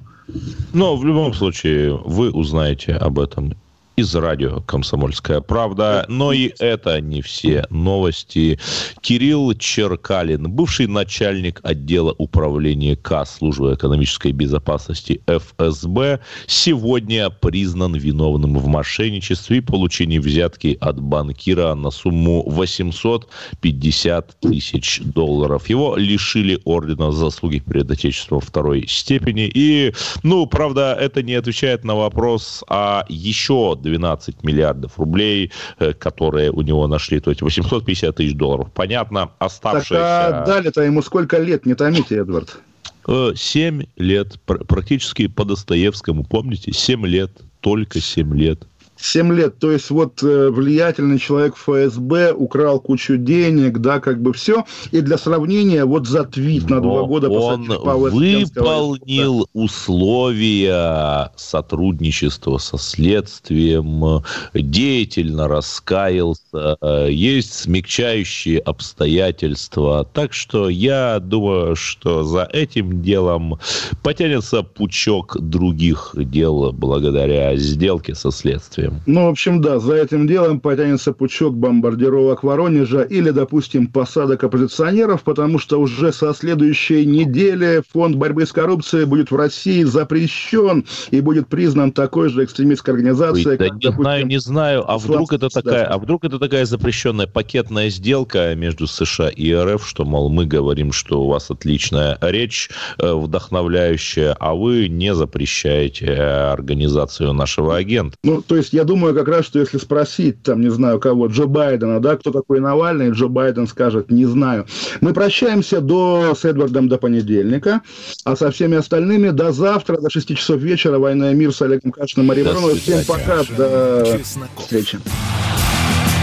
Но 0.72 0.96
в 0.96 1.04
любом 1.04 1.34
случае 1.34 1.96
вы 1.96 2.30
узнаете 2.30 2.92
об 2.92 3.18
этом 3.18 3.54
из 3.96 4.14
радио 4.14 4.60
«Комсомольская 4.60 5.40
правда». 5.40 6.04
Но 6.08 6.32
и 6.32 6.52
это 6.58 7.00
не 7.00 7.22
все 7.22 7.64
новости. 7.70 8.58
Кирилл 9.00 9.54
Черкалин, 9.54 10.50
бывший 10.50 10.86
начальник 10.86 11.60
отдела 11.62 12.14
управления 12.18 12.96
К 12.96 13.24
службы 13.24 13.74
экономической 13.74 14.32
безопасности 14.32 15.22
ФСБ, 15.26 16.20
сегодня 16.46 17.30
признан 17.30 17.94
виновным 17.94 18.58
в 18.58 18.66
мошенничестве 18.66 19.58
и 19.58 19.60
получении 19.60 20.18
взятки 20.18 20.78
от 20.80 21.00
банкира 21.00 21.74
на 21.74 21.90
сумму 21.90 22.42
850 22.48 24.40
тысяч 24.40 25.00
долларов. 25.04 25.68
Его 25.68 25.96
лишили 25.96 26.60
ордена 26.64 27.12
за 27.12 27.26
заслуги 27.26 27.58
перед 27.58 27.90
Отечеством 27.90 28.40
второй 28.40 28.86
степени. 28.88 29.50
И, 29.52 29.92
ну, 30.22 30.46
правда, 30.46 30.96
это 30.98 31.22
не 31.22 31.34
отвечает 31.34 31.84
на 31.84 31.94
вопрос 31.94 32.64
о 32.68 33.04
еще 33.08 33.74
12 33.90 34.42
миллиардов 34.44 34.98
рублей, 34.98 35.52
э, 35.78 35.92
которые 35.92 36.50
у 36.50 36.62
него 36.62 36.86
нашли, 36.86 37.20
то 37.20 37.30
есть 37.30 37.42
850 37.42 38.16
тысяч 38.16 38.34
долларов. 38.34 38.68
Понятно, 38.72 39.30
оставшиеся... 39.38 39.94
Так, 39.94 40.34
а 40.34 40.46
дали-то 40.46 40.82
ему 40.82 41.02
сколько 41.02 41.38
лет, 41.38 41.66
не 41.66 41.74
томите, 41.74 42.16
Эдвард? 42.16 42.58
Э, 43.06 43.32
семь 43.34 43.84
лет, 43.96 44.38
практически 44.44 45.26
по 45.26 45.44
Достоевскому, 45.44 46.24
помните? 46.24 46.72
Семь 46.72 47.06
лет, 47.06 47.32
только 47.60 48.00
семь 48.00 48.36
лет. 48.36 48.66
7 49.00 49.32
лет. 49.34 49.58
То 49.58 49.70
есть 49.72 49.90
вот 49.90 50.22
э, 50.22 50.50
влиятельный 50.50 51.18
человек 51.18 51.56
ФСБ 51.56 52.32
украл 52.32 52.80
кучу 52.80 53.16
денег, 53.16 53.78
да, 53.78 54.00
как 54.00 54.20
бы 54.20 54.32
все. 54.32 54.64
И 54.90 55.00
для 55.00 55.18
сравнения, 55.18 55.84
вот 55.84 56.06
за 56.06 56.24
твит 56.24 56.68
на 56.68 56.80
два 56.80 57.04
года 57.04 57.30
он 57.30 57.66
выполнил 57.66 59.48
условия 59.52 61.30
сотрудничества 61.36 62.58
со 62.58 62.78
следствием, 62.78 64.22
деятельно 64.54 65.48
раскаялся, 65.48 66.76
есть 67.08 67.54
смягчающие 67.54 68.58
обстоятельства. 68.58 70.06
Так 70.12 70.32
что 70.32 70.68
я 70.68 71.18
думаю, 71.20 71.76
что 71.76 72.24
за 72.24 72.48
этим 72.52 73.02
делом 73.02 73.58
потянется 74.02 74.62
пучок 74.62 75.36
других 75.40 76.14
дел 76.14 76.72
благодаря 76.72 77.56
сделке 77.56 78.14
со 78.14 78.30
следствием 78.30 78.89
делаем. 78.90 79.02
Ну, 79.06 79.26
в 79.26 79.28
общем, 79.30 79.60
да, 79.60 79.78
за 79.78 79.96
этим 79.96 80.26
делом 80.26 80.60
потянется 80.60 81.12
пучок 81.12 81.56
бомбардировок 81.56 82.42
Воронежа 82.42 83.02
или, 83.02 83.30
допустим, 83.30 83.86
посадок 83.86 84.44
оппозиционеров, 84.44 85.22
потому 85.22 85.58
что 85.58 85.80
уже 85.80 86.12
со 86.12 86.32
следующей 86.34 87.06
недели 87.06 87.82
фонд 87.92 88.16
борьбы 88.16 88.46
с 88.46 88.52
коррупцией 88.52 89.04
будет 89.04 89.30
в 89.30 89.36
России 89.36 89.82
запрещен 89.84 90.84
и 91.10 91.20
будет 91.20 91.48
признан 91.48 91.92
такой 91.92 92.28
же 92.28 92.44
экстремистской 92.44 92.94
организацией, 92.94 93.48
Ой, 93.48 93.58
да 93.58 93.64
как, 93.68 93.74
не 93.74 93.80
допустим, 93.80 94.02
знаю, 94.02 94.26
не 94.26 94.40
знаю, 94.40 94.90
а 94.90 94.98
вдруг 94.98 95.32
это 95.32 95.48
такая, 95.48 95.84
а 95.84 95.98
вдруг 95.98 96.24
это 96.24 96.38
такая 96.38 96.64
запрещенная 96.64 97.26
пакетная 97.26 97.90
сделка 97.90 98.54
между 98.54 98.86
США 98.86 99.28
и 99.28 99.52
РФ, 99.52 99.86
что, 99.86 100.04
мол, 100.04 100.28
мы 100.28 100.46
говорим, 100.46 100.92
что 100.92 101.22
у 101.22 101.28
вас 101.28 101.50
отличная 101.50 102.18
речь, 102.20 102.70
э, 102.98 103.12
вдохновляющая, 103.12 104.36
а 104.38 104.54
вы 104.54 104.88
не 104.88 105.14
запрещаете 105.14 106.06
э, 106.06 106.52
организацию 106.52 107.32
нашего 107.32 107.76
агента. 107.76 108.16
Ну, 108.22 108.42
то 108.42 108.56
есть 108.56 108.72
я 108.72 108.79
думаю 108.84 109.14
как 109.14 109.28
раз, 109.28 109.46
что 109.46 109.58
если 109.58 109.78
спросить, 109.78 110.42
там, 110.42 110.60
не 110.60 110.70
знаю 110.70 111.00
кого, 111.00 111.26
Джо 111.26 111.46
Байдена, 111.46 112.00
да, 112.00 112.16
кто 112.16 112.30
такой 112.30 112.60
Навальный, 112.60 113.10
Джо 113.10 113.28
Байден 113.28 113.66
скажет, 113.66 114.10
не 114.10 114.26
знаю. 114.26 114.66
Мы 115.00 115.12
прощаемся 115.12 115.80
до, 115.80 116.34
с 116.34 116.44
Эдвардом 116.44 116.88
до 116.88 116.98
понедельника, 116.98 117.82
а 118.24 118.36
со 118.36 118.50
всеми 118.50 118.76
остальными 118.76 119.30
до 119.30 119.52
завтра, 119.52 119.98
до 120.00 120.10
6 120.10 120.36
часов 120.36 120.60
вечера. 120.60 120.98
«Война 120.98 121.32
и 121.32 121.34
мир» 121.34 121.52
с 121.52 121.62
Олегом 121.62 121.92
Кашиным, 121.92 122.26
Марией 122.26 122.46
Броновой. 122.46 122.78
Всем 122.78 123.04
пока, 123.06 123.42
до 123.56 124.20
встречи. 124.58 124.98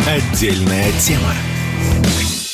Отдельная 0.07 0.91
тема. 0.99 1.33